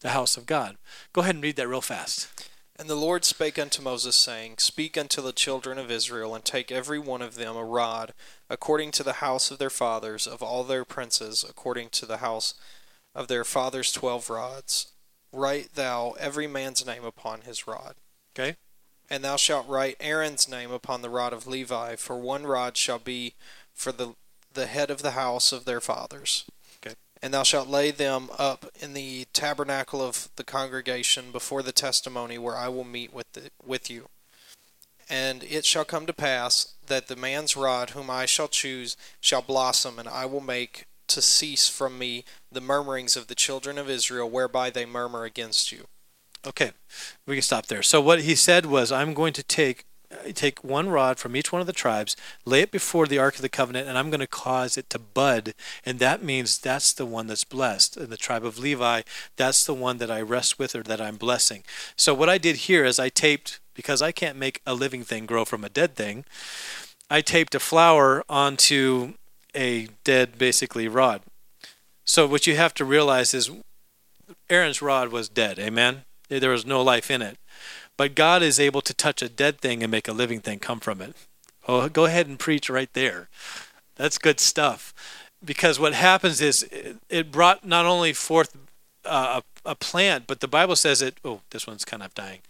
the 0.00 0.10
house 0.10 0.36
of 0.36 0.46
God. 0.46 0.76
Go 1.12 1.22
ahead 1.22 1.34
and 1.34 1.42
read 1.42 1.56
that 1.56 1.66
real 1.66 1.80
fast. 1.80 2.50
And 2.76 2.88
the 2.88 2.94
Lord 2.94 3.24
spake 3.24 3.58
unto 3.58 3.82
Moses, 3.82 4.14
saying, 4.14 4.58
Speak 4.58 4.96
unto 4.96 5.20
the 5.20 5.32
children 5.32 5.76
of 5.76 5.90
Israel, 5.90 6.32
and 6.32 6.44
take 6.44 6.70
every 6.70 7.00
one 7.00 7.20
of 7.20 7.34
them 7.34 7.56
a 7.56 7.64
rod, 7.64 8.14
according 8.48 8.92
to 8.92 9.02
the 9.02 9.14
house 9.14 9.50
of 9.50 9.58
their 9.58 9.70
fathers, 9.70 10.28
of 10.28 10.40
all 10.40 10.62
their 10.62 10.84
princes, 10.84 11.44
according 11.48 11.88
to 11.90 12.06
the 12.06 12.18
house 12.18 12.54
of 13.12 13.26
their 13.26 13.42
fathers' 13.42 13.90
twelve 13.90 14.30
rods. 14.30 14.92
Write 15.32 15.74
thou 15.74 16.12
every 16.12 16.46
man's 16.46 16.86
name 16.86 17.04
upon 17.04 17.40
his 17.40 17.66
rod. 17.66 17.96
Okay. 18.34 18.56
And 19.10 19.22
thou 19.22 19.36
shalt 19.36 19.68
write 19.68 19.96
Aaron's 20.00 20.48
name 20.48 20.70
upon 20.70 21.02
the 21.02 21.10
rod 21.10 21.32
of 21.32 21.46
Levi, 21.46 21.96
for 21.96 22.16
one 22.16 22.44
rod 22.44 22.76
shall 22.76 22.98
be 22.98 23.34
for 23.74 23.92
the 23.92 24.14
the 24.54 24.66
head 24.66 24.90
of 24.90 25.02
the 25.02 25.12
house 25.12 25.52
of 25.52 25.64
their 25.64 25.80
fathers. 25.80 26.44
Okay. 26.84 26.94
And 27.22 27.32
thou 27.32 27.42
shalt 27.42 27.68
lay 27.68 27.90
them 27.90 28.28
up 28.38 28.66
in 28.80 28.94
the 28.94 29.26
tabernacle 29.32 30.02
of 30.02 30.28
the 30.36 30.44
congregation 30.44 31.30
before 31.32 31.62
the 31.62 31.72
testimony 31.72 32.38
where 32.38 32.56
I 32.56 32.68
will 32.68 32.84
meet 32.84 33.12
with 33.12 33.32
the, 33.32 33.50
with 33.64 33.90
you. 33.90 34.08
And 35.08 35.42
it 35.44 35.64
shall 35.64 35.84
come 35.84 36.06
to 36.06 36.12
pass 36.12 36.74
that 36.86 37.08
the 37.08 37.16
man's 37.16 37.56
rod 37.56 37.90
whom 37.90 38.08
I 38.10 38.26
shall 38.26 38.48
choose 38.48 38.96
shall 39.20 39.42
blossom, 39.42 39.98
and 39.98 40.08
I 40.08 40.26
will 40.26 40.40
make 40.40 40.86
to 41.08 41.20
cease 41.20 41.68
from 41.68 41.98
me 41.98 42.24
the 42.50 42.60
murmurings 42.60 43.16
of 43.16 43.26
the 43.26 43.34
children 43.34 43.78
of 43.78 43.90
Israel, 43.90 44.30
whereby 44.30 44.70
they 44.70 44.86
murmur 44.86 45.24
against 45.24 45.72
you. 45.72 45.86
Okay, 46.46 46.72
we 47.26 47.36
can 47.36 47.42
stop 47.42 47.66
there. 47.66 47.82
So 47.82 48.00
what 48.00 48.22
he 48.22 48.34
said 48.34 48.66
was, 48.66 48.90
I'm 48.90 49.14
going 49.14 49.32
to 49.34 49.42
take 49.42 49.84
take 50.34 50.62
one 50.62 50.88
rod 50.88 51.18
from 51.18 51.34
each 51.36 51.52
one 51.52 51.60
of 51.60 51.66
the 51.66 51.72
tribes, 51.72 52.16
lay 52.44 52.60
it 52.60 52.70
before 52.70 53.06
the 53.06 53.18
Ark 53.18 53.36
of 53.36 53.42
the 53.42 53.48
Covenant, 53.48 53.88
and 53.88 53.96
I'm 53.96 54.10
going 54.10 54.20
to 54.20 54.26
cause 54.26 54.76
it 54.76 54.90
to 54.90 54.98
bud. 54.98 55.54
And 55.84 55.98
that 55.98 56.22
means 56.22 56.58
that's 56.58 56.92
the 56.92 57.06
one 57.06 57.26
that's 57.26 57.44
blessed. 57.44 57.96
In 57.96 58.10
the 58.10 58.16
tribe 58.16 58.44
of 58.44 58.58
Levi, 58.58 59.02
that's 59.36 59.64
the 59.64 59.74
one 59.74 59.98
that 59.98 60.10
I 60.10 60.20
rest 60.20 60.58
with 60.58 60.74
or 60.74 60.82
that 60.84 61.00
I'm 61.00 61.16
blessing. 61.16 61.62
So 61.96 62.14
what 62.14 62.28
I 62.28 62.38
did 62.38 62.56
here 62.56 62.84
is 62.84 62.98
I 62.98 63.08
taped, 63.08 63.60
because 63.74 64.02
I 64.02 64.12
can't 64.12 64.38
make 64.38 64.60
a 64.66 64.74
living 64.74 65.04
thing 65.04 65.26
grow 65.26 65.44
from 65.44 65.64
a 65.64 65.70
dead 65.70 65.94
thing, 65.94 66.24
I 67.10 67.20
taped 67.20 67.54
a 67.54 67.60
flower 67.60 68.24
onto 68.28 69.14
a 69.54 69.88
dead, 70.04 70.38
basically, 70.38 70.88
rod. 70.88 71.22
So 72.04 72.26
what 72.26 72.46
you 72.46 72.56
have 72.56 72.74
to 72.74 72.84
realize 72.84 73.34
is 73.34 73.50
Aaron's 74.48 74.82
rod 74.82 75.08
was 75.08 75.28
dead. 75.28 75.58
Amen? 75.58 76.02
There 76.28 76.50
was 76.50 76.66
no 76.66 76.82
life 76.82 77.10
in 77.10 77.22
it. 77.22 77.38
But 77.96 78.14
God 78.14 78.42
is 78.42 78.58
able 78.58 78.80
to 78.82 78.94
touch 78.94 79.22
a 79.22 79.28
dead 79.28 79.60
thing 79.60 79.82
and 79.82 79.90
make 79.90 80.08
a 80.08 80.12
living 80.12 80.40
thing 80.40 80.58
come 80.58 80.80
from 80.80 81.00
it. 81.00 81.14
Oh, 81.68 81.88
go 81.88 82.06
ahead 82.06 82.26
and 82.26 82.38
preach 82.38 82.68
right 82.70 82.92
there. 82.92 83.28
That's 83.96 84.18
good 84.18 84.40
stuff. 84.40 84.94
Because 85.44 85.78
what 85.78 85.94
happens 85.94 86.40
is 86.40 86.68
it 87.08 87.30
brought 87.30 87.64
not 87.64 87.86
only 87.86 88.12
forth 88.12 88.56
uh, 89.04 89.40
a, 89.64 89.70
a 89.70 89.74
plant, 89.74 90.26
but 90.26 90.40
the 90.40 90.48
Bible 90.48 90.76
says 90.76 91.02
it. 91.02 91.18
Oh, 91.24 91.40
this 91.50 91.66
one's 91.66 91.84
kind 91.84 92.02
of 92.02 92.14
dying. 92.14 92.40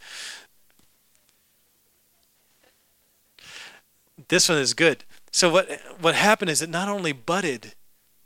This 4.28 4.48
one 4.48 4.58
is 4.58 4.74
good. 4.74 5.04
So 5.30 5.50
what 5.50 5.68
what 6.00 6.14
happened 6.14 6.50
is 6.50 6.62
it 6.62 6.68
not 6.68 6.88
only 6.88 7.12
budded, 7.12 7.74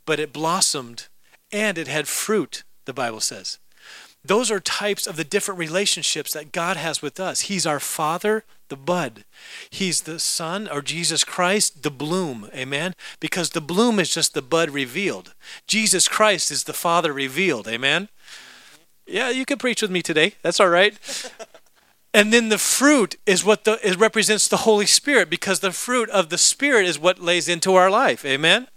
but 0.05 0.21
it 0.21 0.33
blossomed 0.33 1.07
and 1.53 1.79
it 1.79 1.89
had 1.89 2.09
fruit, 2.09 2.65
the 2.85 2.93
Bible 2.93 3.21
says. 3.21 3.59
Those 4.27 4.51
are 4.51 4.61
types 4.61 5.07
of 5.07 5.17
the 5.17 5.25
different 5.25 5.59
relationships 5.59 6.33
that 6.33 6.53
God 6.53 6.77
has 6.77 7.03
with 7.03 7.21
us. 7.21 7.43
He's 7.43 7.67
our 7.67 7.81
Father, 7.81 8.45
the 8.69 8.77
bud. 8.77 9.25
He's 9.71 10.03
the 10.03 10.19
Son, 10.19 10.69
or 10.69 10.83
Jesus 10.83 11.25
Christ, 11.25 11.83
the 11.83 11.91
bloom. 11.91 12.49
Amen? 12.55 12.95
Because 13.21 13.51
the 13.51 13.61
bloom 13.61 14.01
is 14.01 14.13
just 14.13 14.35
the 14.35 14.43
bud 14.43 14.71
revealed. 14.71 15.35
Jesus 15.67 16.09
Christ 16.09 16.51
is 16.51 16.65
the 16.65 16.73
Father 16.73 17.13
revealed. 17.13 17.69
Amen? 17.69 18.09
Yeah, 19.07 19.31
you 19.31 19.45
can 19.45 19.59
preach 19.59 19.83
with 19.83 19.91
me 19.91 20.03
today. 20.03 20.35
That's 20.43 20.61
all 20.61 20.69
right. 20.69 20.99
And 22.17 22.33
then 22.33 22.49
the 22.49 22.57
fruit 22.57 23.17
is 23.27 23.45
what 23.45 23.65
the 23.65 23.79
it 23.87 23.99
represents 23.99 24.49
the 24.49 24.59
Holy 24.59 24.87
Spirit 24.87 25.29
because 25.29 25.61
the 25.61 25.71
fruit 25.71 26.09
of 26.09 26.31
the 26.31 26.39
Spirit 26.39 26.87
is 26.87 26.99
what 26.99 27.21
lays 27.21 27.47
into 27.47 27.75
our 27.75 27.91
life. 27.91 28.25
Amen? 28.25 28.63
Amen. 28.63 28.69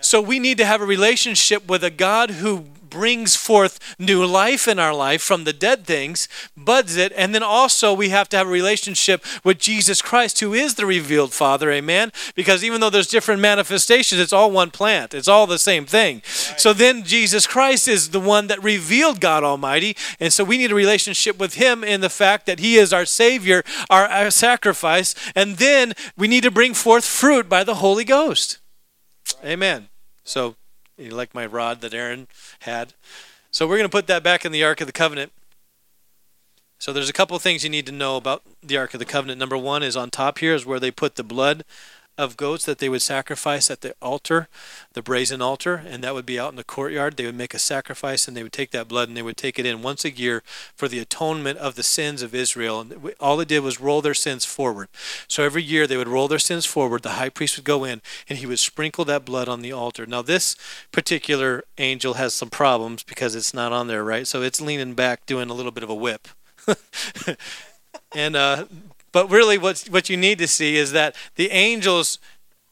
So 0.00 0.22
we 0.22 0.38
need 0.38 0.56
to 0.56 0.64
have 0.64 0.80
a 0.80 0.86
relationship 0.86 1.68
with 1.68 1.84
a 1.84 1.90
God 1.90 2.30
who 2.30 2.64
brings 2.90 3.36
forth 3.36 3.78
new 3.98 4.24
life 4.24 4.66
in 4.68 4.78
our 4.78 4.94
life 4.94 5.22
from 5.22 5.44
the 5.44 5.52
dead 5.52 5.84
things, 5.84 6.28
buds 6.56 6.96
it, 6.96 7.12
and 7.16 7.34
then 7.34 7.42
also 7.42 7.92
we 7.92 8.08
have 8.10 8.28
to 8.30 8.36
have 8.36 8.46
a 8.46 8.50
relationship 8.50 9.24
with 9.44 9.58
Jesus 9.58 10.02
Christ, 10.02 10.40
who 10.40 10.54
is 10.54 10.74
the 10.74 10.86
revealed 10.86 11.32
Father, 11.32 11.70
amen? 11.70 12.12
Because 12.34 12.64
even 12.64 12.80
though 12.80 12.90
there's 12.90 13.06
different 13.06 13.40
manifestations, 13.40 14.20
it's 14.20 14.32
all 14.32 14.50
one 14.50 14.70
plant, 14.70 15.14
it's 15.14 15.28
all 15.28 15.46
the 15.46 15.58
same 15.58 15.86
thing. 15.86 16.16
Right. 16.16 16.60
So 16.60 16.72
then 16.72 17.04
Jesus 17.04 17.46
Christ 17.46 17.88
is 17.88 18.10
the 18.10 18.20
one 18.20 18.46
that 18.48 18.62
revealed 18.62 19.20
God 19.20 19.44
Almighty, 19.44 19.96
and 20.20 20.32
so 20.32 20.44
we 20.44 20.58
need 20.58 20.72
a 20.72 20.76
relationship 20.76 21.38
with 21.38 21.54
Him 21.54 21.84
in 21.84 22.00
the 22.00 22.10
fact 22.10 22.46
that 22.46 22.58
He 22.58 22.76
is 22.76 22.92
our 22.92 23.04
Savior, 23.04 23.62
our, 23.90 24.06
our 24.06 24.30
sacrifice, 24.30 25.14
and 25.34 25.56
then 25.56 25.94
we 26.16 26.28
need 26.28 26.42
to 26.42 26.50
bring 26.50 26.74
forth 26.74 27.04
fruit 27.04 27.48
by 27.48 27.64
the 27.64 27.76
Holy 27.76 28.04
Ghost. 28.04 28.58
Amen. 29.44 29.88
So 30.24 30.56
you 30.98 31.10
like 31.10 31.34
my 31.34 31.46
rod 31.46 31.80
that 31.80 31.94
Aaron 31.94 32.28
had? 32.60 32.94
So 33.50 33.66
we're 33.66 33.78
going 33.78 33.88
to 33.88 33.96
put 33.96 34.06
that 34.08 34.22
back 34.22 34.44
in 34.44 34.52
the 34.52 34.64
Ark 34.64 34.80
of 34.80 34.86
the 34.86 34.92
Covenant. 34.92 35.32
So 36.78 36.92
there's 36.92 37.08
a 37.08 37.14
couple 37.14 37.38
things 37.38 37.64
you 37.64 37.70
need 37.70 37.86
to 37.86 37.92
know 37.92 38.16
about 38.16 38.42
the 38.62 38.76
Ark 38.76 38.94
of 38.94 39.00
the 39.00 39.04
Covenant. 39.04 39.38
Number 39.38 39.58
one 39.58 39.82
is 39.82 39.96
on 39.96 40.10
top 40.10 40.38
here 40.38 40.54
is 40.54 40.64
where 40.64 40.78
they 40.78 40.90
put 40.90 41.16
the 41.16 41.24
blood 41.24 41.64
of 42.18 42.36
goats 42.36 42.64
that 42.64 42.78
they 42.78 42.88
would 42.88 43.00
sacrifice 43.00 43.70
at 43.70 43.80
the 43.80 43.94
altar, 44.02 44.48
the 44.92 45.00
brazen 45.00 45.40
altar, 45.40 45.76
and 45.86 46.02
that 46.02 46.14
would 46.14 46.26
be 46.26 46.38
out 46.38 46.50
in 46.50 46.56
the 46.56 46.64
courtyard. 46.64 47.16
They 47.16 47.24
would 47.24 47.36
make 47.36 47.54
a 47.54 47.60
sacrifice 47.60 48.26
and 48.26 48.36
they 48.36 48.42
would 48.42 48.52
take 48.52 48.72
that 48.72 48.88
blood 48.88 49.08
and 49.08 49.16
they 49.16 49.22
would 49.22 49.36
take 49.36 49.58
it 49.58 49.64
in 49.64 49.82
once 49.82 50.04
a 50.04 50.10
year 50.10 50.42
for 50.74 50.88
the 50.88 50.98
atonement 50.98 51.58
of 51.58 51.76
the 51.76 51.84
sins 51.84 52.20
of 52.20 52.34
Israel. 52.34 52.80
And 52.80 53.14
all 53.20 53.36
they 53.36 53.44
did 53.44 53.60
was 53.60 53.80
roll 53.80 54.02
their 54.02 54.14
sins 54.14 54.44
forward. 54.44 54.88
So 55.28 55.44
every 55.44 55.62
year 55.62 55.86
they 55.86 55.96
would 55.96 56.08
roll 56.08 56.26
their 56.26 56.40
sins 56.40 56.66
forward. 56.66 57.02
The 57.02 57.10
high 57.10 57.28
priest 57.28 57.56
would 57.56 57.64
go 57.64 57.84
in 57.84 58.02
and 58.28 58.38
he 58.40 58.46
would 58.46 58.58
sprinkle 58.58 59.04
that 59.04 59.24
blood 59.24 59.48
on 59.48 59.62
the 59.62 59.72
altar. 59.72 60.04
Now, 60.04 60.22
this 60.22 60.56
particular 60.90 61.62
angel 61.78 62.14
has 62.14 62.34
some 62.34 62.50
problems 62.50 63.04
because 63.04 63.36
it's 63.36 63.54
not 63.54 63.72
on 63.72 63.86
there, 63.86 64.02
right? 64.02 64.26
So 64.26 64.42
it's 64.42 64.60
leaning 64.60 64.94
back 64.94 65.24
doing 65.24 65.50
a 65.50 65.54
little 65.54 65.72
bit 65.72 65.84
of 65.84 65.90
a 65.90 65.94
whip. 65.94 66.26
and 68.14 68.34
uh, 68.34 68.64
but 69.12 69.30
really, 69.30 69.58
what, 69.58 69.86
what 69.90 70.08
you 70.08 70.16
need 70.16 70.38
to 70.38 70.48
see 70.48 70.76
is 70.76 70.92
that 70.92 71.16
the 71.36 71.50
angels 71.50 72.18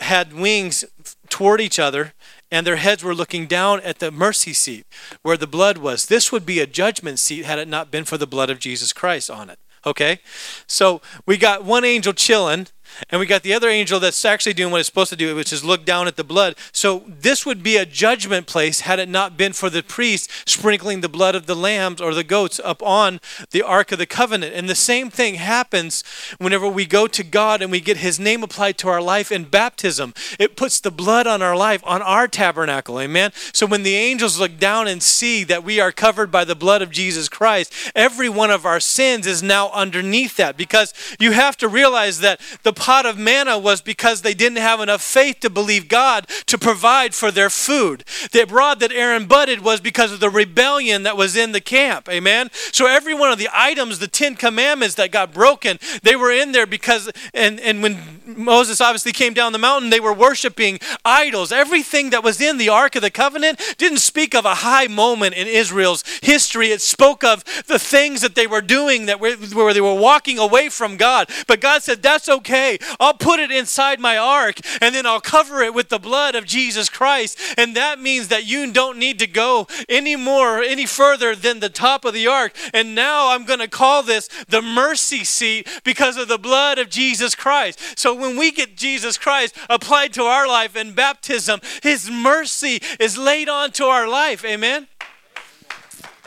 had 0.01 0.33
wings 0.33 0.85
toward 1.29 1.61
each 1.61 1.79
other, 1.79 2.13
and 2.51 2.67
their 2.67 2.77
heads 2.77 3.03
were 3.03 3.15
looking 3.15 3.47
down 3.47 3.81
at 3.81 3.99
the 3.99 4.11
mercy 4.11 4.53
seat 4.53 4.87
where 5.23 5.37
the 5.37 5.47
blood 5.47 5.79
was. 5.79 6.07
This 6.07 6.31
would 6.31 6.47
be 6.47 6.61
a 6.61 6.67
judgment 6.67 7.19
seat 7.19 7.45
had 7.45 7.59
it 7.59 7.69
not 7.69 7.91
been 7.91 8.05
for 8.05 8.19
the 8.19 8.27
blood 8.27 8.51
of 8.51 8.59
Jesus 8.59 8.93
Christ 8.93 9.31
on 9.31 9.51
it. 9.51 9.59
Okay? 9.85 10.21
So 10.67 11.01
we 11.25 11.37
got 11.37 11.65
one 11.65 11.85
angel 11.85 12.13
chilling, 12.13 12.69
and 13.11 13.21
we 13.21 13.27
got 13.27 13.43
the 13.43 13.55
other 13.55 13.69
angel 13.69 14.01
that's 14.01 14.25
actually 14.25 14.55
doing 14.55 14.73
what 14.73 14.81
it's 14.81 14.89
supposed 14.89 15.11
to 15.11 15.17
do, 15.17 15.35
which 15.37 15.53
is 15.53 15.65
look 15.65 15.85
down 15.85 16.07
at 16.07 16.17
the 16.17 16.25
blood. 16.25 16.57
So 16.73 17.05
this 17.07 17.45
would 17.45 17.63
be 17.63 17.77
a 17.77 17.87
judgment 17.87 18.47
place 18.47 18.81
had 18.81 18.99
it 18.99 19.09
not 19.09 19.37
been 19.37 19.53
for 19.53 19.71
the 19.71 19.83
priest 19.83 20.31
sprinkling 20.49 21.01
the 21.01 21.09
blood 21.09 21.35
of 21.35 21.47
the 21.47 21.57
lambs 21.57 22.01
or 22.01 22.15
the 22.15 22.25
goats 22.25 22.61
up 22.65 22.83
on 22.83 23.21
the 23.51 23.63
Ark 23.63 23.93
of 23.93 23.99
the 23.99 24.07
Covenant. 24.07 24.55
And 24.55 24.69
the 24.69 24.75
same 24.75 25.11
thing 25.11 25.37
happens 25.37 26.03
whenever 26.39 26.67
we 26.69 26.87
go 26.87 27.07
to 27.07 27.23
God 27.23 27.63
and 27.63 27.71
we 27.71 27.81
get 27.81 27.99
his 27.99 28.19
name 28.19 28.43
applied 28.43 28.79
to 28.79 28.89
our 28.89 29.03
life 29.03 29.31
in 29.31 29.45
baptism. 29.45 30.15
It 30.39 30.57
puts 30.57 30.81
the 30.81 30.91
blood 30.91 31.27
on 31.27 31.43
our 31.43 31.57
life, 31.57 31.83
on 31.85 32.03
our 32.03 32.29
tabernacle. 32.29 33.01
Amen. 33.01 33.33
So 33.53 33.67
when 33.67 33.83
the 33.83 33.95
angels 33.95 34.39
look 34.39 34.59
down 34.59 34.89
and 34.89 35.03
see 35.03 35.45
that 35.45 35.65
we 35.65 35.81
are 35.81 35.93
covered 35.93 36.31
by 36.31 36.45
the 36.45 36.55
blood 36.55 36.83
of 36.83 36.91
Jesus 36.91 37.29
Christ, 37.29 37.73
every 37.95 38.29
one 38.29 38.51
of 38.51 38.65
our 38.65 38.81
sins 38.81 39.27
is 39.27 39.43
now 39.43 39.71
underneath 39.71 40.37
that 40.37 40.57
because 40.57 40.93
you 41.19 41.33
have 41.33 41.57
to 41.59 41.69
realize 41.69 42.21
that 42.21 42.41
the 42.63 42.73
pot 42.77 43.07
of 43.07 43.19
manna 43.19 43.59
was 43.59 43.81
because 43.81 44.23
they 44.23 44.35
didn't 44.35 44.59
have 44.59 44.81
enough 44.81 45.03
faith 45.03 45.41
to 45.41 45.51
believe 45.51 45.89
God 45.89 46.29
to 46.47 46.59
provide 46.59 47.15
for 47.15 47.31
their 47.31 47.51
food. 47.51 48.05
The 48.31 48.47
rod 48.49 48.81
that 48.81 48.93
Aaron 48.93 49.27
budded 49.27 49.61
was 49.61 49.81
because 49.81 50.13
of 50.13 50.21
the 50.21 50.31
rebellion 50.31 51.03
that 51.03 51.17
was 51.17 51.37
in 51.37 51.53
the 51.53 51.61
camp. 51.61 52.09
Amen. 52.09 52.51
So 52.73 52.87
every 52.87 53.15
one 53.15 53.33
of 53.33 53.39
the 53.39 53.49
items, 53.53 53.99
the 53.99 54.07
Ten 54.07 54.37
Commandments 54.37 54.95
that 54.97 55.11
got 55.11 55.33
broken, 55.33 55.79
they 56.03 56.15
were 56.15 56.31
in 56.31 56.53
there 56.53 56.67
because, 56.67 57.11
and, 57.35 57.59
and 57.61 57.83
when 57.83 58.21
Moses 58.27 58.81
obviously 58.81 59.13
came 59.13 59.35
down 59.35 59.53
the 59.53 59.59
mountain, 59.59 59.91
they 59.91 60.01
were 60.01 60.13
worshiping 60.13 60.79
idols. 61.05 61.51
Everything 61.51 62.11
that 62.11 62.23
was 62.23 62.41
in 62.41 62.59
the 62.59 62.69
Ark 62.69 62.95
of 62.97 63.03
the 63.03 63.11
Covenant 63.11 63.61
didn't 63.79 63.99
speak 63.99 64.35
of 64.35 64.45
a 64.45 64.57
high 64.57 64.87
moment 64.87 65.35
in 65.35 65.47
Israel's 65.47 66.05
history. 66.23 66.69
It 66.69 66.81
spoke 66.81 67.25
of 67.25 67.43
the 67.67 67.79
things 67.79 68.21
that 68.21 68.35
they 68.35 68.47
were 68.47 68.61
doing 68.61 69.07
that 69.07 69.21
were, 69.21 69.37
where 69.37 69.73
they 69.73 69.81
were 69.81 69.95
walking 69.95 70.39
away 70.39 70.69
from 70.69 70.97
God. 70.97 71.31
But 71.47 71.61
God 71.61 71.83
said, 71.83 72.03
That's 72.03 72.29
okay. 72.29 72.66
I'll 73.01 73.15
put 73.15 73.41
it 73.41 73.51
inside 73.51 74.01
my 74.01 74.17
ark 74.17 74.61
and 74.81 74.95
then 74.95 75.07
I'll 75.07 75.21
cover 75.21 75.63
it 75.63 75.75
with 75.75 75.89
the 75.89 75.99
blood 75.99 76.35
of 76.35 76.45
Jesus 76.45 76.89
Christ. 76.89 77.39
And 77.57 77.77
that 77.77 78.01
means 78.01 78.29
that 78.29 78.47
you 78.47 78.73
don't 78.73 78.99
need 78.99 79.19
to 79.21 79.27
go 79.27 79.67
any 79.89 80.17
more, 80.17 80.63
any 80.63 80.87
further 80.87 81.35
than 81.35 81.61
the 81.61 81.69
top 81.69 82.05
of 82.05 82.15
the 82.15 82.27
ark. 82.27 82.57
And 82.73 82.95
now 82.95 83.31
I'm 83.31 83.45
going 83.45 83.61
to 83.61 83.69
call 83.69 84.03
this 84.03 84.29
the 84.49 84.63
mercy 84.63 85.25
seat 85.25 85.69
because 85.85 86.17
of 86.17 86.29
the 86.29 86.39
blood 86.39 86.79
of 86.79 86.91
Jesus 86.91 87.35
Christ. 87.35 87.99
So 87.99 88.15
when 88.15 88.37
we 88.37 88.51
get 88.51 88.77
Jesus 88.77 89.19
Christ 89.19 89.57
applied 89.69 90.13
to 90.15 90.23
our 90.23 90.47
life 90.49 90.77
in 90.77 90.93
baptism, 90.93 91.61
his 91.83 92.11
mercy 92.11 92.81
is 92.99 93.19
laid 93.19 93.49
onto 93.49 93.85
our 93.85 94.09
life. 94.09 94.45
Amen. 94.45 94.89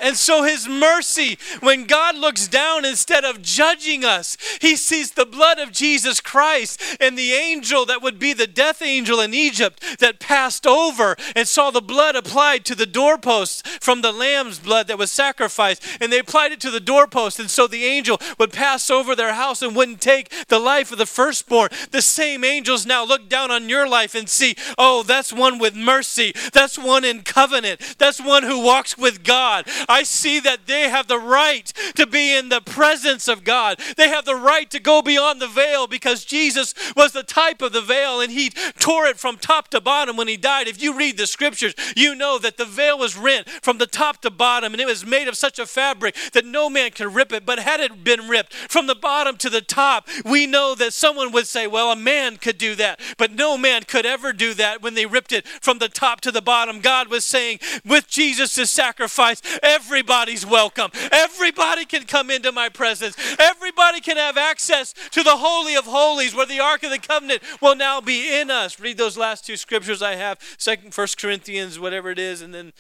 And 0.02 0.16
so, 0.16 0.44
His 0.44 0.68
mercy, 0.68 1.38
when 1.60 1.86
God 1.86 2.18
looks 2.18 2.48
down 2.48 2.86
instead 2.86 3.24
of 3.24 3.42
judging 3.42 4.04
us, 4.04 4.38
He 4.62 4.76
sees 4.76 5.12
the 5.12 5.26
blood 5.26 5.60
of 5.60 5.72
Jesus 5.72 6.22
Christ 6.22 6.82
and 7.00 7.18
the 7.18 7.34
angel 7.34 7.86
that 7.86 8.02
would 8.02 8.20
be 8.20 8.34
the 8.34 8.48
death 8.48 8.82
angel 8.82 9.20
in 9.20 9.34
Egypt 9.34 9.84
that 10.00 10.20
passed 10.20 10.66
over 10.66 11.16
and 11.36 11.48
saw 11.48 11.72
the 11.72 11.82
blood 11.82 12.16
applied 12.16 12.66
to 12.66 12.76
the 12.76 12.86
doorposts 12.86 13.62
from 13.80 14.02
the 14.02 14.12
lamb's 14.12 14.60
blood 14.60 14.88
that 14.88 14.98
was 14.98 15.12
sacrificed. 15.12 15.84
And 16.00 16.12
they 16.12 16.20
applied 16.20 16.52
it 16.52 16.62
to 16.62 16.72
the 16.72 16.80
doorpost. 16.80 17.40
And 17.40 17.50
so 17.50 17.68
the 17.68 17.86
angel 17.86 18.20
would 18.38 18.54
pass 18.54 18.90
over 18.90 19.16
their 19.16 19.34
house 19.34 19.62
and 19.62 19.76
wouldn't 19.76 20.02
take 20.02 20.30
the 20.48 20.60
life 20.60 20.92
of 20.92 20.98
the 20.98 21.06
firstborn. 21.06 21.70
The 21.92 22.02
same 22.02 22.44
angels 22.44 22.86
now 22.86 23.04
look 23.04 23.30
down 23.30 23.52
on 23.52 23.70
your 23.70 23.88
life 23.88 24.16
and 24.16 24.30
see, 24.30 24.56
oh, 24.78 25.04
that's 25.04 25.34
one 25.34 25.60
with 25.60 25.76
mercy. 25.76 26.34
That's 26.54 26.78
one 26.78 27.04
in 27.04 27.22
covenant. 27.22 27.96
That's 27.98 28.22
one 28.22 28.44
who 28.44 28.64
walks 28.64 28.98
with 28.98 29.24
God. 29.24 29.68
I 29.90 30.04
see 30.04 30.40
that 30.42 30.68
they 30.68 30.88
have 30.88 31.08
the 31.08 31.20
right 31.20 31.66
to 31.96 32.06
be 32.06 32.38
in 32.38 32.50
the 32.50 32.62
presence 32.62 33.28
of 33.28 33.44
God. 33.44 33.80
They 33.98 34.08
have 34.08 34.24
the 34.24 34.36
right 34.36 34.70
to 34.70 34.80
go 34.80 35.02
beyond 35.02 35.42
the 35.42 35.48
veil 35.48 35.88
because 35.88 36.24
Jesus 36.24 36.74
was 36.96 37.12
the 37.12 37.24
type 37.24 37.62
of 37.62 37.74
the 37.74 37.82
veil 37.82 38.22
and 38.22 38.32
he 38.32 38.52
tore 38.80 39.08
it 39.08 39.18
from 39.18 39.38
top 39.38 39.70
to 39.70 39.82
bottom 39.82 40.16
when 40.16 40.28
he 40.28 40.38
died. 40.38 40.68
If 40.68 40.82
you 40.82 40.96
read 40.96 41.18
the 41.18 41.28
scriptures, 41.28 41.74
you 41.98 42.16
know 42.16 42.38
that 42.38 42.58
the 42.58 42.66
veil 42.66 42.98
was 43.00 43.18
rent 43.18 43.50
from 43.50 43.80
the 43.80 43.88
top 43.88 44.22
to 44.22 44.30
bottom 44.30 44.74
and 44.74 44.82
it 44.82 44.86
was 44.86 45.06
made 45.06 45.28
of 45.28 45.36
such 45.36 45.58
a 45.58 45.66
fabric 45.66 46.16
that 46.34 46.46
no 46.46 46.70
man 46.70 46.92
could 46.92 47.14
rip 47.14 47.34
it. 47.34 47.46
But 47.46 47.60
had 47.60 47.80
it 47.80 48.04
been 48.04 48.28
ripped 48.28 48.54
from 48.54 48.86
the 48.86 48.96
bottom 48.96 49.38
to 49.38 49.50
the 49.50 49.62
top, 49.62 50.08
we 50.24 50.46
know 50.46 50.76
that 50.76 50.94
someone 50.94 51.32
would 51.32 51.48
say, 51.48 51.66
well, 51.66 51.92
a 51.92 51.96
man 51.96 52.38
could 52.38 52.60
do 52.60 52.76
that. 52.76 53.00
But 53.18 53.32
no 53.32 53.58
man 53.58 53.84
could 53.84 54.06
ever 54.06 54.34
do 54.34 54.54
that 54.54 54.84
when 54.84 54.94
they 54.94 55.08
ripped 55.08 55.32
it 55.32 55.48
from 55.48 55.80
the 55.80 55.90
top 55.90 56.22
to 56.22 56.32
the 56.32 56.42
bottom. 56.42 56.80
God 56.80 57.08
was 57.08 57.26
saying, 57.26 57.60
with 57.84 58.08
Jesus' 58.08 58.70
sacrifice, 58.70 59.42
everybody's 59.80 60.46
welcome. 60.46 60.92
Everybody 61.12 61.86
can 61.86 62.04
come 62.04 62.30
into 62.30 62.52
my 62.52 62.68
presence. 62.70 63.16
Everybody 63.40 64.02
can 64.02 64.18
have 64.18 64.38
access 64.38 64.94
to 65.12 65.24
the 65.24 65.38
Holy 65.38 65.76
of 65.76 65.86
Holies 65.86 66.36
where 66.36 66.46
the 66.46 66.60
Ark 66.60 66.84
of 66.84 66.92
the 66.92 67.00
Covenant 67.00 67.42
will 67.62 67.76
now 67.76 68.02
be 68.02 68.40
in 68.40 68.52
us. 68.52 68.80
Read 68.80 68.98
those 68.98 69.18
last 69.18 69.46
two 69.46 69.56
scriptures 69.56 70.02
I 70.02 70.16
have, 70.16 70.38
Second, 70.58 70.94
First 70.94 71.18
Corinthians, 71.20 71.80
whatever 71.80 72.10
it 72.12 72.20
is, 72.20 72.42
and 72.42 72.54
then 72.54 72.74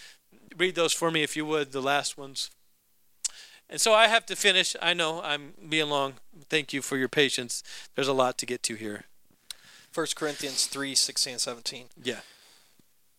read 0.58 0.76
those 0.76 0.92
for 0.94 1.10
me 1.10 1.24
if 1.24 1.38
you 1.38 1.46
would, 1.46 1.72
the 1.72 1.82
last 1.82 2.18
ones. 2.18 2.50
And 3.70 3.80
so 3.80 3.94
I 3.94 4.08
have 4.08 4.26
to 4.26 4.36
finish. 4.36 4.76
I 4.82 4.94
know 4.94 5.22
I'm 5.22 5.54
being 5.70 5.90
long. 5.90 6.16
Thank 6.50 6.74
you 6.74 6.82
for 6.82 6.98
your 6.98 7.08
patience. 7.10 7.64
There's 7.96 8.08
a 8.08 8.14
lot 8.14 8.38
to 8.40 8.46
get 8.46 8.62
to 8.64 8.76
here. 8.76 9.06
1 9.94 10.08
Corinthians 10.16 10.66
3 10.66 10.96
16 10.96 11.34
and 11.34 11.42
17 11.42 11.86
Yeah. 12.04 12.20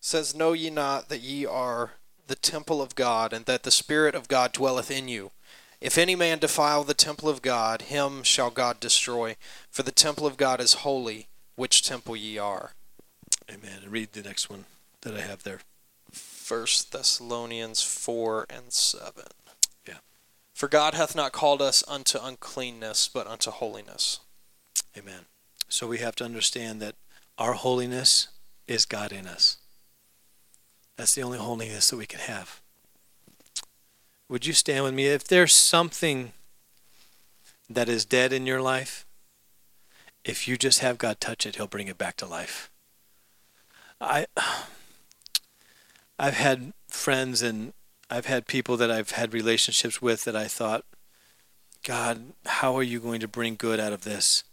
says, 0.01 0.35
Know 0.35 0.53
ye 0.53 0.68
not 0.70 1.09
that 1.09 1.20
ye 1.20 1.47
are 1.47 1.93
the 2.31 2.37
temple 2.37 2.81
of 2.81 2.95
God, 2.95 3.33
and 3.33 3.45
that 3.47 3.64
the 3.64 3.72
Spirit 3.72 4.14
of 4.14 4.28
God 4.28 4.53
dwelleth 4.53 4.89
in 4.89 5.09
you? 5.09 5.33
If 5.81 5.99
any 5.99 6.14
man 6.14 6.39
defile 6.39 6.85
the 6.85 6.95
temple 6.95 7.28
of 7.28 7.43
God, 7.43 7.83
him 7.83 8.22
shall 8.22 8.51
God 8.51 8.78
destroy. 8.78 9.35
For 9.68 9.83
the 9.83 9.91
temple 9.91 10.28
of 10.28 10.37
God 10.37 10.61
is 10.61 10.74
holy, 10.74 11.26
which 11.57 11.83
temple 11.83 12.14
ye 12.14 12.39
are. 12.39 12.74
Amen. 13.51 13.81
Read 13.89 14.12
the 14.12 14.22
next 14.22 14.49
one 14.49 14.66
that 15.01 15.16
I 15.16 15.22
have 15.22 15.43
there. 15.43 15.59
First 16.12 16.93
Thessalonians 16.93 17.83
4 17.83 18.47
and 18.49 18.72
7. 18.72 19.24
Yeah. 19.89 19.95
For 20.55 20.68
God 20.68 20.95
hath 20.95 21.16
not 21.16 21.33
called 21.33 21.61
us 21.61 21.83
unto 21.89 22.18
uncleanness, 22.22 23.11
but 23.12 23.26
unto 23.26 23.51
holiness. 23.51 24.20
Amen. 24.97 25.24
So 25.68 25.89
we 25.89 25.99
have 25.99 26.14
to 26.16 26.24
understand 26.24 26.81
that 26.81 26.95
our 27.39 27.55
holiness 27.55 28.28
is 28.68 28.85
God 28.85 29.11
in 29.11 29.26
us. 29.26 29.57
That's 31.01 31.14
the 31.14 31.22
only 31.22 31.38
holiness 31.38 31.88
that 31.88 31.96
we 31.96 32.05
can 32.05 32.20
have. 32.20 32.61
Would 34.28 34.44
you 34.44 34.53
stand 34.53 34.84
with 34.84 34.92
me? 34.92 35.07
If 35.07 35.24
there's 35.24 35.55
something 35.55 36.32
that 37.70 37.88
is 37.88 38.05
dead 38.05 38.34
in 38.34 38.44
your 38.44 38.61
life, 38.61 39.07
if 40.26 40.46
you 40.46 40.59
just 40.59 40.80
have 40.80 40.98
God 40.98 41.18
touch 41.18 41.46
it, 41.46 41.57
He'll 41.57 41.66
bring 41.66 41.88
it 41.88 41.96
back 41.96 42.18
to 42.18 42.26
life. 42.26 42.70
I, 43.98 44.26
I've 46.18 46.36
had 46.36 46.74
friends 46.86 47.40
and 47.40 47.72
I've 48.11 48.26
had 48.26 48.46
people 48.46 48.76
that 48.76 48.90
I've 48.90 49.12
had 49.12 49.32
relationships 49.32 50.03
with 50.03 50.24
that 50.24 50.36
I 50.36 50.48
thought, 50.48 50.84
God, 51.82 52.34
how 52.44 52.76
are 52.76 52.82
you 52.82 53.01
going 53.01 53.20
to 53.20 53.26
bring 53.26 53.57
good 53.57 53.80
out 53.80 53.94
of 53.94 54.05
this? 54.05 54.44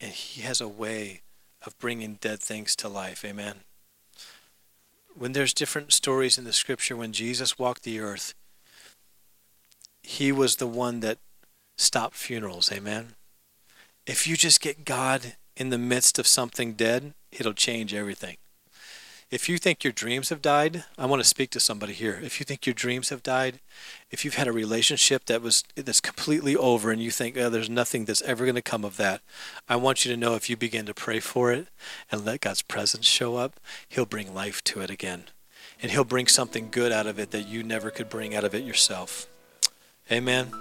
And 0.00 0.12
He 0.12 0.42
has 0.42 0.60
a 0.60 0.68
way 0.68 1.22
of 1.66 1.76
bringing 1.80 2.18
dead 2.20 2.38
things 2.38 2.76
to 2.76 2.88
life. 2.88 3.24
Amen. 3.24 3.64
When 5.18 5.32
there's 5.32 5.54
different 5.54 5.92
stories 5.94 6.36
in 6.36 6.44
the 6.44 6.52
scripture, 6.52 6.94
when 6.94 7.12
Jesus 7.12 7.58
walked 7.58 7.84
the 7.84 8.00
earth, 8.00 8.34
He 10.02 10.30
was 10.30 10.56
the 10.56 10.66
one 10.66 11.00
that 11.00 11.18
stopped 11.78 12.16
funerals. 12.16 12.70
Amen. 12.70 13.14
If 14.06 14.26
you 14.26 14.36
just 14.36 14.60
get 14.60 14.84
God 14.84 15.36
in 15.56 15.70
the 15.70 15.78
midst 15.78 16.18
of 16.18 16.26
something 16.26 16.74
dead, 16.74 17.14
it'll 17.32 17.54
change 17.54 17.94
everything. 17.94 18.36
If 19.28 19.48
you 19.48 19.58
think 19.58 19.82
your 19.82 19.92
dreams 19.92 20.28
have 20.28 20.40
died, 20.40 20.84
I 20.96 21.06
want 21.06 21.20
to 21.20 21.28
speak 21.28 21.50
to 21.50 21.60
somebody 21.60 21.92
here. 21.94 22.20
If 22.22 22.38
you 22.38 22.44
think 22.44 22.64
your 22.64 22.74
dreams 22.74 23.08
have 23.08 23.24
died, 23.24 23.58
if 24.08 24.24
you've 24.24 24.36
had 24.36 24.46
a 24.46 24.52
relationship 24.52 25.24
that 25.24 25.42
was 25.42 25.64
that's 25.74 26.00
completely 26.00 26.54
over 26.54 26.92
and 26.92 27.02
you 27.02 27.10
think 27.10 27.36
oh, 27.36 27.50
there's 27.50 27.68
nothing 27.68 28.04
that's 28.04 28.22
ever 28.22 28.44
going 28.44 28.54
to 28.54 28.62
come 28.62 28.84
of 28.84 28.96
that, 28.98 29.22
I 29.68 29.74
want 29.74 30.04
you 30.04 30.12
to 30.12 30.16
know 30.16 30.36
if 30.36 30.48
you 30.48 30.56
begin 30.56 30.86
to 30.86 30.94
pray 30.94 31.18
for 31.18 31.50
it 31.50 31.66
and 32.12 32.24
let 32.24 32.42
God's 32.42 32.62
presence 32.62 33.04
show 33.04 33.34
up, 33.34 33.58
he'll 33.88 34.06
bring 34.06 34.32
life 34.32 34.62
to 34.64 34.80
it 34.80 34.90
again. 34.90 35.24
And 35.82 35.90
he'll 35.90 36.04
bring 36.04 36.28
something 36.28 36.68
good 36.70 36.92
out 36.92 37.08
of 37.08 37.18
it 37.18 37.32
that 37.32 37.48
you 37.48 37.64
never 37.64 37.90
could 37.90 38.08
bring 38.08 38.32
out 38.32 38.44
of 38.44 38.54
it 38.54 38.62
yourself. 38.62 39.26
Amen. 40.10 40.52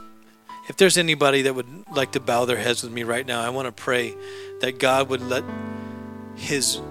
If 0.68 0.78
there's 0.78 0.98
anybody 0.98 1.44
that 1.44 1.54
would 1.54 1.88
like 1.94 2.14
to 2.14 2.20
bow 2.20 2.46
their 2.46 2.58
heads 2.58 2.82
with 2.82 2.92
me 2.92 3.04
right 3.04 3.28
now, 3.28 3.42
I 3.42 3.50
want 3.50 3.68
to 3.68 3.72
pray 3.72 4.16
that 4.62 4.80
God 4.80 5.10
would 5.10 5.22
let 5.22 5.44
his 6.36 6.82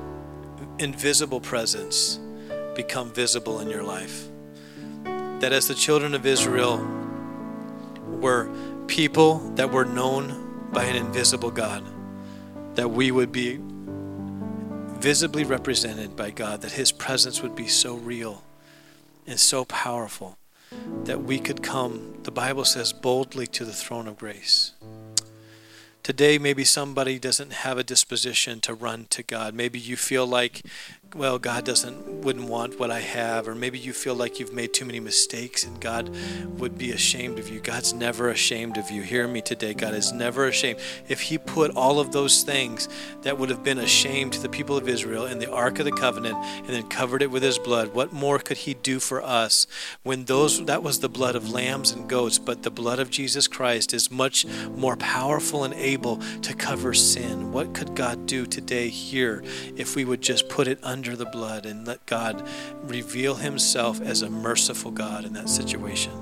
invisible 0.78 1.40
presence 1.40 2.18
become 2.74 3.12
visible 3.12 3.60
in 3.60 3.68
your 3.68 3.82
life. 3.82 4.26
That 5.40 5.52
as 5.52 5.68
the 5.68 5.74
children 5.74 6.14
of 6.14 6.26
Israel 6.26 6.78
were 8.06 8.48
people 8.86 9.38
that 9.56 9.70
were 9.70 9.84
known 9.84 10.68
by 10.72 10.84
an 10.84 10.96
invisible 10.96 11.50
God, 11.50 11.84
that 12.74 12.90
we 12.90 13.10
would 13.10 13.30
be 13.30 13.58
visibly 14.98 15.44
represented 15.44 16.16
by 16.16 16.30
God, 16.30 16.62
that 16.62 16.72
His 16.72 16.90
presence 16.90 17.42
would 17.42 17.54
be 17.54 17.68
so 17.68 17.94
real 17.94 18.42
and 19.26 19.38
so 19.38 19.64
powerful 19.64 20.38
that 21.04 21.22
we 21.22 21.38
could 21.38 21.62
come, 21.62 22.18
the 22.22 22.30
Bible 22.30 22.64
says, 22.64 22.92
boldly 22.92 23.46
to 23.48 23.64
the 23.64 23.72
throne 23.72 24.08
of 24.08 24.18
grace. 24.18 24.72
Today, 26.04 26.36
maybe 26.36 26.64
somebody 26.64 27.18
doesn't 27.18 27.54
have 27.64 27.78
a 27.78 27.82
disposition 27.82 28.60
to 28.60 28.74
run 28.74 29.06
to 29.08 29.22
God. 29.22 29.54
Maybe 29.54 29.78
you 29.78 29.96
feel 29.96 30.26
like 30.26 30.60
well, 31.14 31.38
God 31.38 31.64
doesn't 31.64 32.14
wouldn't 32.24 32.48
want 32.48 32.80
what 32.80 32.90
I 32.90 33.00
have, 33.00 33.46
or 33.46 33.54
maybe 33.54 33.78
you 33.78 33.92
feel 33.92 34.14
like 34.14 34.40
you've 34.40 34.52
made 34.52 34.72
too 34.72 34.86
many 34.86 34.98
mistakes 34.98 35.62
and 35.62 35.78
God 35.78 36.08
would 36.58 36.78
be 36.78 36.90
ashamed 36.90 37.38
of 37.38 37.50
you. 37.50 37.60
God's 37.60 37.92
never 37.92 38.30
ashamed 38.30 38.78
of 38.78 38.90
you. 38.90 39.02
Hear 39.02 39.28
me 39.28 39.42
today. 39.42 39.74
God 39.74 39.92
is 39.92 40.10
never 40.10 40.46
ashamed. 40.46 40.80
If 41.06 41.20
He 41.20 41.36
put 41.36 41.76
all 41.76 42.00
of 42.00 42.12
those 42.12 42.42
things 42.42 42.88
that 43.22 43.38
would 43.38 43.50
have 43.50 43.62
been 43.62 43.78
a 43.78 43.86
shame 43.86 44.30
to 44.30 44.40
the 44.40 44.48
people 44.48 44.76
of 44.76 44.88
Israel 44.88 45.26
in 45.26 45.38
the 45.38 45.52
Ark 45.52 45.78
of 45.78 45.84
the 45.84 45.92
Covenant 45.92 46.36
and 46.36 46.68
then 46.68 46.88
covered 46.88 47.20
it 47.20 47.30
with 47.30 47.42
His 47.42 47.58
blood, 47.58 47.94
what 47.94 48.12
more 48.12 48.38
could 48.38 48.56
He 48.56 48.72
do 48.72 48.98
for 48.98 49.22
us 49.22 49.66
when 50.02 50.24
those 50.24 50.64
that 50.64 50.82
was 50.82 51.00
the 51.00 51.10
blood 51.10 51.36
of 51.36 51.50
lambs 51.50 51.92
and 51.92 52.08
goats, 52.08 52.38
but 52.38 52.62
the 52.62 52.70
blood 52.70 52.98
of 52.98 53.10
Jesus 53.10 53.46
Christ 53.46 53.92
is 53.92 54.10
much 54.10 54.46
more 54.46 54.96
powerful 54.96 55.62
and 55.64 55.74
able 55.74 56.16
to 56.40 56.54
cover 56.54 56.94
sin? 56.94 57.52
What 57.52 57.74
could 57.74 57.94
God 57.94 58.24
do 58.24 58.46
today 58.46 58.88
here 58.88 59.44
if 59.76 59.94
we 59.94 60.06
would 60.06 60.22
just 60.22 60.48
put 60.48 60.66
it 60.66 60.78
under 60.82 61.03
the 61.12 61.26
blood 61.26 61.66
and 61.66 61.86
let 61.86 62.04
God 62.06 62.46
reveal 62.82 63.36
Himself 63.36 64.00
as 64.00 64.22
a 64.22 64.30
merciful 64.30 64.90
God 64.90 65.24
in 65.24 65.34
that 65.34 65.48
situation. 65.48 66.12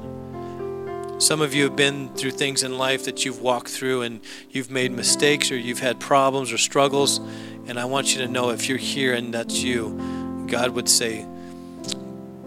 Some 1.18 1.41
of 1.41 1.55
you 1.55 1.62
have 1.64 1.76
been 1.76 2.12
through 2.16 2.33
things 2.33 2.64
in 2.64 2.76
life 2.78 3.05
that 3.05 3.24
you've 3.24 3.41
walked 3.41 3.68
through 3.68 4.03
and 4.03 4.20
you've 4.51 4.72
made 4.72 4.91
mistakes 4.91 5.53
or 5.53 5.57
you've 5.57 5.78
had 5.78 6.01
problems 6.01 6.53
or 6.53 6.59
struggles. 6.59 7.18
And 7.68 7.78
I 7.78 7.85
want 7.85 8.12
you 8.12 8.22
to 8.22 8.28
know 8.28 8.51
if 8.51 8.68
you're 8.68 8.76
here 8.76 9.14
and 9.14 9.33
that's 9.33 9.62
you, 9.62 10.47
God 10.51 10.70
would 10.70 10.89
say 10.89 11.24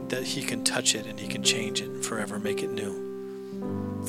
that 0.09 0.23
He 0.23 0.41
can 0.41 0.65
touch 0.65 0.93
it 0.93 1.05
and 1.05 1.17
He 1.17 1.27
can 1.29 1.41
change 1.41 1.81
it 1.81 1.87
and 1.87 2.03
forever 2.05 2.37
make 2.37 2.61
it 2.61 2.71
new. 2.71 3.05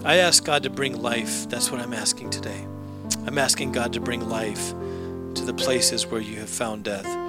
I 0.04 0.16
ask 0.16 0.44
God 0.44 0.64
to 0.64 0.70
bring 0.70 1.00
life. 1.00 1.48
That's 1.48 1.70
what 1.70 1.80
I'm 1.80 1.94
asking 1.94 2.30
today. 2.30 2.66
I'm 3.26 3.38
asking 3.38 3.72
God 3.72 3.92
to 3.92 4.00
bring 4.00 4.28
life 4.28 4.70
to 4.70 5.44
the 5.44 5.54
places 5.54 6.06
where 6.06 6.20
you 6.20 6.40
have 6.40 6.50
found 6.50 6.84
death. 6.84 7.25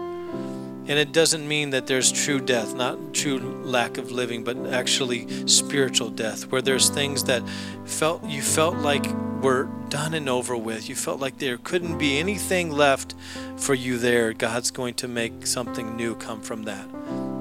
And 0.89 0.97
it 0.97 1.11
doesn't 1.11 1.45
mean 1.45 1.71
that 1.71 1.85
there's 1.88 2.11
true 2.11 2.39
death, 2.39 2.73
not 2.73 3.13
true 3.13 3.39
lack 3.39 3.97
of 3.97 4.09
living, 4.09 4.45
but 4.45 4.55
actually 4.67 5.47
spiritual 5.47 6.09
death, 6.09 6.49
where 6.49 6.61
there's 6.61 6.89
things 6.89 7.25
that 7.25 7.43
felt 7.83 8.23
you 8.23 8.41
felt 8.41 8.77
like 8.77 9.05
were 9.41 9.69
done 9.89 10.13
and 10.13 10.29
over 10.29 10.55
with. 10.55 10.88
You 10.88 10.95
felt 10.95 11.19
like 11.19 11.39
there 11.39 11.57
couldn't 11.57 11.97
be 11.97 12.17
anything 12.17 12.71
left 12.71 13.15
for 13.57 13.73
you 13.73 13.97
there. 13.97 14.31
God's 14.31 14.71
going 14.71 14.93
to 14.95 15.07
make 15.07 15.45
something 15.45 15.95
new 15.95 16.15
come 16.15 16.41
from 16.41 16.63
that. 16.63 16.88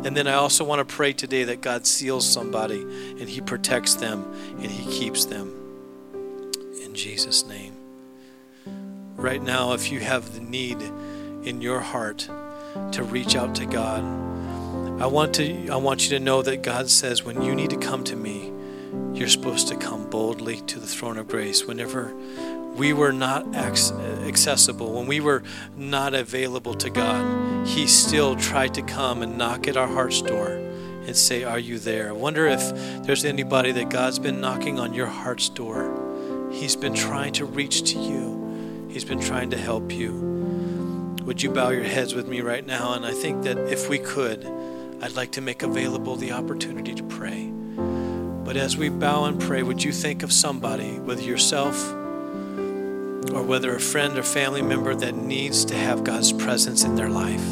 And 0.04 0.16
then 0.16 0.26
I 0.26 0.34
also 0.34 0.64
want 0.64 0.86
to 0.86 0.94
pray 0.94 1.12
today 1.12 1.44
that 1.44 1.60
God 1.60 1.86
seals 1.86 2.28
somebody 2.28 2.80
and 2.80 3.28
He 3.28 3.40
protects 3.40 3.94
them 3.94 4.24
and 4.58 4.66
He 4.66 4.90
keeps 4.90 5.24
them. 5.24 5.52
In 6.82 6.94
Jesus' 6.94 7.46
name. 7.46 7.74
Right 9.16 9.42
now, 9.42 9.72
if 9.72 9.90
you 9.90 10.00
have 10.00 10.34
the 10.34 10.40
need 10.40 10.80
in 11.44 11.60
your 11.60 11.80
heart, 11.80 12.28
to 12.92 13.02
reach 13.02 13.36
out 13.36 13.54
to 13.56 13.66
God. 13.66 14.02
I 15.00 15.06
want 15.06 15.34
to 15.34 15.68
I 15.68 15.76
want 15.76 16.04
you 16.04 16.18
to 16.18 16.24
know 16.24 16.42
that 16.42 16.62
God 16.62 16.88
says 16.88 17.22
when 17.22 17.42
you 17.42 17.54
need 17.54 17.70
to 17.70 17.76
come 17.76 18.02
to 18.04 18.16
me, 18.16 18.52
you're 19.12 19.28
supposed 19.28 19.68
to 19.68 19.76
come 19.76 20.08
boldly 20.08 20.60
to 20.62 20.80
the 20.80 20.86
throne 20.86 21.18
of 21.18 21.28
grace 21.28 21.64
whenever 21.66 22.14
we 22.76 22.92
were 22.92 23.12
not 23.12 23.54
accessible, 23.54 24.92
when 24.92 25.06
we 25.06 25.20
were 25.20 25.42
not 25.76 26.14
available 26.14 26.74
to 26.74 26.90
God, 26.90 27.66
He 27.66 27.86
still 27.86 28.36
tried 28.36 28.74
to 28.74 28.82
come 28.82 29.22
and 29.22 29.38
knock 29.38 29.66
at 29.66 29.76
our 29.76 29.88
heart's 29.88 30.20
door 30.20 30.48
and 31.06 31.16
say, 31.16 31.44
Are 31.44 31.58
you 31.58 31.78
there? 31.78 32.10
I 32.10 32.12
wonder 32.12 32.46
if 32.46 32.60
there's 33.04 33.24
anybody 33.24 33.72
that 33.72 33.88
God's 33.88 34.18
been 34.18 34.40
knocking 34.40 34.78
on 34.78 34.92
your 34.92 35.06
heart's 35.06 35.48
door. 35.48 36.50
He's 36.52 36.76
been 36.76 36.94
trying 36.94 37.32
to 37.34 37.44
reach 37.44 37.92
to 37.92 37.98
you, 37.98 38.88
He's 38.90 39.04
been 39.04 39.20
trying 39.20 39.50
to 39.50 39.56
help 39.56 39.90
you. 39.90 40.35
Would 41.26 41.42
you 41.42 41.50
bow 41.50 41.70
your 41.70 41.82
heads 41.82 42.14
with 42.14 42.28
me 42.28 42.40
right 42.40 42.64
now? 42.64 42.92
And 42.92 43.04
I 43.04 43.10
think 43.10 43.42
that 43.42 43.58
if 43.58 43.88
we 43.88 43.98
could, 43.98 44.46
I'd 45.02 45.16
like 45.16 45.32
to 45.32 45.40
make 45.40 45.64
available 45.64 46.14
the 46.14 46.30
opportunity 46.30 46.94
to 46.94 47.02
pray. 47.02 47.52
But 48.44 48.56
as 48.56 48.76
we 48.76 48.90
bow 48.90 49.24
and 49.24 49.40
pray, 49.40 49.64
would 49.64 49.82
you 49.82 49.90
think 49.90 50.22
of 50.22 50.32
somebody, 50.32 51.00
whether 51.00 51.22
yourself 51.22 51.90
or 53.34 53.42
whether 53.42 53.74
a 53.74 53.80
friend 53.80 54.16
or 54.16 54.22
family 54.22 54.62
member 54.62 54.94
that 54.94 55.16
needs 55.16 55.64
to 55.64 55.74
have 55.74 56.04
God's 56.04 56.32
presence 56.32 56.84
in 56.84 56.94
their 56.94 57.10
life? 57.10 57.44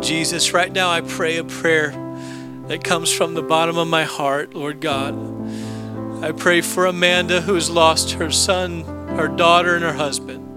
Jesus, 0.00 0.52
right 0.54 0.72
now 0.72 0.90
I 0.90 1.00
pray 1.00 1.38
a 1.38 1.44
prayer 1.44 1.90
that 2.68 2.84
comes 2.84 3.12
from 3.12 3.34
the 3.34 3.42
bottom 3.42 3.76
of 3.76 3.88
my 3.88 4.04
heart, 4.04 4.54
Lord 4.54 4.80
God. 4.80 5.16
I 6.22 6.30
pray 6.30 6.60
for 6.60 6.86
Amanda 6.86 7.40
who's 7.40 7.68
lost 7.68 8.12
her 8.12 8.30
son, 8.30 8.84
her 9.16 9.26
daughter, 9.26 9.74
and 9.74 9.82
her 9.82 9.94
husband. 9.94 10.53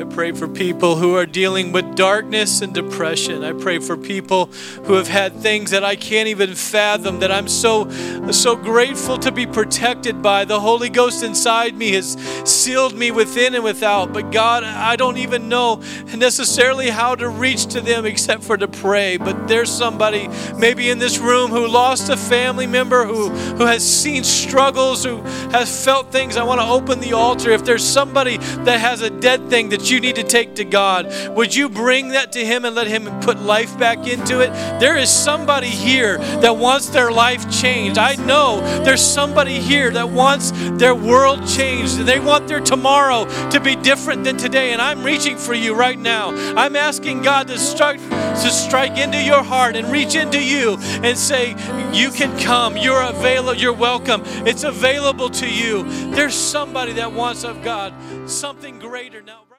I 0.00 0.04
pray 0.04 0.32
for 0.32 0.48
people 0.48 0.96
who 0.96 1.14
are 1.14 1.26
dealing 1.26 1.72
with 1.72 1.94
darkness 1.94 2.62
and 2.62 2.72
depression. 2.72 3.44
I 3.44 3.52
pray 3.52 3.80
for 3.80 3.98
people 3.98 4.46
who 4.84 4.94
have 4.94 5.08
had 5.08 5.34
things 5.34 5.72
that 5.72 5.84
I 5.84 5.94
can't 5.94 6.26
even 6.26 6.54
fathom 6.54 7.20
that 7.20 7.30
I'm 7.30 7.48
so 7.48 7.90
so 8.30 8.56
grateful 8.56 9.18
to 9.18 9.30
be 9.30 9.44
protected 9.44 10.22
by. 10.22 10.46
The 10.46 10.58
Holy 10.58 10.88
Ghost 10.88 11.22
inside 11.22 11.76
me 11.76 11.92
has 11.92 12.14
sealed 12.46 12.94
me 12.94 13.10
within 13.10 13.54
and 13.54 13.62
without. 13.62 14.14
But 14.14 14.32
God, 14.32 14.64
I 14.64 14.96
don't 14.96 15.18
even 15.18 15.50
know 15.50 15.82
necessarily 16.16 16.88
how 16.88 17.14
to 17.14 17.28
reach 17.28 17.66
to 17.66 17.82
them 17.82 18.06
except 18.06 18.42
for 18.42 18.56
to 18.56 18.68
pray. 18.68 19.18
But 19.18 19.48
there's 19.48 19.70
somebody 19.70 20.28
maybe 20.56 20.88
in 20.88 20.98
this 20.98 21.18
room 21.18 21.50
who 21.50 21.68
lost 21.68 22.08
a 22.08 22.16
family 22.16 22.66
member 22.66 23.04
who 23.04 23.28
who 23.28 23.66
has 23.66 23.86
seen 23.86 24.24
struggles, 24.24 25.04
who 25.04 25.16
has 25.50 25.84
felt 25.84 26.10
things. 26.10 26.38
I 26.38 26.44
want 26.44 26.62
to 26.62 26.66
open 26.66 27.00
the 27.00 27.12
altar. 27.12 27.50
If 27.50 27.66
there's 27.66 27.84
somebody 27.84 28.38
that 28.38 28.80
has 28.80 29.02
a 29.02 29.10
dead 29.10 29.50
thing 29.50 29.68
you 29.90 30.00
need 30.00 30.16
to 30.16 30.22
take 30.22 30.54
to 30.56 30.64
God, 30.64 31.12
would 31.36 31.54
you 31.54 31.68
bring 31.68 32.08
that 32.08 32.32
to 32.32 32.44
Him 32.44 32.64
and 32.64 32.74
let 32.74 32.86
Him 32.86 33.20
put 33.20 33.40
life 33.40 33.78
back 33.78 34.06
into 34.06 34.40
it? 34.40 34.50
There 34.80 34.96
is 34.96 35.10
somebody 35.10 35.68
here 35.68 36.18
that 36.18 36.56
wants 36.56 36.88
their 36.88 37.10
life 37.10 37.50
changed. 37.50 37.98
I 37.98 38.16
know 38.16 38.60
there's 38.84 39.04
somebody 39.04 39.58
here 39.60 39.90
that 39.90 40.08
wants 40.08 40.52
their 40.78 40.94
world 40.94 41.46
changed. 41.48 41.98
They 41.98 42.20
want 42.20 42.48
their 42.48 42.60
tomorrow 42.60 43.26
to 43.50 43.60
be 43.60 43.76
different 43.76 44.24
than 44.24 44.36
today. 44.36 44.72
And 44.72 44.80
I'm 44.80 45.02
reaching 45.02 45.36
for 45.36 45.54
you 45.54 45.74
right 45.74 45.98
now. 45.98 46.30
I'm 46.56 46.76
asking 46.76 47.22
God 47.22 47.48
to 47.48 47.58
strike, 47.58 48.00
to 48.00 48.50
strike 48.50 48.98
into 48.98 49.22
your 49.22 49.42
heart 49.42 49.76
and 49.76 49.90
reach 49.90 50.14
into 50.14 50.42
you 50.42 50.76
and 51.02 51.16
say, 51.16 51.50
You 51.92 52.10
can 52.10 52.38
come. 52.38 52.76
You're 52.76 53.02
available. 53.02 53.54
You're 53.54 53.72
welcome. 53.72 54.22
It's 54.46 54.64
available 54.64 55.30
to 55.30 55.48
you. 55.48 55.84
There's 56.12 56.34
somebody 56.34 56.92
that 56.94 57.12
wants 57.12 57.44
of 57.44 57.62
God 57.62 57.94
something 58.26 58.78
greater 58.78 59.22
now. 59.22 59.42